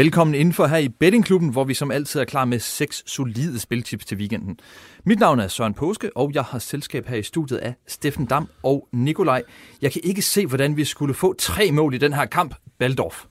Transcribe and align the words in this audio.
Velkommen 0.00 0.34
indenfor 0.34 0.66
her 0.66 0.76
i 0.76 0.88
Bettingklubben, 0.88 1.48
hvor 1.48 1.64
vi 1.64 1.74
som 1.74 1.90
altid 1.90 2.20
er 2.20 2.24
klar 2.24 2.44
med 2.44 2.58
seks 2.58 3.02
solide 3.06 3.60
spiltips 3.60 4.04
til 4.04 4.18
weekenden. 4.18 4.58
Mit 5.04 5.18
navn 5.18 5.40
er 5.40 5.48
Søren 5.48 5.74
Påske, 5.74 6.16
og 6.16 6.30
jeg 6.34 6.42
har 6.42 6.58
selskab 6.58 7.06
her 7.06 7.16
i 7.16 7.22
studiet 7.22 7.58
af 7.58 7.74
Steffen 7.86 8.26
Dam 8.26 8.48
og 8.62 8.88
Nikolaj. 8.92 9.42
Jeg 9.82 9.92
kan 9.92 10.00
ikke 10.04 10.22
se, 10.22 10.46
hvordan 10.46 10.76
vi 10.76 10.84
skulle 10.84 11.14
få 11.14 11.34
tre 11.38 11.72
mål 11.72 11.94
i 11.94 11.98
den 11.98 12.12
her 12.12 12.26
kamp. 12.26 12.54
Baldorf. 12.78 13.24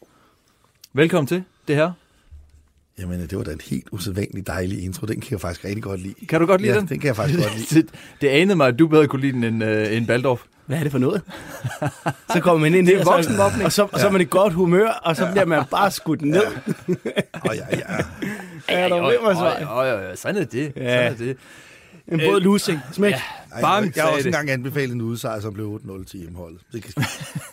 Velkommen 0.93 1.27
til 1.27 1.43
det 1.67 1.75
her. 1.75 1.91
Jamen, 2.99 3.21
det 3.21 3.37
var 3.37 3.43
da 3.43 3.51
en 3.51 3.61
helt 3.69 3.87
usædvanlig 3.91 4.47
dejlig 4.47 4.83
intro. 4.83 5.05
Den 5.05 5.21
kan 5.21 5.31
jeg 5.31 5.41
faktisk 5.41 5.65
rigtig 5.65 5.83
godt 5.83 6.01
lide. 6.01 6.25
Kan 6.25 6.39
du 6.39 6.45
godt 6.45 6.61
lide 6.61 6.73
ja, 6.73 6.79
den? 6.79 6.87
den 6.87 6.99
kan 6.99 7.07
jeg 7.07 7.15
faktisk 7.15 7.39
godt 7.39 7.57
lide. 7.57 7.81
det, 7.81 7.89
det 8.21 8.27
anede 8.27 8.55
mig, 8.55 8.67
at 8.67 8.79
du 8.79 8.87
bedre 8.87 9.07
kunne 9.07 9.21
lide 9.21 9.33
den 9.33 9.43
end, 9.43 9.63
uh, 9.63 9.97
end 9.97 10.07
Baldorf. 10.07 10.41
Hvad 10.69 10.79
er 10.79 10.83
det 10.83 10.91
for 10.91 10.99
noget? 10.99 11.21
så 12.33 12.39
kommer 12.41 12.59
man 12.69 12.75
ind 12.75 12.89
i 12.89 12.93
en 12.93 13.05
voksenvåbning, 13.05 13.65
og 13.65 13.71
så, 13.71 13.87
og 13.91 13.99
så 13.99 14.07
er 14.07 14.11
man 14.11 14.21
i 14.21 14.25
godt 14.29 14.53
humør, 14.53 14.89
og 14.89 15.15
så 15.15 15.27
bliver 15.31 15.45
man 15.45 15.63
bare 15.71 15.91
skudt 15.91 16.21
ned. 16.21 16.43
Åh, 17.49 17.55
ja, 17.55 17.77
ja. 17.77 17.97
Er 18.67 18.89
der 18.89 19.01
med 19.01 19.17
mig 19.23 19.35
så? 19.35 19.45
Ja, 19.45 19.81
ja, 19.81 20.09
ja, 20.09 20.15
sådan 20.15 20.41
er 20.41 20.45
det. 20.45 20.73
Ja. 20.75 21.09
Sådan 21.09 21.27
er 21.27 21.33
det. 21.33 21.37
En 22.07 22.19
båd 22.19 22.41
losing. 22.41 22.79
Smæk. 22.91 23.13
Ej, 23.13 23.61
Bang, 23.61 23.95
jeg, 23.95 24.03
har 24.03 24.11
også 24.11 24.27
engang 24.27 24.49
anbefalet 24.49 24.93
en 24.93 25.01
udsejr, 25.01 25.39
som 25.39 25.53
blev 25.53 25.81
8-0 25.85 26.05
til 26.05 26.19
hjemmeholdet. 26.19 26.61
Det 26.73 26.83
kan. 26.83 27.03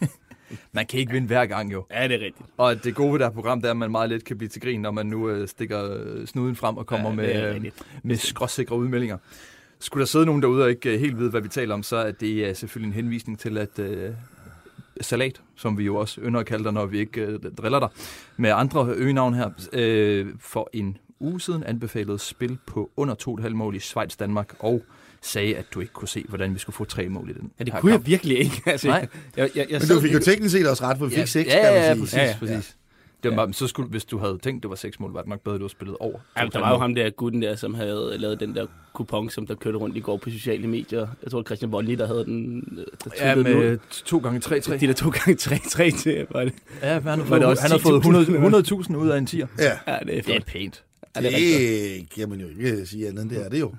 Man 0.72 0.86
kan 0.86 1.00
ikke 1.00 1.12
vinde 1.12 1.26
hver 1.26 1.46
gang 1.46 1.72
jo. 1.72 1.84
Ja, 1.90 2.08
det 2.08 2.14
er 2.14 2.24
rigtigt. 2.26 2.48
Og 2.56 2.84
det 2.84 2.94
gode 2.94 3.12
ved 3.12 3.18
det 3.18 3.26
her 3.26 3.32
program, 3.32 3.60
det 3.60 3.66
er, 3.66 3.70
at 3.70 3.76
man 3.76 3.90
meget 3.90 4.10
let 4.10 4.24
kan 4.24 4.38
blive 4.38 4.48
til 4.48 4.62
grin, 4.62 4.80
når 4.80 4.90
man 4.90 5.06
nu 5.06 5.28
øh, 5.28 5.48
stikker 5.48 5.96
øh, 5.96 6.26
snuden 6.26 6.56
frem 6.56 6.76
og 6.76 6.86
kommer 6.86 7.22
Ja, 7.22 7.28
ja, 7.28 7.38
er 7.38 7.52
med, 7.52 7.66
øh, 7.66 7.70
med 8.02 8.16
skråsikre 8.16 8.76
udmeldinger. 8.76 9.16
Skulle 9.80 10.00
der 10.00 10.06
sidde 10.06 10.26
nogen 10.26 10.42
derude 10.42 10.62
og 10.64 10.70
ikke 10.70 10.94
øh, 10.94 11.00
helt 11.00 11.18
vide, 11.18 11.30
hvad 11.30 11.40
vi 11.40 11.48
taler 11.48 11.74
om, 11.74 11.82
så 11.82 11.96
er 11.96 12.10
det 12.10 12.48
øh, 12.48 12.56
selvfølgelig 12.56 12.88
en 12.88 12.94
henvisning 12.94 13.38
til, 13.38 13.58
at 13.58 13.78
øh, 13.78 14.10
Salat, 15.00 15.40
som 15.56 15.78
vi 15.78 15.84
jo 15.84 15.96
også 15.96 16.20
ynder 16.20 16.40
at 16.40 16.46
kalde 16.46 16.64
dig, 16.64 16.72
når 16.72 16.86
vi 16.86 16.98
ikke 16.98 17.20
øh, 17.20 17.38
driller 17.58 17.80
dig, 17.80 17.88
med 18.36 18.50
andre 18.50 18.88
øgenavn 18.94 19.34
her, 19.34 19.50
øh, 19.72 20.26
for 20.40 20.70
en 20.72 20.96
uge 21.20 21.40
siden 21.40 21.64
anbefalede 21.64 22.18
spil 22.18 22.58
på 22.66 22.90
under 22.96 23.14
2,5 23.40 23.48
mål 23.48 23.76
i 23.76 23.78
Schweiz, 23.78 24.16
Danmark, 24.16 24.54
og 24.58 24.82
sagde, 25.22 25.56
at 25.56 25.64
du 25.74 25.80
ikke 25.80 25.92
kunne 25.92 26.08
se, 26.08 26.24
hvordan 26.28 26.54
vi 26.54 26.58
skulle 26.58 26.76
få 26.76 26.84
tre 26.84 27.08
mål 27.08 27.30
i 27.30 27.32
den 27.32 27.50
Ja, 27.58 27.64
det 27.64 27.72
kunne 27.72 27.92
kamp. 27.92 28.02
jeg 28.02 28.06
virkelig 28.06 28.38
ikke. 28.38 28.62
Altså, 28.66 28.86
Nej. 28.88 29.08
Jeg, 29.36 29.50
jeg, 29.54 29.66
jeg 29.70 29.80
Men 29.80 29.96
du 29.96 30.00
fik 30.00 30.14
jo 30.14 30.18
teknisk 30.18 30.52
set 30.52 30.66
også 30.70 30.84
ret, 30.84 30.98
for 30.98 31.06
vi 31.06 31.14
fik 31.14 31.26
6, 31.26 31.48
ja, 31.48 31.54
kan 31.54 31.62
ja, 31.62 31.82
ja, 31.82 31.88
man 31.88 31.98
præcis, 31.98 32.10
sige. 32.10 32.22
Ja, 32.22 32.28
ja. 32.28 32.36
præcis. 32.38 32.76
Det 33.22 33.30
var, 33.30 33.36
bare- 33.36 33.52
så 33.52 33.66
skulle, 33.66 33.88
hvis 33.90 34.04
du 34.04 34.18
havde 34.18 34.38
tænkt, 34.42 34.62
det 34.62 34.68
var 34.70 34.76
seks 34.76 35.00
mål, 35.00 35.12
var 35.12 35.20
det 35.20 35.28
nok 35.28 35.40
bedre, 35.40 35.54
at 35.54 35.60
du 35.60 35.64
havde 35.64 35.72
spillet 35.72 35.96
over. 36.00 36.18
Jamen, 36.38 36.52
der 36.52 36.58
var 36.58 36.70
jo 36.72 36.78
ham 36.78 36.94
der 36.94 37.10
gutten 37.10 37.42
der, 37.42 37.56
som 37.56 37.74
havde 37.74 38.14
lavet 38.18 38.40
den 38.40 38.54
der 38.54 38.66
kupon, 38.94 39.30
som 39.30 39.46
der 39.46 39.54
kørte 39.54 39.78
rundt 39.78 39.96
i 39.96 40.00
går 40.00 40.16
på 40.16 40.30
sociale 40.30 40.66
medier. 40.66 41.06
Jeg 41.22 41.30
tror, 41.30 41.42
Christian 41.42 41.70
Bolli, 41.70 41.94
der 41.94 42.06
havde 42.06 42.24
den. 42.24 42.64
øh, 42.78 42.84
Der 43.04 43.28
Ja, 43.28 43.34
med 43.34 43.78
to 44.04 44.18
gange 44.18 44.40
3-3. 44.44 44.76
De 44.76 44.86
der 44.86 44.92
to 44.92 45.10
gange 45.10 45.34
3-3 45.40 46.02
til, 46.02 46.26
var 46.30 46.44
det. 46.44 46.52
Ja, 46.82 47.00
han 47.00 47.02
har 47.18 47.24
fået, 47.24 47.40
det 47.42 47.60
han 47.60 47.70
har 47.70 47.78
fået 47.78 48.00
10.000 48.04 48.30
100 48.32 48.62
100.000 48.84 48.96
ud 48.96 49.08
af 49.08 49.18
en 49.18 49.26
tier. 49.26 49.46
Ja, 49.58 49.64
Ja, 49.86 49.98
det 50.06 50.18
er 50.18 50.22
Det 50.22 50.36
er 50.36 50.40
pænt. 50.46 50.82
Ja, 51.16 51.20
det 51.20 51.32
er 51.32 51.98
det 51.98 52.10
kan 52.16 52.28
man 52.28 52.40
jo 52.40 52.46
ikke 52.48 52.86
sige 52.86 53.08
andet 53.08 53.22
end 53.22 53.30
det 53.30 53.44
er 53.44 53.48
det 53.48 53.60
jo. 53.60 53.74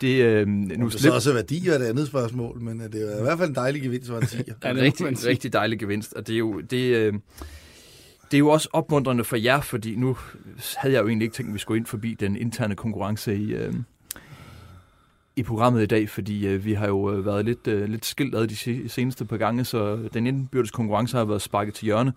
Det, 0.00 0.22
øh, 0.24 0.46
Nu 0.46 0.74
nu 0.78 0.84
det 0.84 0.92
så 0.92 0.98
slip, 0.98 1.12
også 1.12 1.32
værdi 1.32 1.68
er 1.68 1.74
et 1.74 1.82
andet 1.82 2.06
spørgsmål, 2.06 2.60
men 2.60 2.80
øh, 2.80 2.92
det 2.92 3.14
er 3.14 3.18
i 3.18 3.22
hvert 3.22 3.38
fald 3.38 3.48
en 3.48 3.54
dejlig 3.54 3.82
gevinst, 3.82 4.12
var 4.12 4.16
en 4.20 4.22
10'er. 4.26 4.36
Ja, 4.64 4.68
det 4.68 4.70
en 4.70 4.76
må 4.76 4.82
rigtig, 4.82 5.26
rigtig 5.26 5.52
dejlig 5.52 5.78
gevinst. 5.78 6.12
Og 6.12 6.26
det 6.26 6.34
er 6.34 6.38
jo, 6.38 6.60
det, 6.60 6.96
øh, 6.96 7.12
det 8.30 8.36
er 8.36 8.38
jo 8.38 8.48
også 8.48 8.68
opmuntrende 8.72 9.24
for 9.24 9.36
jer, 9.36 9.60
fordi 9.60 9.96
nu 9.96 10.16
havde 10.76 10.94
jeg 10.94 11.02
jo 11.02 11.08
egentlig 11.08 11.24
ikke 11.24 11.34
tænkt, 11.34 11.48
at 11.50 11.54
vi 11.54 11.58
skulle 11.58 11.78
ind 11.78 11.86
forbi 11.86 12.14
den 12.14 12.36
interne 12.36 12.76
konkurrence 12.76 13.36
i, 13.36 13.54
øh, 13.54 13.74
i 15.36 15.42
programmet 15.42 15.82
i 15.82 15.86
dag, 15.86 16.08
fordi 16.08 16.46
øh, 16.46 16.64
vi 16.64 16.72
har 16.72 16.86
jo 16.86 17.12
øh, 17.12 17.26
været 17.26 17.44
lidt, 17.44 17.66
øh, 17.66 17.88
lidt 17.88 18.06
skilt 18.06 18.34
ad 18.34 18.46
de 18.46 18.88
seneste 18.88 19.24
par 19.24 19.36
gange, 19.36 19.64
så 19.64 20.08
den 20.14 20.26
indbyrdes 20.26 20.70
konkurrence 20.70 21.16
har 21.16 21.24
været 21.24 21.42
sparket 21.42 21.74
til 21.74 21.84
hjørne. 21.84 22.12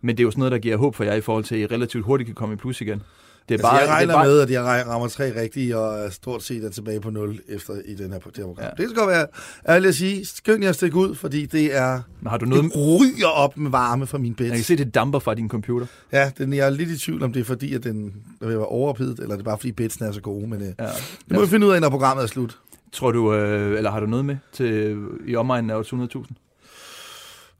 Men 0.00 0.16
det 0.16 0.22
er 0.22 0.24
jo 0.24 0.30
sådan 0.30 0.40
noget, 0.40 0.52
der 0.52 0.58
giver 0.58 0.76
håb 0.76 0.94
for 0.94 1.04
jer 1.04 1.14
i 1.14 1.20
forhold 1.20 1.44
til, 1.44 1.54
at 1.54 1.70
I 1.70 1.74
relativt 1.74 2.04
hurtigt 2.04 2.26
kan 2.26 2.34
komme 2.34 2.52
i 2.52 2.56
plus 2.56 2.80
igen. 2.80 3.02
Det 3.48 3.60
er 3.60 3.66
Altså, 3.66 3.68
jeg 3.72 3.80
det 3.82 3.88
er 3.90 3.94
regner 3.94 4.14
bare, 4.14 4.26
med, 4.26 4.40
at 4.40 4.50
jeg 4.50 4.84
rammer 4.86 5.08
tre 5.08 5.40
rigtige, 5.40 5.78
og 5.78 5.98
er 5.98 6.10
stort 6.10 6.42
set 6.42 6.64
er 6.64 6.70
tilbage 6.70 7.00
på 7.00 7.10
0 7.10 7.40
efter 7.48 7.74
i 7.84 7.94
den 7.94 8.12
her, 8.12 8.18
det 8.18 8.36
her 8.36 8.44
program. 8.44 8.64
Ja. 8.64 8.82
Det 8.82 8.90
skal 8.90 8.94
godt 8.94 9.08
være 9.08 9.26
ærligt 9.68 9.88
at 9.88 9.94
sige. 9.94 10.26
Skynd 10.26 10.62
jer 10.62 10.68
at 10.68 10.74
stikke 10.74 10.96
ud, 10.96 11.14
fordi 11.14 11.46
det 11.46 11.76
er... 11.76 12.00
Men 12.20 12.30
har 12.30 12.36
du 12.38 12.44
noget, 12.46 12.64
Det 12.64 12.72
ryger 12.76 13.26
op 13.26 13.56
med 13.56 13.70
varme 13.70 14.06
fra 14.06 14.18
min 14.18 14.34
bed. 14.34 14.46
jeg 14.46 14.54
kan 14.54 14.64
se, 14.64 14.76
det 14.76 14.94
damper 14.94 15.18
fra 15.18 15.34
din 15.34 15.48
computer. 15.48 15.86
Ja, 16.12 16.30
den, 16.38 16.52
jeg 16.52 16.66
er 16.66 16.70
lidt 16.70 16.90
i 16.90 16.98
tvivl 16.98 17.22
om 17.22 17.32
det 17.32 17.40
er 17.40 17.44
fordi, 17.44 17.74
at 17.74 17.84
den 17.84 18.12
vil 18.40 18.48
være 18.48 18.66
overophedet, 18.66 19.18
eller 19.20 19.34
det 19.34 19.40
er 19.40 19.44
bare 19.44 19.58
fordi 19.58 19.72
bedsen 19.72 20.04
er 20.04 20.12
så 20.12 20.20
gode. 20.20 20.46
Men 20.48 20.60
øh, 20.62 20.68
Ja. 20.78 20.84
det 20.84 21.32
må 21.36 21.40
vi 21.40 21.46
finde 21.46 21.66
ud 21.66 21.72
af, 21.72 21.80
når 21.80 21.88
programmet 21.90 22.22
er 22.22 22.26
slut. 22.26 22.58
Tror 22.92 23.12
du, 23.12 23.34
øh, 23.34 23.76
eller 23.76 23.90
har 23.90 24.00
du 24.00 24.06
noget 24.06 24.24
med 24.24 24.36
til 24.52 24.96
i 25.26 25.36
omegnen 25.36 25.70
af 25.70 25.80
800.000? 25.92 26.24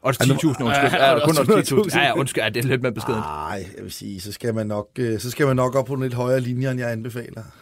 Odds 0.02 0.18
10.000, 0.18 0.28
undskyld. 0.28 0.64
Ja, 0.64 1.12
ja, 1.12 1.24
kun 1.24 1.38
odds 1.38 1.72
10.000. 1.72 1.98
Ja, 1.98 2.06
ja, 2.06 2.18
undskyld. 2.18 2.42
Ja, 2.42 2.48
det 2.48 2.64
er 2.64 2.68
lidt 2.68 2.82
mere 2.82 2.92
beskedent. 2.92 3.20
Nej, 3.20 3.64
jeg 3.76 3.84
vil 3.84 3.92
sige, 3.92 4.20
så 4.20 4.32
skal 4.32 4.54
man 4.54 4.66
nok, 4.66 4.88
øh, 4.98 5.20
så 5.20 5.30
skal 5.30 5.46
man 5.46 5.56
nok 5.56 5.74
op 5.74 5.86
på 5.86 5.94
en 5.94 6.02
lidt 6.02 6.14
højere 6.14 6.40
linje, 6.40 6.70
end 6.70 6.80
jeg 6.80 6.92
anbefaler. 6.92 7.42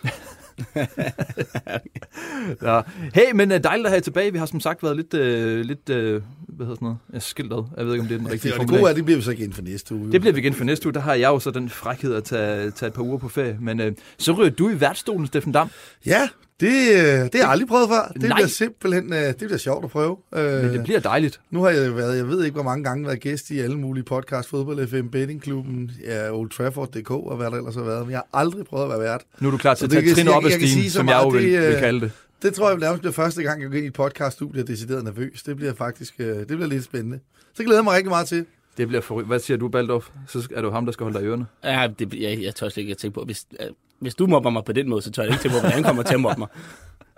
Ja. 2.62 2.80
Hey, 3.14 3.32
men 3.34 3.52
uh, 3.52 3.58
dejligt 3.58 3.86
at 3.86 3.90
have 3.90 3.96
jer 3.96 4.00
tilbage. 4.00 4.32
Vi 4.32 4.38
har 4.38 4.46
som 4.46 4.60
sagt 4.60 4.82
været 4.82 4.96
lidt, 4.96 5.14
uh, 5.14 5.20
lidt 5.66 5.90
uh, 5.90 5.96
hvad 5.96 6.66
hedder 6.66 6.74
sådan 6.74 6.76
noget, 6.80 6.98
ja, 7.14 7.18
skilt 7.18 7.52
ad. 7.52 7.64
Jeg 7.76 7.86
ved 7.86 7.92
ikke, 7.92 8.02
om 8.02 8.08
det 8.08 8.14
er 8.14 8.18
den 8.18 8.30
rigtige 8.30 8.52
og 8.52 8.54
det 8.54 8.56
formulering. 8.60 8.82
gode 8.82 8.90
er, 8.90 8.94
det 8.94 9.04
bliver 9.04 9.18
vi 9.18 9.22
så 9.22 9.30
igen 9.30 9.52
for 9.52 9.62
næste 9.62 9.94
uge. 9.94 10.12
Det 10.12 10.20
bliver 10.20 10.34
vi 10.34 10.40
igen 10.40 10.54
for 10.54 10.64
næste 10.64 10.86
uge. 10.86 10.94
Der 10.94 11.00
har 11.00 11.14
jeg 11.14 11.28
jo 11.28 11.38
så 11.38 11.50
den 11.50 11.68
frækhed 11.70 12.14
at 12.14 12.24
tage, 12.24 12.70
tage 12.70 12.88
et 12.88 12.94
par 12.94 13.02
uger 13.02 13.18
på 13.18 13.28
ferie. 13.28 13.56
Men 13.60 13.80
uh, 13.80 13.86
så 14.18 14.32
ryger 14.32 14.50
du 14.50 14.70
i 14.70 14.80
værtsstolen, 14.80 15.26
Steffen 15.26 15.52
Dam. 15.52 15.70
Ja, 16.06 16.28
det, 16.60 16.68
øh, 16.92 16.98
det 16.98 17.08
har 17.08 17.28
jeg 17.34 17.48
aldrig 17.48 17.68
prøvet 17.68 17.88
før. 17.88 18.12
Det 18.14 18.22
Nej. 18.22 18.36
bliver 18.36 18.48
simpelthen 18.48 19.12
øh, 19.12 19.18
det 19.18 19.36
bliver 19.38 19.56
sjovt 19.56 19.84
at 19.84 19.90
prøve. 19.90 20.16
Øh, 20.34 20.62
Men 20.62 20.72
det 20.72 20.82
bliver 20.84 21.00
dejligt. 21.00 21.40
Nu 21.50 21.62
har 21.62 21.70
jeg 21.70 21.96
været, 21.96 22.16
jeg 22.16 22.28
ved 22.28 22.44
ikke, 22.44 22.54
hvor 22.54 22.62
mange 22.62 22.84
gange 22.84 23.06
været 23.06 23.20
gæst 23.20 23.50
i 23.50 23.58
alle 23.58 23.78
mulige 23.78 24.04
podcast, 24.04 24.48
Fodbold 24.48 24.88
FM, 24.88 25.08
Bettingklubben, 25.08 25.90
ja, 26.04 26.30
Old 26.30 26.50
Trafford.dk 26.50 27.10
og 27.10 27.36
hvad 27.36 27.46
der 27.50 27.56
ellers 27.56 27.74
har 27.74 27.82
været. 27.82 28.06
Men 28.06 28.10
jeg 28.10 28.18
har 28.18 28.40
aldrig 28.40 28.64
prøvet 28.64 28.84
at 28.84 28.90
være 28.90 29.00
vært. 29.00 29.20
Nu 29.40 29.48
er 29.48 29.50
du 29.52 29.56
klar 29.58 29.74
til 29.74 29.90
Så 29.90 29.98
at 29.98 30.04
det 30.04 30.14
tage 30.14 30.26
trin 30.26 30.28
op 30.28 30.42
kan 30.42 30.52
stigen, 30.52 30.90
som 30.90 31.08
jeg 31.08 31.20
jo 31.24 31.30
meget, 31.30 31.44
vil, 31.44 31.52
det, 31.52 31.58
øh, 31.62 31.68
vil 31.68 31.78
kalde 31.78 32.00
det. 32.00 32.10
Det 32.42 32.54
tror 32.54 32.70
jeg 32.70 32.78
nærmest 32.78 33.00
bliver 33.00 33.12
første 33.12 33.42
gang, 33.42 33.62
jeg 33.62 33.70
går 33.70 33.76
ind 33.76 33.84
i 33.84 33.88
et 33.88 33.92
podcaststudie 33.92 34.54
og 34.54 34.60
er 34.62 34.64
decideret 34.66 35.04
nervøs. 35.04 35.42
Det 35.42 35.56
bliver 35.56 35.74
faktisk 35.74 36.14
øh, 36.18 36.26
det 36.26 36.46
bliver 36.46 36.66
lidt 36.66 36.84
spændende. 36.84 37.20
Så 37.54 37.62
glæder 37.64 37.78
jeg 37.78 37.84
mig 37.84 37.94
rigtig 37.94 38.10
meget 38.10 38.28
til. 38.28 38.46
Det 38.76 38.88
bliver 38.88 39.00
for... 39.00 39.22
Hvad 39.22 39.38
siger 39.38 39.56
du, 39.56 39.68
Baldorf? 39.68 40.08
Så 40.28 40.48
er 40.54 40.62
du 40.62 40.70
ham, 40.70 40.84
der 40.84 40.92
skal 40.92 41.04
holde 41.04 41.18
dig 41.18 41.24
i 41.24 41.28
ørerne. 41.28 41.46
Ja, 41.64 41.88
det, 41.98 42.14
jeg, 42.14 42.42
jeg 42.42 42.54
tør 42.54 42.68
slet 42.68 42.82
ikke 42.82 42.90
at 42.90 42.96
tænke 42.98 43.14
på. 43.14 43.24
Hvis, 43.24 43.44
øh, 43.60 43.66
hvis 44.00 44.14
du 44.14 44.26
mobber 44.26 44.50
mig 44.50 44.64
på 44.64 44.72
den 44.72 44.88
måde, 44.88 45.02
så 45.02 45.10
tør 45.10 45.22
jeg 45.22 45.32
ikke 45.32 45.48
på, 45.48 45.52
hvordan 45.52 45.72
han 45.72 45.82
kommer 45.82 46.02
til 46.02 46.14
at 46.14 46.20
mobbe 46.20 46.38
mig. 46.38 46.48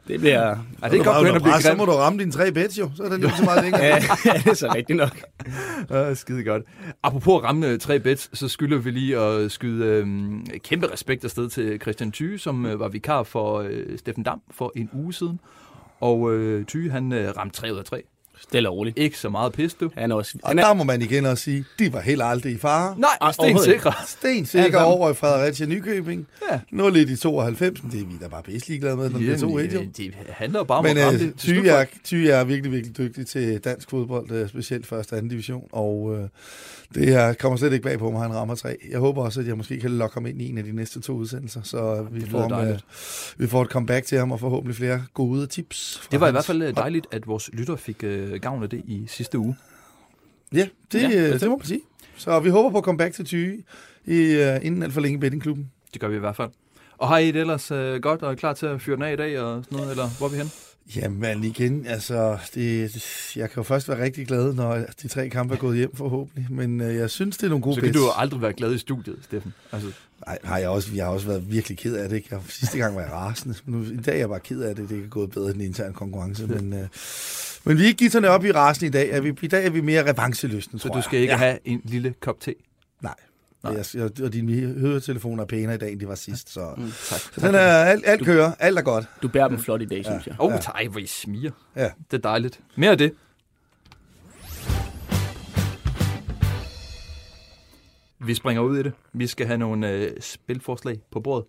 Det 0.09 0.21
bliver... 0.21 0.41
Ja, 0.83 0.89
det 0.89 1.01
er 1.01 1.05
godt 1.05 1.05
Bare 1.05 1.25
begyndt 1.25 1.55
at 1.55 1.63
så 1.63 1.75
må 1.75 1.85
du 1.85 1.93
ramme 1.93 2.19
dine 2.19 2.33
tre 2.33 2.53
bets 2.53 2.79
jo. 2.79 2.91
Så 2.95 3.03
er 3.03 3.09
det 3.09 3.21
lige 3.21 3.33
så 3.37 3.45
meget 3.45 3.65
længere. 3.65 3.85
Ja, 3.85 3.99
det 4.35 4.47
er 4.47 4.55
så 4.55 4.73
rigtigt 4.75 4.97
nok. 4.97 5.21
Ja, 5.91 6.15
skide 6.15 6.45
godt. 6.45 6.63
Apropos 7.03 7.41
at 7.41 7.45
ramme 7.45 7.67
øh, 7.67 7.79
tre 7.79 8.01
bets, 8.01 8.39
så 8.39 8.49
skylder 8.49 8.79
vi 8.79 8.91
lige 8.91 9.19
at 9.19 9.53
skyde 9.53 9.85
øh, 9.85 10.07
kæmpe 10.59 10.93
respekt 10.93 11.25
afsted 11.25 11.49
til 11.49 11.81
Christian 11.81 12.13
Thyge, 12.13 12.39
som 12.39 12.67
øh, 12.67 12.81
var 12.81 12.89
vikar 12.89 13.23
for 13.23 13.59
øh, 13.59 13.99
Steffen 13.99 14.25
Dam 14.25 14.41
for 14.51 14.73
en 14.77 14.91
uge 14.93 15.13
siden. 15.13 15.41
Og 16.01 16.33
øh, 16.33 16.67
Thyge, 16.67 16.91
han 16.91 17.13
øh, 17.13 17.37
ramte 17.37 17.61
3 17.61 17.73
ud 17.73 17.79
af 17.79 17.85
3. 17.85 18.03
Stille 18.43 18.69
og 18.69 18.77
roligt. 18.77 18.99
Ikke 18.99 19.19
så 19.19 19.29
meget 19.29 19.53
pis, 19.53 19.75
du. 19.75 19.91
Han 19.95 20.11
er 20.11 20.15
også... 20.17 20.39
Og 20.43 20.49
Han 20.51 20.59
er, 20.59 20.67
der 20.67 20.75
må 20.75 20.85
man 20.85 21.03
igen 21.03 21.27
også 21.27 21.45
sige, 21.45 21.65
de 21.79 21.93
var 21.93 22.01
helt 22.01 22.23
aldrig 22.25 22.53
i 22.53 22.59
fare. 22.59 22.95
Nej, 22.99 23.09
Ah, 23.21 23.33
sten 23.35 23.43
overhovedet 23.45 23.73
sikre. 23.73 23.93
Sten 24.07 24.29
Alt 24.39 24.49
sikker 24.49 24.71
sammen. 24.71 24.93
over 24.99 25.11
i 25.11 25.15
Fredericia 25.15 25.67
Nykøbing. 25.67 26.27
Ja. 26.53 26.61
0 26.71 26.97
i 26.97 27.17
92, 27.17 27.83
men 27.83 27.93
det 27.93 28.01
er 28.01 28.05
vi 28.07 28.13
da 28.23 28.29
bare 28.29 28.43
pisse 28.43 28.69
ligeglade 28.69 28.97
med, 28.97 29.11
når 29.11 29.19
det 29.19 29.29
er 29.33 29.39
2 29.39 29.59
1 29.59 29.75
jo. 29.75 29.81
øh, 29.81 29.87
det 29.97 30.15
handler 30.29 30.65
bare 30.65 30.79
om 30.79 30.85
Men 30.85 30.97
at 30.99 31.15
øh, 31.15 31.21
det. 31.21 31.35
Thy, 31.39 31.67
er, 31.67 31.85
Thy 32.05 32.15
er 32.15 32.45
virkelig, 32.45 32.73
virkelig 32.73 32.99
dygtig 32.99 33.27
til 33.27 33.59
dansk 33.59 33.91
fodbold, 33.91 34.31
øh, 34.31 34.49
specielt 34.49 34.87
første 34.87 35.13
og 35.13 35.17
anden 35.17 35.31
division, 35.31 35.69
og 35.73 36.17
øh, 36.19 36.29
det 36.95 37.07
her 37.09 37.33
kommer 37.33 37.59
slet 37.59 37.73
ikke 37.73 37.83
bag 37.83 37.99
på 37.99 38.11
mig, 38.11 38.23
han 38.23 38.35
rammer 38.35 38.55
tre. 38.55 38.77
Jeg 38.91 38.99
håber 38.99 39.23
også, 39.23 39.41
at 39.41 39.47
jeg 39.47 39.57
måske 39.57 39.81
kan 39.81 39.91
lokke 39.91 40.15
ham 40.15 40.27
ind 40.27 40.43
i 40.43 40.49
en 40.51 40.59
af 40.59 40.65
de 40.65 40.73
næste 40.77 41.01
to 41.01 41.13
udsendelser, 41.13 41.61
så 41.63 41.95
øh, 41.97 42.15
vi, 42.15 42.31
får, 42.31 42.55
ham, 42.55 42.69
øh, 42.69 42.79
vi 43.39 43.47
får 43.47 43.63
et 43.63 43.69
comeback 43.71 44.07
til 44.07 44.19
ham, 44.19 44.33
og 44.33 44.41
forhåbentlig 44.41 44.77
flere 44.77 45.03
gode 45.15 45.47
tips. 45.47 46.03
Det 46.13 46.21
var 46.21 46.27
i 46.27 46.33
hans 46.33 46.35
hvert 46.35 46.45
fald 46.61 46.73
dejligt, 46.73 47.07
at 47.13 47.27
vores 47.27 47.51
lytter 47.53 47.77
fik 47.77 48.05
øh, 48.05 48.28
gavn 48.43 48.63
af 48.63 48.71
det 48.71 48.83
i 48.87 49.05
sidste 49.09 49.39
uge. 49.39 49.57
Ja, 50.53 50.67
det, 50.93 51.03
Ja, 51.03 51.07
altså. 51.09 51.19
øh, 51.35 51.41
det 51.41 51.49
må 51.49 51.57
man 51.57 51.67
sige. 51.67 51.81
Så 52.17 52.41
vi 52.41 52.49
håber 52.49 52.71
på 52.71 52.79
at 52.79 52.85
komme 52.85 52.99
back 52.99 53.15
til 53.15 53.25
Thy 53.25 53.65
i, 54.07 54.17
øh, 54.17 54.59
inden 54.63 54.83
alt 54.83 54.93
for 54.93 55.01
længe 55.01 55.21
bettingklubben. 55.21 55.71
Det 55.93 56.01
gør 56.01 56.09
vi 56.09 56.17
i 56.17 56.21
hvert 56.21 56.37
fald. 56.37 56.51
Og 56.99 57.09
har 57.09 57.19
I 57.19 57.27
det 57.33 57.41
ellers 57.41 57.71
øh, 57.71 58.01
godt 58.03 58.23
og 58.23 58.31
er 58.31 58.35
klar 58.37 58.53
til 58.55 58.67
at 58.67 58.81
fyre 58.81 58.97
den 58.97 59.03
af 59.05 59.13
i 59.13 59.17
dag 59.17 59.41
og 59.41 59.65
sådan 59.65 59.77
noget, 59.79 59.91
eller 59.91 60.09
hvor 60.19 60.27
er 60.27 60.31
vi 60.31 60.37
hen? 60.37 60.51
Jamen 60.97 61.45
igen, 61.45 61.87
altså, 61.87 62.39
det, 62.55 62.97
jeg 63.37 63.51
kan 63.51 63.57
jo 63.57 63.63
først 63.63 63.89
være 63.89 64.03
rigtig 64.03 64.27
glad, 64.27 64.55
når 64.55 64.79
de 65.03 65.09
tre 65.09 65.29
kampe 65.29 65.55
er 65.55 65.59
gået 65.59 65.77
hjem 65.77 65.97
forhåbentlig, 65.97 66.47
men 66.51 66.81
øh, 66.81 66.95
jeg 66.95 67.11
synes, 67.11 67.37
det 67.37 67.45
er 67.45 67.49
nogle 67.49 67.63
gode 67.63 67.75
Så 67.75 67.81
kan 67.81 67.89
bets. 67.89 67.99
du 67.99 68.05
jo 68.05 68.11
aldrig 68.17 68.43
være 68.43 68.53
glad 68.53 68.75
i 68.75 68.79
studiet, 68.79 69.19
Steffen. 69.23 69.55
Altså, 69.73 69.89
Nej, 70.27 70.39
har 70.45 70.59
jeg, 70.59 70.69
også, 70.69 70.89
jeg 70.95 71.05
har 71.05 71.13
også 71.13 71.27
været 71.27 71.51
virkelig 71.51 71.79
ked 71.79 71.95
af 71.97 72.09
det. 72.09 72.17
Ikke? 72.17 72.29
Jeg, 72.31 72.41
sidste 72.49 72.79
gang 72.79 72.95
var 72.97 73.01
jeg 73.03 73.13
rasende. 73.13 73.55
Nu, 73.67 73.83
I 73.83 73.97
dag 73.97 74.15
er 74.15 74.19
jeg 74.19 74.29
bare 74.29 74.41
ked 74.41 74.61
af 74.61 74.77
det. 74.77 74.89
Det 74.89 75.05
er 75.05 75.09
gået 75.09 75.31
bedre 75.31 75.47
end 75.47 75.55
den 75.55 75.63
interne 75.67 75.95
konkurrence. 75.95 76.47
Men, 76.47 76.73
øh, 76.73 76.89
men 77.69 77.79
vi 77.79 77.83
er 77.83 77.87
ikke 77.87 77.99
gitterne 77.99 78.29
op 78.29 78.45
i 78.45 78.53
rasen 78.53 78.87
i 78.87 78.91
dag. 78.91 79.11
Er 79.11 79.21
vi, 79.21 79.35
I 79.43 79.47
dag 79.47 79.67
er 79.67 79.71
vi 79.71 79.81
mere 79.81 80.11
revancheløsne, 80.11 80.81
så 80.81 80.89
tror 80.89 80.95
du 80.95 81.03
skal 81.03 81.21
ikke 81.21 81.33
ja. 81.33 81.39
have 81.39 81.59
en 81.65 81.81
lille 81.85 82.15
kop 82.21 82.41
te? 82.41 82.55
Nej. 83.01 83.15
Nej. 83.63 83.85
Jeg, 83.95 84.23
og 84.25 84.33
dine 84.33 84.53
høretelefoner 84.81 85.43
er 85.43 85.47
pænere 85.47 85.75
i 85.75 85.79
dag, 85.79 85.93
end 85.93 86.01
de 86.01 86.09
var 86.09 86.15
sidst. 86.15 86.53
Så, 86.53 86.75
mm. 86.77 86.83
Tak. 86.83 87.21
så 87.21 87.47
den 87.47 87.55
er, 87.55 87.61
alt, 87.61 88.05
alt 88.07 88.25
kører. 88.25 88.53
Alt 88.59 88.79
er 88.79 88.83
godt. 88.83 89.07
Du 89.23 89.29
bærer 89.29 89.49
dem 89.49 89.59
flot 89.59 89.83
i 89.83 89.85
dag, 89.85 90.05
synes 90.05 90.27
jeg. 90.27 90.37
Åh, 90.41 90.47
oh, 90.47 90.53
ja. 90.53 90.71
ej, 90.71 90.87
hvor 90.87 91.01
I 91.01 91.07
smiger. 91.07 91.51
Ja. 91.77 91.91
Det 92.11 92.17
er 92.17 92.23
dejligt. 92.23 92.61
Mere 92.77 92.91
af 92.91 92.99
det. 92.99 93.13
Vi 98.19 98.35
springer 98.35 98.63
ud 98.63 98.79
i 98.79 98.83
det. 98.83 98.93
Vi 99.13 99.27
skal 99.27 99.47
have 99.47 99.59
nogle 99.59 99.91
øh, 99.91 100.11
spilforslag 100.21 101.01
på 101.11 101.21
bordet. 101.21 101.47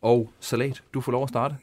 Og 0.00 0.32
Salat, 0.40 0.82
du 0.94 1.00
får 1.00 1.12
lov 1.12 1.22
at 1.22 1.28
starte. 1.28 1.54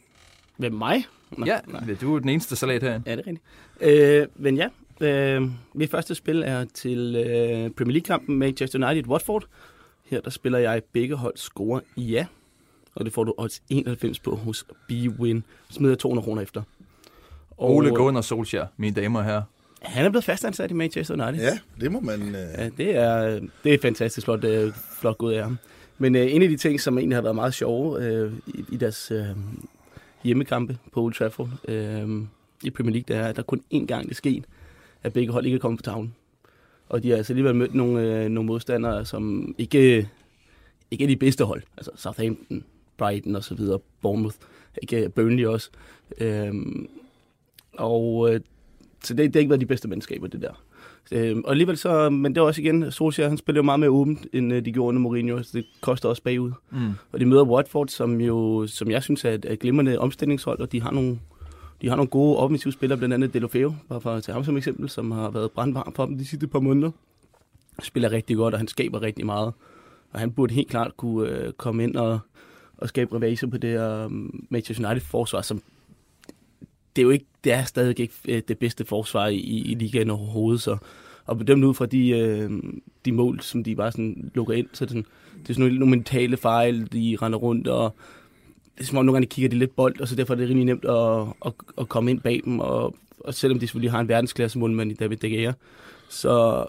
Hvem, 0.58 0.74
mig? 0.74 1.06
Nå, 1.38 1.46
ja, 1.46 1.60
nej. 1.68 1.96
du 2.02 2.16
er 2.16 2.20
den 2.20 2.30
eneste 2.30 2.56
salat 2.56 2.84
herinde. 2.84 3.10
Ja, 3.10 3.16
det 3.16 3.24
er 3.24 3.28
rigtigt. 3.28 4.22
Øh, 4.22 4.28
men 4.36 4.58
ja, 4.58 4.68
øh, 5.02 5.50
mit 5.74 5.92
første 5.92 6.16
spil 6.16 6.44
er 6.46 6.66
til 6.74 7.16
øh, 7.16 7.70
Premier 7.70 7.94
League-kampen 7.94 8.38
Manchester 8.38 8.80
United-Watford. 8.80 9.48
Her 10.06 10.22
der 10.22 10.30
spiller 10.30 10.60
jeg 10.60 10.82
begge 10.94 11.16
hold 11.16 11.38
score 11.38 11.82
ja. 11.98 12.26
Og 12.96 13.06
det 13.06 13.14
får 13.14 13.24
du 13.24 13.34
odds 13.38 13.62
91 13.70 14.20
på 14.20 14.36
hos 14.36 14.66
B-Win. 14.92 15.42
Smider 15.70 15.96
200 15.96 16.26
kroner 16.26 16.42
efter. 16.42 16.62
Og, 17.58 17.76
Ole 17.76 17.96
Gunnar 17.96 18.22
Solskjaer, 18.22 18.68
mine 18.78 18.96
damer 18.96 19.20
og 19.20 19.26
herrer. 19.26 19.42
Han 19.82 20.06
er 20.06 20.10
blevet 20.10 20.24
fastansat 20.24 20.72
i 20.72 20.74
Manchester 20.74 21.28
United. 21.28 21.46
Ja, 21.46 21.60
det 21.82 21.92
må 21.92 22.00
man... 22.00 22.22
Øh... 22.22 22.48
Ja, 22.58 22.70
det 22.78 22.96
er, 22.96 23.40
det 23.64 23.74
er 23.74 23.78
fantastisk 23.82 24.26
flot, 24.26 24.44
øh, 24.44 24.74
flot 25.00 25.18
gået 25.18 25.34
af 25.34 25.44
ham. 25.44 25.58
Men 25.98 26.16
øh, 26.16 26.34
en 26.34 26.42
af 26.42 26.50
de 26.50 26.58
ting, 26.58 26.82
som 26.82 26.98
egentlig 26.98 27.18
har 27.18 27.22
været 27.22 27.36
meget 27.36 27.54
sjove 27.54 28.04
øh, 28.04 28.34
i, 28.48 28.66
i 28.72 28.78
deres 28.78 29.12
øh, 29.12 29.26
hjemmekampe 30.24 30.78
på 30.92 31.02
Old 31.02 31.14
Trafford 31.14 31.50
øh, 31.68 32.22
i 32.64 32.70
Premier 32.70 32.94
League, 32.94 33.06
det 33.08 33.16
er, 33.16 33.28
at 33.28 33.36
der 33.36 33.42
kun 33.42 33.64
én 33.74 33.86
gang 33.86 34.10
det 34.10 34.16
skete, 34.18 34.48
at 35.04 35.14
begge 35.14 35.34
hold 35.34 35.46
ikke 35.46 35.56
er 35.56 35.60
kommet 35.60 35.80
på 35.80 35.84
tavlen. 35.84 36.16
Og 36.90 37.04
de 37.04 37.10
har 37.10 37.18
altså 37.18 37.34
alligevel 37.34 37.56
mødt 37.56 37.76
nogle, 37.76 38.24
øh, 38.24 38.30
nogle 38.30 38.48
modstandere, 38.48 39.06
som 39.06 39.56
ikke, 39.58 40.10
ikke 40.92 41.04
er 41.04 41.08
de 41.08 41.16
bedste 41.16 41.44
hold. 41.44 41.64
Altså 41.78 41.92
Southampton, 41.96 42.64
Brighton 42.98 43.36
og 43.36 43.44
så 43.44 43.56
videre, 43.56 43.80
Bournemouth, 44.02 44.36
ikke 44.82 45.04
øh, 45.04 45.10
Burnley 45.10 45.46
også. 45.46 45.70
Øh, 46.18 46.54
og 47.74 48.34
øh, 48.34 48.42
så 49.04 49.14
det, 49.14 49.26
det 49.26 49.36
har 49.36 49.40
ikke 49.40 49.50
været 49.50 49.62
de 49.62 49.66
bedste 49.66 49.88
mandskaber, 49.88 50.28
det 50.28 50.42
der. 50.42 50.64
Øhm, 51.12 51.42
og 51.46 51.52
alligevel 51.52 51.78
så, 51.78 52.10
men 52.10 52.36
det 52.36 52.42
er 52.42 52.46
også 52.46 52.62
igen, 52.62 52.92
Solskjaer, 52.92 53.30
han 53.30 53.38
spiller 53.38 53.60
jo 53.60 53.64
meget 53.64 53.80
mere 53.80 53.90
åbent, 53.90 54.28
end 54.34 54.54
øh, 54.54 54.66
de 54.66 54.72
gjorde 54.72 54.88
under 54.88 55.02
Mourinho, 55.02 55.44
så 55.44 55.50
det 55.54 55.66
koster 55.82 56.10
også 56.10 56.24
bagud. 56.24 56.52
Mm. 56.72 56.92
Og 57.12 57.20
de 57.20 57.26
møder 57.26 57.44
Watford, 57.44 57.88
som 57.88 58.22
jo, 58.22 58.68
som 58.68 58.92
jeg 58.92 59.04
synes 59.04 59.26
er 59.26 59.32
et, 59.32 59.46
et 59.50 59.60
glimrende 59.60 60.00
omstillingshold, 60.00 60.60
og 60.60 60.72
de 60.72 60.82
har 60.82 60.92
nogle, 60.92 61.20
de 61.82 61.90
har 61.90 61.96
nogle 61.96 62.10
gode 62.10 62.38
offensive 62.38 62.74
spillere, 62.74 62.98
blandt 62.98 63.14
andet 63.14 63.34
Delofeo, 63.34 63.74
bare 63.90 64.02
for 64.02 64.12
at 64.12 64.24
tage 64.24 64.34
ham 64.34 64.44
som 64.44 64.58
eksempel, 64.58 64.90
som 64.90 65.12
har 65.12 65.30
været 65.30 65.52
brandvarm 65.52 65.94
for 65.94 66.06
dem 66.06 66.18
de 66.18 66.26
sidste 66.26 66.48
par 66.48 66.60
måneder. 66.60 66.92
Spiller 67.84 68.12
rigtig 68.12 68.36
godt, 68.36 68.54
og 68.54 68.60
han 68.60 68.68
skaber 68.68 69.02
rigtig 69.02 69.26
meget. 69.26 69.54
Og 70.12 70.20
han 70.20 70.32
burde 70.32 70.54
helt 70.54 70.70
klart 70.70 70.98
kunne 70.98 71.30
øh, 71.30 71.54
komme 71.54 71.84
ind 71.84 71.96
og, 71.96 72.20
og 72.78 72.90
skabe 72.90 73.16
revase 73.16 73.48
på 73.48 73.58
det 73.58 73.70
her 73.70 74.06
um, 74.06 74.46
Manchester 74.50 74.90
United-forsvar, 74.90 75.42
som 75.42 75.62
det 76.96 77.02
er 77.02 77.04
jo 77.04 77.10
ikke, 77.10 77.26
det 77.44 77.52
er 77.52 77.64
stadig 77.64 78.00
ikke 78.00 78.14
øh, 78.28 78.42
det 78.48 78.58
bedste 78.58 78.86
forsvar 78.86 79.28
i, 79.28 79.40
i 79.40 79.76
ligaen 79.76 80.10
overhovedet, 80.10 80.62
så 80.62 80.78
og 81.30 81.38
bedømt 81.38 81.64
ud 81.64 81.74
fra 81.74 81.86
de, 81.86 82.10
øh, 82.10 82.52
de 83.06 83.12
mål, 83.12 83.42
som 83.42 83.64
de 83.64 83.76
bare 83.76 83.92
sådan 83.92 84.32
lukker 84.36 84.54
ind, 84.54 84.68
så 84.74 84.86
det, 84.86 84.90
sådan, 84.90 85.06
det 85.42 85.50
er 85.50 85.54
sådan 85.54 85.66
nogle, 85.66 85.80
nogle 85.80 85.96
mentale 85.96 86.38
fejl, 86.38 86.94
de 86.94 87.18
render 87.22 87.40
rundt, 87.40 87.68
og 87.68 87.96
det 88.78 88.82
er 88.82 88.88
som 88.88 88.98
om 88.98 89.06
nogle 89.06 89.16
gange 89.16 89.26
de 89.26 89.30
kigger 89.30 89.50
de 89.50 89.58
lidt 89.58 89.76
bold, 89.76 90.02
og 90.02 90.08
så 90.08 90.16
derfor 90.16 90.34
er 90.34 90.38
det 90.38 90.50
rimelig 90.50 90.66
nemt 90.66 90.86
at, 90.86 91.28
at, 91.46 91.54
at 91.78 91.90
komme 91.90 92.12
ind 92.12 92.22
bag 92.22 92.42
dem, 92.46 92.60
og, 92.60 92.96
og 93.20 93.34
selvom 93.34 93.60
de 93.60 93.68
selvfølgelig 93.68 93.92
har 93.92 94.00
en 94.00 94.08
verdensklasse 94.08 94.60
målmand 94.60 94.92
i 94.92 94.94
David 94.94 95.18
De 95.18 95.30
Gea, 95.30 95.52
så, 96.10 96.66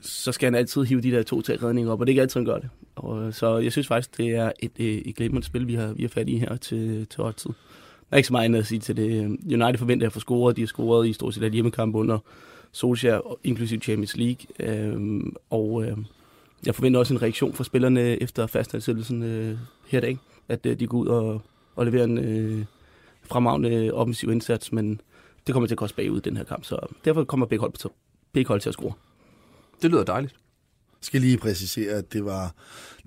så 0.00 0.32
skal 0.32 0.46
han 0.46 0.54
altid 0.54 0.84
hive 0.84 1.00
de 1.00 1.10
der 1.10 1.22
to-tre 1.22 1.56
redninger 1.56 1.92
op, 1.92 2.00
og 2.00 2.06
det 2.06 2.10
er 2.10 2.14
ikke 2.14 2.22
altid, 2.22 2.40
han 2.40 2.46
gør 2.46 2.58
det. 2.58 2.68
Og, 2.96 3.26
øh, 3.26 3.32
så 3.32 3.58
jeg 3.58 3.72
synes 3.72 3.86
faktisk, 3.86 4.16
det 4.16 4.28
er 4.28 4.52
et, 4.62 4.72
et, 4.76 5.08
et 5.08 5.16
glimrende 5.16 5.46
spil, 5.46 5.68
vi 5.68 5.74
har, 5.74 5.92
vi 5.92 6.02
har 6.02 6.08
fat 6.08 6.28
i 6.28 6.38
her 6.38 6.56
til, 6.56 7.06
til 7.06 7.24
tid. 7.36 7.50
Der 8.10 8.14
er 8.14 8.16
ikke 8.16 8.26
så 8.26 8.32
meget 8.32 8.44
andet 8.44 8.58
at 8.58 8.66
sige 8.66 8.78
til 8.78 8.96
det. 8.96 9.26
United 9.44 9.78
forventer 9.78 10.06
at 10.06 10.12
få 10.12 10.20
scoret. 10.20 10.56
De 10.56 10.62
har 10.62 10.66
scoret 10.66 11.08
i 11.08 11.12
stort 11.12 11.34
set 11.34 11.42
alle 11.42 11.54
hjemmekamp 11.54 11.94
under 11.94 12.18
Solskjaer, 12.72 13.38
inklusive 13.44 13.80
Champions 13.80 14.16
League. 14.16 14.46
Øhm, 14.60 15.36
og 15.50 15.84
øh, 15.84 15.96
jeg 16.66 16.74
forventer 16.74 17.00
også 17.00 17.14
en 17.14 17.22
reaktion 17.22 17.54
fra 17.54 17.64
spillerne 17.64 18.22
efter 18.22 18.46
fastansættelsen 18.46 19.22
øh, 19.22 19.58
her 19.86 19.98
i 19.98 20.00
dag. 20.00 20.18
At 20.48 20.66
øh, 20.66 20.80
de 20.80 20.86
går 20.86 20.98
ud 20.98 21.06
og, 21.06 21.42
og 21.76 21.86
leverer 21.86 22.04
en 22.04 22.18
øh, 22.18 22.64
fremragende 23.22 23.92
offensiv 23.92 24.30
indsats, 24.30 24.72
men 24.72 25.00
det 25.46 25.52
kommer 25.52 25.66
til 25.66 25.74
at 25.74 25.78
koste 25.78 25.96
bagud 25.96 26.20
den 26.20 26.36
her 26.36 26.44
kamp. 26.44 26.64
Så 26.64 26.78
derfor 27.04 27.24
kommer 27.24 27.46
begge 27.46 27.60
hold, 27.60 27.72
på 27.82 27.92
begge 28.32 28.48
hold 28.48 28.60
til 28.60 28.70
at 28.70 28.74
score. 28.74 28.92
Det 29.82 29.90
lyder 29.90 30.04
dejligt 30.04 30.34
skal 31.00 31.20
lige 31.20 31.38
præcisere, 31.38 31.92
at 31.92 32.12
det 32.12 32.24
var 32.24 32.54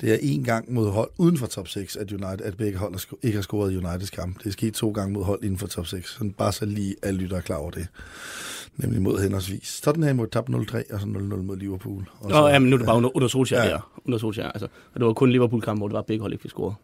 det 0.02 0.14
er 0.14 0.18
en 0.22 0.44
gang 0.44 0.74
mod 0.74 0.92
hold 0.92 1.10
uden 1.18 1.38
for 1.38 1.48
top 1.48 1.68
6, 1.68 1.96
at, 1.96 2.12
United, 2.12 2.42
at 2.42 2.58
begge 2.58 2.78
hold 2.78 3.18
ikke 3.24 3.36
har 3.36 3.42
scoret 3.42 3.72
i 3.72 3.78
Uniteds 3.78 4.10
kamp. 4.10 4.40
Det 4.40 4.46
er 4.46 4.52
sket 4.52 4.74
to 4.74 4.92
gange 4.92 5.14
mod 5.14 5.24
hold 5.24 5.44
inden 5.44 5.58
for 5.58 5.68
top 5.68 5.88
6. 5.88 6.10
Så 6.10 6.32
bare 6.38 6.52
så 6.52 6.66
lige 6.66 6.96
alle 7.04 7.20
lytter 7.20 7.38
er 7.38 7.42
klar 7.42 7.56
over 7.56 7.72
det. 7.72 7.88
Nemlig 8.78 9.02
mod 9.02 9.22
henholdsvis 9.22 9.82
Tottenham 9.84 10.16
mod 10.16 10.28
tab 10.28 10.50
0-3 10.50 10.94
og 10.94 11.00
så 11.00 11.06
0-0 11.06 11.10
mod 11.36 11.58
Liverpool. 11.58 12.10
Og 12.20 12.30
Nå, 12.30 12.36
så, 12.36 12.48
ja, 12.48 12.60
men 12.60 12.70
nu 12.70 12.76
er 12.76 12.78
det 12.78 12.86
bare 12.86 12.98
under, 12.98 13.16
under 13.16 13.28
Solskjaer 13.28 13.64
ja. 13.64 13.70
der. 13.70 14.02
Under 14.06 14.18
Solskjaer, 14.18 14.52
altså. 14.52 14.68
Og 14.94 15.00
det 15.00 15.08
var 15.08 15.14
kun 15.14 15.32
Liverpool-kamp, 15.32 15.80
hvor 15.80 15.88
det 15.88 15.96
var 15.96 16.02
begge 16.02 16.22
hold 16.22 16.34
ikke 16.34 16.42
fik 16.42 16.52
scoret. 16.52 16.76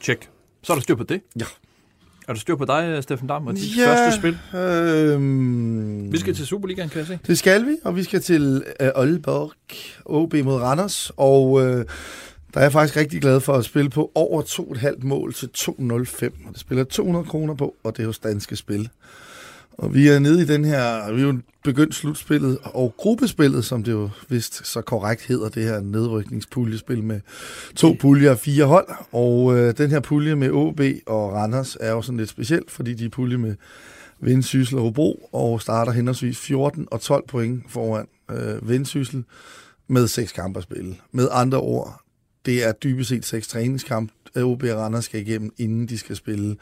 Check. 0.00 0.30
Så 0.62 0.72
er 0.72 0.76
der 0.76 0.82
styr 0.82 0.94
på 0.94 1.04
det? 1.04 1.20
Ja. 1.40 1.44
Er 2.28 2.32
du 2.32 2.40
styr 2.40 2.56
på 2.56 2.64
dig, 2.64 3.02
Steffen 3.02 3.28
Dam, 3.28 3.46
og 3.46 3.54
dit 3.54 3.78
ja, 3.78 3.88
første 3.88 4.18
spil? 4.18 4.60
Øhm, 4.60 6.12
vi 6.12 6.18
skal 6.18 6.34
til 6.34 6.46
Superligaen, 6.46 6.88
kan 6.88 6.98
jeg 6.98 7.06
se. 7.06 7.18
Det 7.26 7.38
skal 7.38 7.66
vi, 7.66 7.76
og 7.84 7.96
vi 7.96 8.02
skal 8.02 8.20
til 8.20 8.64
øh, 8.80 8.88
Aalborg, 8.94 9.52
OB 10.04 10.34
mod 10.34 10.60
Randers, 10.60 11.12
og 11.16 11.62
øh, 11.62 11.84
der 12.54 12.60
er 12.60 12.64
jeg 12.64 12.72
faktisk 12.72 12.96
rigtig 12.96 13.20
glad 13.20 13.40
for 13.40 13.52
at 13.52 13.64
spille 13.64 13.90
på 13.90 14.12
over 14.14 14.42
2,5 14.42 15.06
mål 15.06 15.34
til 15.34 15.48
2,05. 15.58 15.70
Og 16.46 16.52
det 16.52 16.60
spiller 16.60 16.84
200 16.84 17.24
kroner 17.24 17.54
på, 17.54 17.74
og 17.84 17.96
det 17.96 18.02
er 18.02 18.06
hos 18.06 18.18
Danske 18.18 18.56
Spil. 18.56 18.88
Og 19.78 19.94
vi 19.94 20.08
er 20.08 20.18
nede 20.18 20.42
i 20.42 20.44
den 20.44 20.64
her, 20.64 21.12
vi 21.12 21.20
er 21.20 21.26
jo 21.26 21.38
begyndt 21.64 21.94
slutspillet 21.94 22.58
og 22.62 22.94
gruppespillet, 22.96 23.64
som 23.64 23.82
det 23.82 23.92
jo 23.92 24.10
vist 24.28 24.66
så 24.66 24.80
korrekt 24.80 25.22
hedder, 25.22 25.48
det 25.48 25.64
her 25.64 25.80
nedrykningspuljespil 25.80 27.02
med 27.02 27.20
to 27.76 27.96
puljer 28.00 28.30
og 28.30 28.38
fire 28.38 28.64
hold. 28.64 28.88
Og 29.12 29.56
øh, 29.56 29.78
den 29.78 29.90
her 29.90 30.00
pulje 30.00 30.34
med 30.34 30.50
OB 30.50 30.80
og 31.06 31.32
Randers 31.32 31.76
er 31.80 31.90
jo 31.90 32.02
sådan 32.02 32.16
lidt 32.16 32.28
speciel, 32.28 32.62
fordi 32.68 32.94
de 32.94 33.04
er 33.04 33.08
pulje 33.10 33.36
med 33.36 33.54
Vendsyssel 34.20 34.78
og 34.78 34.84
Hobro, 34.84 35.28
og 35.32 35.60
starter 35.60 35.92
henholdsvis 35.92 36.38
14 36.38 36.88
og 36.90 37.00
12 37.00 37.26
point 37.28 37.62
foran 37.68 38.06
øh, 38.30 38.68
Vendsyssel 38.68 39.24
med 39.88 40.06
seks 40.06 40.32
kampe 40.32 40.58
at 40.58 40.62
spille. 40.62 40.96
Med 41.12 41.28
andre 41.32 41.58
ord, 41.58 42.00
det 42.46 42.68
er 42.68 42.72
dybest 42.72 43.08
set 43.08 43.24
seks 43.24 43.48
træningskampe 43.48 44.12
OB 44.42 44.62
og 44.62 44.78
Randers 44.78 45.04
skal 45.04 45.20
igennem, 45.20 45.52
inden 45.58 45.86
de 45.88 45.98
skal 45.98 46.16
spille 46.16 46.56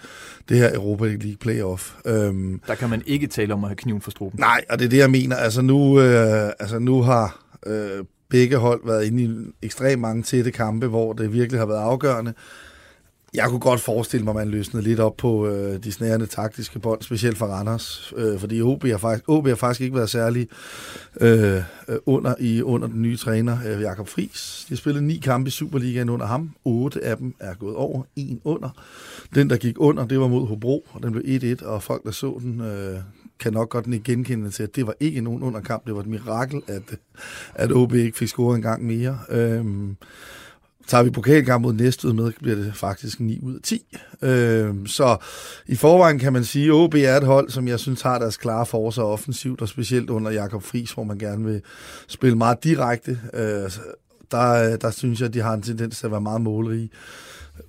det 0.49 0.57
her 0.57 0.75
Europa 0.75 1.05
League 1.05 1.37
playoff. 1.41 1.95
Øhm, 2.07 2.61
der 2.67 2.75
kan 2.75 2.91
man 2.91 3.03
ikke 3.07 3.27
tale 3.27 3.55
om 3.55 3.65
at 3.65 3.71
have 3.71 3.77
kniven 3.77 4.01
for 4.01 4.11
struben. 4.11 4.41
Nej, 4.41 4.65
og 4.71 4.79
det 4.79 4.85
er 4.85 4.89
det, 4.89 4.99
jeg 4.99 5.11
mener. 5.11 5.37
Altså 5.37 5.63
nu, 5.63 6.01
øh, 6.01 6.53
altså 6.59 6.79
nu 6.79 7.03
har 7.03 7.45
øh, 7.67 8.05
begge 8.31 8.57
hold 8.57 8.81
været 8.85 9.05
inde 9.05 9.23
i 9.23 9.67
ekstremt 9.67 10.01
mange 10.01 10.23
tætte 10.23 10.51
kampe, 10.51 10.87
hvor 10.87 11.13
det 11.13 11.33
virkelig 11.33 11.61
har 11.61 11.67
været 11.67 11.83
afgørende. 11.83 12.35
Jeg 13.35 13.49
kunne 13.49 13.61
godt 13.61 13.81
forestille 13.81 14.25
mig, 14.25 14.31
at 14.31 14.37
man 14.37 14.49
løsnede 14.49 14.85
lidt 14.85 15.01
op 15.01 15.17
på 15.17 15.47
øh, 15.47 15.85
de 15.85 15.93
snærende 15.93 16.27
taktiske 16.27 16.79
bånd, 16.79 17.03
specielt 17.03 17.39
for 17.39 17.47
Randers, 17.47 18.13
øh, 18.17 18.39
fordi 18.41 18.63
OB 18.63 18.85
har, 18.85 18.99
faktisk, 18.99 19.29
OB 19.29 19.47
har 19.47 19.55
faktisk 19.55 19.81
ikke 19.81 19.97
været 19.97 20.11
særlig 20.11 20.49
øh, 21.21 21.63
under, 22.07 22.35
i, 22.41 22.63
under 22.63 22.89
den 22.89 23.03
nye 23.03 23.17
træner, 23.17 23.59
øh, 23.67 23.81
Jakob 23.81 24.09
Friis. 24.09 24.65
De 24.69 24.75
har 24.75 24.77
spillet 24.77 25.03
ni 25.03 25.17
kampe 25.17 25.49
i 25.49 25.51
Superligaen 25.51 26.09
under 26.09 26.27
ham. 26.27 26.51
Otte 26.65 27.05
af 27.05 27.17
dem 27.17 27.35
er 27.41 27.55
gået 27.55 27.77
over, 27.77 28.03
en 28.17 28.41
under. 28.45 28.69
Den, 29.35 29.51
der 29.51 29.57
gik 29.57 29.75
under, 29.79 30.07
det 30.07 30.21
var 30.21 30.29
mod 30.29 30.47
Hobro, 30.47 30.87
og 30.91 31.03
den 31.03 31.13
blev 31.13 31.57
1-1, 31.61 31.67
og 31.67 31.83
folk, 31.83 32.05
der 32.05 32.11
så 32.11 32.39
den, 32.41 32.61
øh, 32.61 32.99
kan 33.41 33.53
nok 33.53 33.69
godt 33.69 33.87
ikke 33.87 34.05
genkende 34.05 34.51
til, 34.51 34.63
at 34.63 34.77
det 34.77 34.87
var 34.87 34.95
ikke 35.01 35.21
nogen 35.21 35.43
underkamp. 35.43 35.87
Det 35.87 35.95
var 35.95 36.01
et 36.01 36.07
mirakel, 36.07 36.63
at, 36.67 36.99
at 37.55 37.73
OB 37.73 37.95
ikke 37.95 38.19
fik 38.19 38.29
scoret 38.29 38.57
en 38.57 38.63
gang 38.63 38.87
mere. 38.87 39.19
Øh, 39.31 39.65
Tager 40.87 41.03
vi 41.05 41.11
pokalkamp 41.11 41.63
mod 41.63 41.73
Næstved 41.73 42.13
med, 42.13 42.33
bliver 42.43 42.57
det 42.57 42.73
faktisk 42.75 43.21
9 43.21 43.41
ud 43.43 43.55
af 43.55 43.61
10. 43.63 43.97
Øh, 44.23 44.75
så 44.87 45.17
i 45.67 45.77
forvejen 45.77 46.19
kan 46.19 46.33
man 46.33 46.45
sige, 46.45 46.67
at 46.67 46.73
OB 46.73 46.95
er 46.95 47.17
et 47.17 47.27
hold, 47.27 47.51
som 47.51 47.69
jeg 47.69 47.81
synes 47.81 48.03
har 48.03 48.19
deres 48.19 48.37
klare 48.37 48.67
forser 48.67 49.03
offensivt, 49.03 49.63
og 49.63 49.69
specielt 49.69 50.11
under 50.11 50.31
Jakob 50.31 50.63
Friis, 50.63 50.93
hvor 50.93 51.05
man 51.05 51.19
gerne 51.19 51.45
vil 51.45 51.63
spille 52.09 52.37
meget 52.37 52.65
direkte. 52.65 53.21
Øh, 53.35 53.71
der, 54.31 54.77
der 54.77 54.91
synes 54.91 55.21
jeg, 55.21 55.29
at 55.29 55.35
de 55.35 55.41
har 55.41 55.55
en 55.55 55.63
tendens 55.63 55.99
til 55.99 56.07
at 56.07 56.13
være 56.13 56.21
meget 56.21 56.41
målrige. 56.41 56.91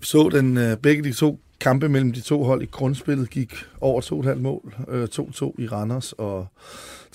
Så 0.02 0.30
den, 0.32 0.58
øh, 0.58 0.78
begge 0.78 1.04
de 1.04 1.14
to 1.14 1.40
kampe 1.60 1.90
mellem 1.90 2.14
de 2.14 2.22
to 2.22 2.44
hold 2.44 2.62
i 2.62 2.66
grundspillet 2.66 3.30
gik 3.30 3.54
over 3.82 4.02
2,5 4.02 4.36
mål. 4.36 4.76
Øh, 4.90 5.08
2-2 5.16 5.56
i 5.58 5.68
Randers 5.68 6.14
og 6.18 6.48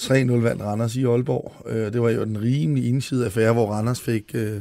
3-0 0.00 0.12
vandt 0.32 0.62
Randers 0.62 0.96
i 0.96 1.04
Aalborg. 1.04 1.52
Øh, 1.66 1.92
det 1.92 2.02
var 2.02 2.10
jo 2.10 2.22
en 2.22 2.42
rimelig 2.42 2.90
ensidig 2.90 3.24
affære, 3.26 3.52
hvor 3.52 3.66
Randers 3.72 4.00
fik... 4.00 4.30
Øh, 4.34 4.60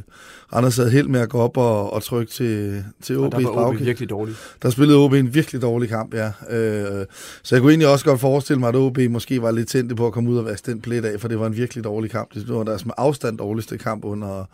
Randers 0.54 0.76
havde 0.76 0.90
held 0.90 1.08
med 1.08 1.20
at 1.20 1.28
gå 1.28 1.38
op 1.38 1.56
og, 1.56 1.92
og 1.92 2.02
trykke 2.02 2.32
til, 2.32 2.84
til 3.02 3.18
Og 3.18 3.26
OB's 3.26 3.38
der 3.38 3.42
var 3.42 3.50
OB 3.50 3.56
bagkæde. 3.56 3.84
virkelig 3.84 4.10
dårlig. 4.10 4.34
Der 4.62 4.70
spillede 4.70 4.98
OB 4.98 5.12
en 5.12 5.34
virkelig 5.34 5.62
dårlig 5.62 5.88
kamp, 5.88 6.14
ja. 6.14 6.26
Øh, 6.50 7.06
så 7.42 7.54
jeg 7.54 7.62
kunne 7.62 7.72
egentlig 7.72 7.88
også 7.88 8.04
godt 8.04 8.20
forestille 8.20 8.60
mig, 8.60 8.68
at 8.68 8.76
OB 8.76 8.98
måske 9.10 9.42
var 9.42 9.50
lidt 9.50 9.68
tændte 9.68 9.94
på 9.94 10.06
at 10.06 10.12
komme 10.12 10.30
ud 10.30 10.38
og 10.38 10.44
vaske 10.44 10.70
den 10.70 10.80
plet 10.80 11.04
af, 11.04 11.20
for 11.20 11.28
det 11.28 11.40
var 11.40 11.46
en 11.46 11.56
virkelig 11.56 11.84
dårlig 11.84 12.10
kamp. 12.10 12.34
Det 12.34 12.48
var 12.48 12.64
deres 12.64 12.86
med 12.86 12.94
afstand 12.96 13.38
dårligste 13.38 13.78
kamp 13.78 14.04
under, 14.04 14.44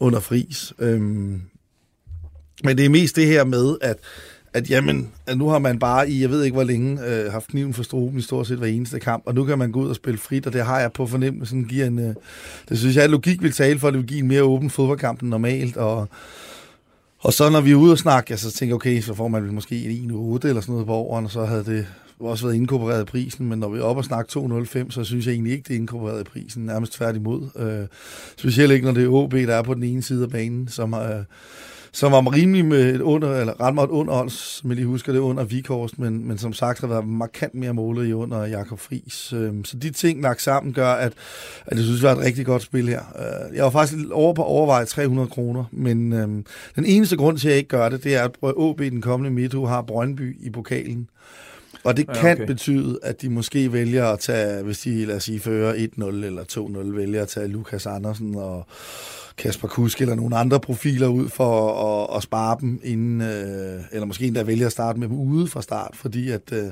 under 0.00 0.20
fris. 0.20 0.72
Øhm, 0.78 1.42
men 2.64 2.78
det 2.78 2.84
er 2.84 2.88
mest 2.90 3.16
det 3.16 3.26
her 3.26 3.44
med, 3.44 3.76
at 3.80 3.96
at 4.54 4.70
jamen, 4.70 5.10
at 5.26 5.38
nu 5.38 5.48
har 5.48 5.58
man 5.58 5.78
bare 5.78 6.10
i, 6.10 6.22
jeg 6.22 6.30
ved 6.30 6.44
ikke 6.44 6.54
hvor 6.54 6.64
længe, 6.64 7.06
øh, 7.06 7.32
haft 7.32 7.48
kniven 7.48 7.74
for 7.74 7.82
struben 7.82 8.18
i 8.18 8.22
stort 8.22 8.46
set 8.46 8.58
hver 8.58 8.66
eneste 8.66 9.00
kamp, 9.00 9.22
og 9.26 9.34
nu 9.34 9.44
kan 9.44 9.58
man 9.58 9.72
gå 9.72 9.80
ud 9.80 9.88
og 9.88 9.96
spille 9.96 10.18
frit, 10.18 10.46
og 10.46 10.52
det 10.52 10.64
har 10.64 10.80
jeg 10.80 10.92
på 10.92 11.06
fornemmelsen 11.06 11.64
giver 11.64 11.86
en, 11.86 11.98
øh, 11.98 12.14
det 12.68 12.78
synes 12.78 12.96
jeg, 12.96 13.04
at 13.04 13.10
logik 13.10 13.42
vil 13.42 13.52
tale 13.52 13.78
for, 13.78 13.88
at 13.88 13.94
det 13.94 14.00
vil 14.00 14.08
give 14.08 14.20
en 14.20 14.28
mere 14.28 14.42
åben 14.42 14.70
fodboldkamp 14.70 15.20
end 15.20 15.28
normalt, 15.28 15.76
og, 15.76 16.08
og 17.18 17.32
så 17.32 17.50
når 17.50 17.60
vi 17.60 17.70
er 17.70 17.76
ude 17.76 17.92
og 17.92 17.98
snakke, 17.98 18.36
så 18.36 18.50
tænker 18.50 18.70
jeg, 18.70 18.74
okay, 18.74 19.00
så 19.00 19.14
får 19.14 19.28
man 19.28 19.42
vel 19.44 19.52
måske 19.52 19.84
en 19.84 20.10
8 20.10 20.48
eller 20.48 20.60
sådan 20.60 20.72
noget 20.72 20.86
på 20.86 20.92
overen, 20.92 21.24
og 21.24 21.30
så 21.30 21.44
havde 21.44 21.64
det 21.64 21.86
også 22.20 22.46
været 22.46 22.56
inkorporeret 22.56 23.02
i 23.02 23.04
prisen, 23.04 23.48
men 23.48 23.58
når 23.58 23.68
vi 23.68 23.78
er 23.78 23.82
oppe 23.82 24.00
og 24.00 24.04
snakke 24.04 24.30
2,05, 24.38 24.90
så 24.90 25.04
synes 25.04 25.26
jeg 25.26 25.32
egentlig 25.32 25.52
ikke, 25.52 25.68
det 25.68 25.74
er 25.74 25.78
inkorporeret 25.78 26.20
i 26.20 26.24
prisen, 26.24 26.66
nærmest 26.66 26.92
tværtimod. 26.92 27.48
Øh, 27.56 27.86
specielt 28.36 28.72
ikke, 28.72 28.86
når 28.86 28.92
det 28.92 29.04
er 29.04 29.08
OB, 29.08 29.32
der 29.32 29.54
er 29.54 29.62
på 29.62 29.74
den 29.74 29.82
ene 29.82 30.02
side 30.02 30.22
af 30.22 30.30
banen, 30.30 30.68
som 30.68 30.92
har... 30.92 31.02
Øh, 31.02 31.24
som 31.94 32.12
var 32.12 32.32
rimelig 32.32 32.64
med 32.64 32.94
et 32.94 33.00
under, 33.00 33.36
eller 33.36 33.60
ret 33.60 33.74
meget 33.74 33.90
under 33.90 34.22
odds, 34.22 34.32
som 34.32 34.70
jeg 34.70 34.76
lige 34.76 34.86
husker 34.86 35.12
det, 35.12 35.18
under 35.18 35.44
Vikhorst, 35.44 35.98
men, 35.98 36.28
men 36.28 36.38
som 36.38 36.52
sagt 36.52 36.80
har 36.80 36.86
været 36.86 37.06
markant 37.08 37.54
mere 37.54 37.74
målet 37.74 38.08
i 38.08 38.12
under 38.12 38.46
Jakob 38.46 38.78
Friis. 38.78 39.32
Øhm, 39.32 39.64
så 39.64 39.76
de 39.76 39.90
ting 39.90 40.22
lagt 40.22 40.42
sammen 40.42 40.72
gør, 40.72 40.92
at, 40.92 41.12
at 41.66 41.76
jeg 41.76 41.84
synes, 41.84 42.00
det 42.00 42.08
var 42.08 42.16
et 42.16 42.24
rigtig 42.24 42.46
godt 42.46 42.62
spil 42.62 42.88
her. 42.88 43.00
Øh, 43.18 43.56
Jeg 43.56 43.64
var 43.64 43.70
faktisk 43.70 43.98
over 44.12 44.34
på 44.34 44.42
overvej 44.42 44.84
300 44.84 45.28
kroner, 45.28 45.64
men 45.72 46.12
øhm, 46.12 46.46
den 46.76 46.84
eneste 46.84 47.16
grund 47.16 47.38
til, 47.38 47.48
at 47.48 47.50
jeg 47.50 47.58
ikke 47.58 47.68
gør 47.68 47.88
det, 47.88 48.04
det 48.04 48.16
er, 48.16 48.24
at 48.24 48.30
OB 48.42 48.78
den 48.78 49.00
kommende 49.00 49.30
midtuge 49.30 49.68
har 49.68 49.82
Brøndby 49.82 50.36
i 50.40 50.50
pokalen. 50.50 51.08
Og 51.84 51.96
det 51.96 52.04
Ja, 52.08 52.20
kan 52.20 52.32
okay. 52.32 52.46
betyde, 52.46 52.98
at 53.02 53.22
de 53.22 53.28
måske 53.28 53.72
vælger 53.72 54.06
at 54.06 54.18
tage, 54.18 54.62
hvis 54.62 54.78
de, 54.78 55.04
lad 55.04 55.16
os 55.16 55.24
sige, 55.24 55.40
fører 55.40 55.74
1-0 55.74 56.04
eller 56.04 56.44
2-0, 56.92 56.96
vælger 56.96 57.22
at 57.22 57.28
tage 57.28 57.48
Lukas 57.48 57.86
Andersen 57.86 58.34
og 58.34 58.66
Kasper 59.38 59.68
Kusk 59.68 60.00
eller 60.00 60.14
nogle 60.14 60.36
andre 60.36 60.60
profiler 60.60 61.08
ud 61.08 61.28
for 61.28 61.72
at, 61.84 62.16
at 62.16 62.22
spare 62.22 62.56
dem, 62.60 62.80
inden, 62.84 63.20
øh, 63.20 63.80
eller 63.92 64.06
måske 64.06 64.26
endda 64.26 64.42
vælger 64.42 64.66
at 64.66 64.72
starte 64.72 65.00
med 65.00 65.08
dem 65.08 65.16
ude 65.16 65.46
fra 65.46 65.62
start, 65.62 65.90
fordi 65.94 66.30
at 66.30 66.52
øh, 66.52 66.64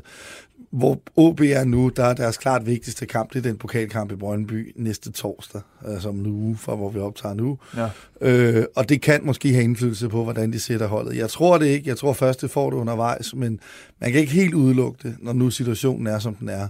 hvor 0.71 1.03
OB 1.17 1.41
er 1.41 1.65
nu, 1.65 1.89
der 1.97 2.05
er 2.05 2.15
deres 2.15 2.37
klart 2.37 2.67
vigtigste 2.67 3.07
kamp, 3.07 3.33
det 3.33 3.39
er 3.39 3.43
den 3.43 3.57
pokalkamp 3.57 4.13
i 4.13 4.17
Brøndby 4.17 4.73
næste 4.77 5.13
torsdag, 5.13 5.61
altså 5.87 6.09
om 6.09 6.19
en 6.19 6.27
uge, 6.27 6.57
fra 6.57 6.75
hvor 6.75 6.91
vi 6.91 6.99
optager 6.99 7.35
nu. 7.35 7.59
Ja. 7.77 7.89
Øh, 8.21 8.65
og 8.77 8.89
det 8.89 9.01
kan 9.03 9.21
måske 9.23 9.53
have 9.53 9.65
indflydelse 9.65 10.09
på, 10.09 10.25
hvordan 10.25 10.53
de 10.53 10.61
sætter 10.61 10.87
holdet. 10.87 11.17
Jeg 11.17 11.31
tror 11.31 11.59
det 11.59 11.67
ikke. 11.67 11.89
Jeg 11.89 11.97
tror 11.97 12.13
først, 12.13 12.41
det 12.41 12.51
får 12.51 12.71
det 12.71 12.77
undervejs, 12.77 13.35
men 13.35 13.61
man 14.01 14.13
kan 14.13 14.21
ikke 14.21 14.33
helt 14.33 14.55
udelukke 14.55 14.99
det, 15.03 15.17
når 15.19 15.33
nu 15.33 15.51
situationen 15.51 16.07
er, 16.07 16.19
som 16.19 16.35
den 16.35 16.49
er. 16.49 16.69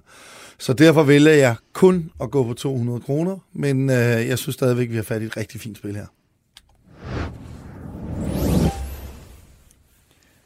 Så 0.59 0.73
derfor 0.73 1.03
vælger 1.03 1.33
jeg 1.33 1.55
kun 1.73 2.11
at 2.21 2.31
gå 2.31 2.45
på 2.45 2.55
200 2.55 3.01
kroner, 3.01 3.39
men 3.53 3.91
øh, 3.91 3.97
jeg 3.97 4.39
synes 4.39 4.55
stadigvæk, 4.55 4.91
vi 4.91 4.97
har 4.97 5.03
fat 5.03 5.23
i 5.23 5.25
et 5.25 5.37
rigtig 5.37 5.61
fint 5.61 5.79
spil 5.79 5.97
her. 5.97 6.07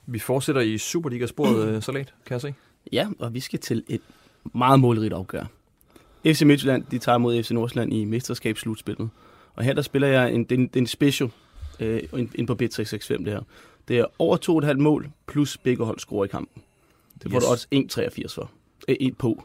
Vi 0.06 0.18
fortsætter 0.18 0.60
i 0.62 0.78
Superliga-sporet, 0.78 1.68
øh, 1.68 1.82
Salat, 1.82 2.14
kan 2.26 2.32
jeg 2.32 2.40
se. 2.40 2.54
Ja, 2.92 3.08
og 3.18 3.34
vi 3.34 3.40
skal 3.40 3.58
til 3.60 3.84
et 3.88 4.00
meget 4.54 4.80
målrigt 4.80 5.12
opgør. 5.14 5.44
FC 6.26 6.42
Midtjylland, 6.42 6.84
de 6.90 6.98
tager 6.98 7.18
mod 7.18 7.42
FC 7.42 7.50
Nordsjælland 7.50 7.92
i 7.94 8.04
mesterskabsslutspillet. 8.04 9.10
Og 9.54 9.64
her 9.64 9.72
der 9.74 9.82
spiller 9.82 10.08
jeg 10.08 10.32
en, 10.32 10.44
det 10.44 10.52
er 10.52 10.58
en, 10.58 10.66
det 10.66 10.76
er 10.76 10.80
en 10.80 10.86
special 10.86 11.30
øh, 11.80 12.02
ind 12.12 12.46
på 12.46 12.52
B365 12.62 13.08
det 13.24 13.28
her. 13.32 13.40
Det 13.88 13.98
er 13.98 14.04
over 14.18 14.62
2,5 14.72 14.72
mål, 14.74 15.10
plus 15.26 15.58
begge 15.58 15.84
hold 15.84 15.98
scorer 15.98 16.24
i 16.24 16.28
kampen. 16.28 16.62
Det 17.22 17.30
får 17.30 17.36
Yes. 17.38 17.44
du 17.44 17.50
også 17.50 17.66
1,83 18.28 18.34
for. 18.34 18.50
Øh, 18.88 18.96
et 19.00 19.18
på. 19.18 19.44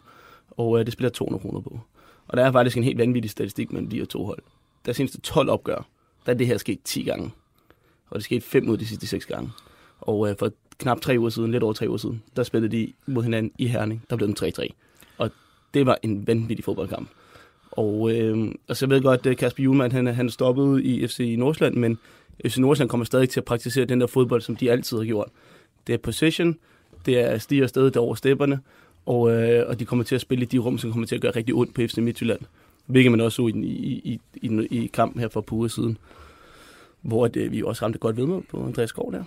Og 0.52 0.80
øh, 0.80 0.86
det 0.86 0.94
spiller 0.94 1.10
200 1.10 1.42
kroner 1.42 1.62
på. 1.62 1.80
Og 2.28 2.38
der 2.38 2.46
er 2.46 2.52
faktisk 2.52 2.78
en 2.78 2.84
helt 2.84 2.98
vanvittig 2.98 3.32
statistik 3.32 3.72
mellem 3.72 3.90
de 3.90 3.98
her 3.98 4.06
to 4.06 4.26
hold. 4.26 4.40
Der 4.86 4.94
seneste 4.94 5.22
12 5.22 5.50
opgør, 5.50 5.88
der 6.26 6.32
er 6.34 6.38
det 6.38 6.48
her 6.48 6.58
sket 6.58 6.80
10 6.84 7.04
gange. 7.04 7.32
Og 8.10 8.16
det 8.16 8.24
skete 8.24 8.42
5 8.42 8.68
ud 8.68 8.74
af 8.74 8.80
de 8.80 8.86
sidste 8.88 9.08
6 9.08 9.26
gange. 9.26 9.50
Og 10.02 10.30
øh, 10.30 10.36
for 10.40 10.52
knap 10.80 11.02
3 11.02 11.20
uger 11.20 11.30
siden, 11.30 11.52
lidt 11.52 11.64
over 11.64 11.74
3 11.74 11.88
uger 11.88 11.98
siden, 11.98 12.24
der 12.36 12.44
spillede 12.44 12.78
de 12.78 12.94
mod 13.06 13.24
hinanden 13.24 13.52
i 13.58 13.68
Herning. 13.68 14.04
Der 14.10 14.16
blev 14.16 14.28
den 14.28 14.52
3-3. 14.60 14.68
Og 15.18 15.32
det 15.74 15.86
var 15.86 15.98
en 16.04 16.28
vanvittig 16.28 16.66
fodboldkamp. 16.66 17.10
Og 17.72 18.16
øh, 18.16 18.52
altså 18.68 18.86
jeg 18.86 18.90
ved 18.90 19.02
godt, 19.02 19.26
at 19.26 19.38
Kasper 19.38 19.64
Juhlmann, 19.64 19.92
han, 19.92 20.08
han 20.08 20.30
stoppede 20.30 20.84
i 20.84 21.08
FC 21.08 21.36
Nordsjælland, 21.38 21.76
men 21.76 21.98
FC 22.48 22.58
Nordsjælland 22.58 22.90
kommer 22.90 23.06
stadig 23.06 23.30
til 23.30 23.40
at 23.40 23.46
praktisere 23.46 23.86
den 23.86 24.02
der 24.02 24.08
fodbold, 24.08 24.42
som 24.42 24.56
de 24.56 24.72
altid 24.72 24.98
har 24.98 25.06
gjort. 25.06 25.30
Det 25.88 25.94
er 25.94 25.98
position, 25.98 26.56
det 27.06 27.20
er 27.20 27.38
stiger 27.38 27.64
afsted 27.64 27.92
der 27.92 28.00
over 28.00 28.16
stepperne, 28.16 28.60
og, 29.06 29.32
øh, 29.32 29.68
og 29.68 29.80
de 29.80 29.86
kommer 29.86 30.06
til 30.06 30.16
at 30.16 30.22
spille 30.22 30.42
i 30.42 30.46
de 30.46 30.58
rum, 30.58 30.78
som 30.78 30.92
kommer 30.92 31.08
til 31.08 31.16
at 31.16 31.22
gøre 31.22 31.32
rigtig 31.36 31.56
ondt 31.56 31.74
på 31.74 31.82
FC 31.82 31.98
Midtjylland. 31.98 32.40
Hvilket 32.86 33.12
man 33.12 33.22
også 33.22 33.36
så 33.36 33.48
i, 33.48 33.52
i, 33.52 34.02
i, 34.04 34.20
i, 34.42 34.68
i 34.84 34.88
kampen 34.88 35.22
her 35.22 35.28
for 35.28 35.42
på 35.42 35.56
uger 35.56 35.68
siden, 35.68 35.98
hvor 37.02 37.28
det, 37.28 37.52
vi 37.52 37.64
også 37.64 37.86
ramte 37.86 38.00
godt 38.00 38.18
ved 38.18 38.26
med 38.26 38.42
på 38.50 38.66
Andreas 38.66 38.90
Skov 38.90 39.12
der. 39.12 39.24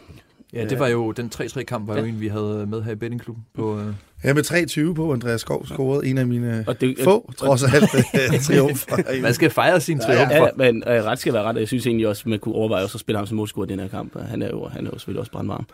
Ja, 0.53 0.65
det 0.65 0.79
var 0.79 0.89
jo, 0.89 1.13
den 1.13 1.31
3-3-kamp 1.35 1.89
var 1.89 1.99
jo 1.99 2.05
en, 2.05 2.21
vi 2.21 2.29
havde 2.29 2.67
med 2.67 2.83
her 2.83 2.93
i 2.93 2.95
bettingklubben. 2.95 3.45
På, 3.55 3.79
øh, 3.81 3.87
Jeg 4.25 4.35
med 4.35 4.91
3-20 4.91 4.95
på, 4.95 5.13
Andreas 5.13 5.41
Skov 5.41 5.67
scorede 5.67 6.07
en 6.07 6.19
af 6.19 6.27
mine 6.27 6.65
Og 6.67 6.81
det, 6.81 6.97
få, 7.05 7.33
trods 7.37 7.63
alt, 7.63 7.95
øh, 8.35 8.41
triumfer. 8.47 9.23
man 9.23 9.35
skal 9.35 9.51
fejre 9.51 9.81
sin 9.81 9.99
triumf 9.99 10.31
Ja, 10.31 10.43
ja, 10.45 10.49
men 10.57 10.85
øh, 10.87 11.05
ret 11.05 11.19
skal 11.19 11.33
være 11.33 11.43
ret, 11.43 11.55
og 11.55 11.61
jeg 11.61 11.69
synes 11.69 11.87
egentlig 11.87 12.09
også, 12.09 12.29
man 12.29 12.39
kunne 12.39 12.55
overveje 12.55 12.83
også 12.85 12.97
at 12.97 13.01
spille 13.01 13.17
ham 13.19 13.27
som 13.27 13.37
målscorer 13.37 13.67
i 13.67 13.69
den 13.69 13.81
her 13.81 13.89
kamp. 13.89 14.21
Han 14.21 14.43
er 14.43 14.49
jo, 14.49 14.69
han 14.69 14.87
er 14.87 14.91
jo 14.93 14.99
selvfølgelig 14.99 15.21
også 15.21 15.33
brandvarm. 15.33 15.67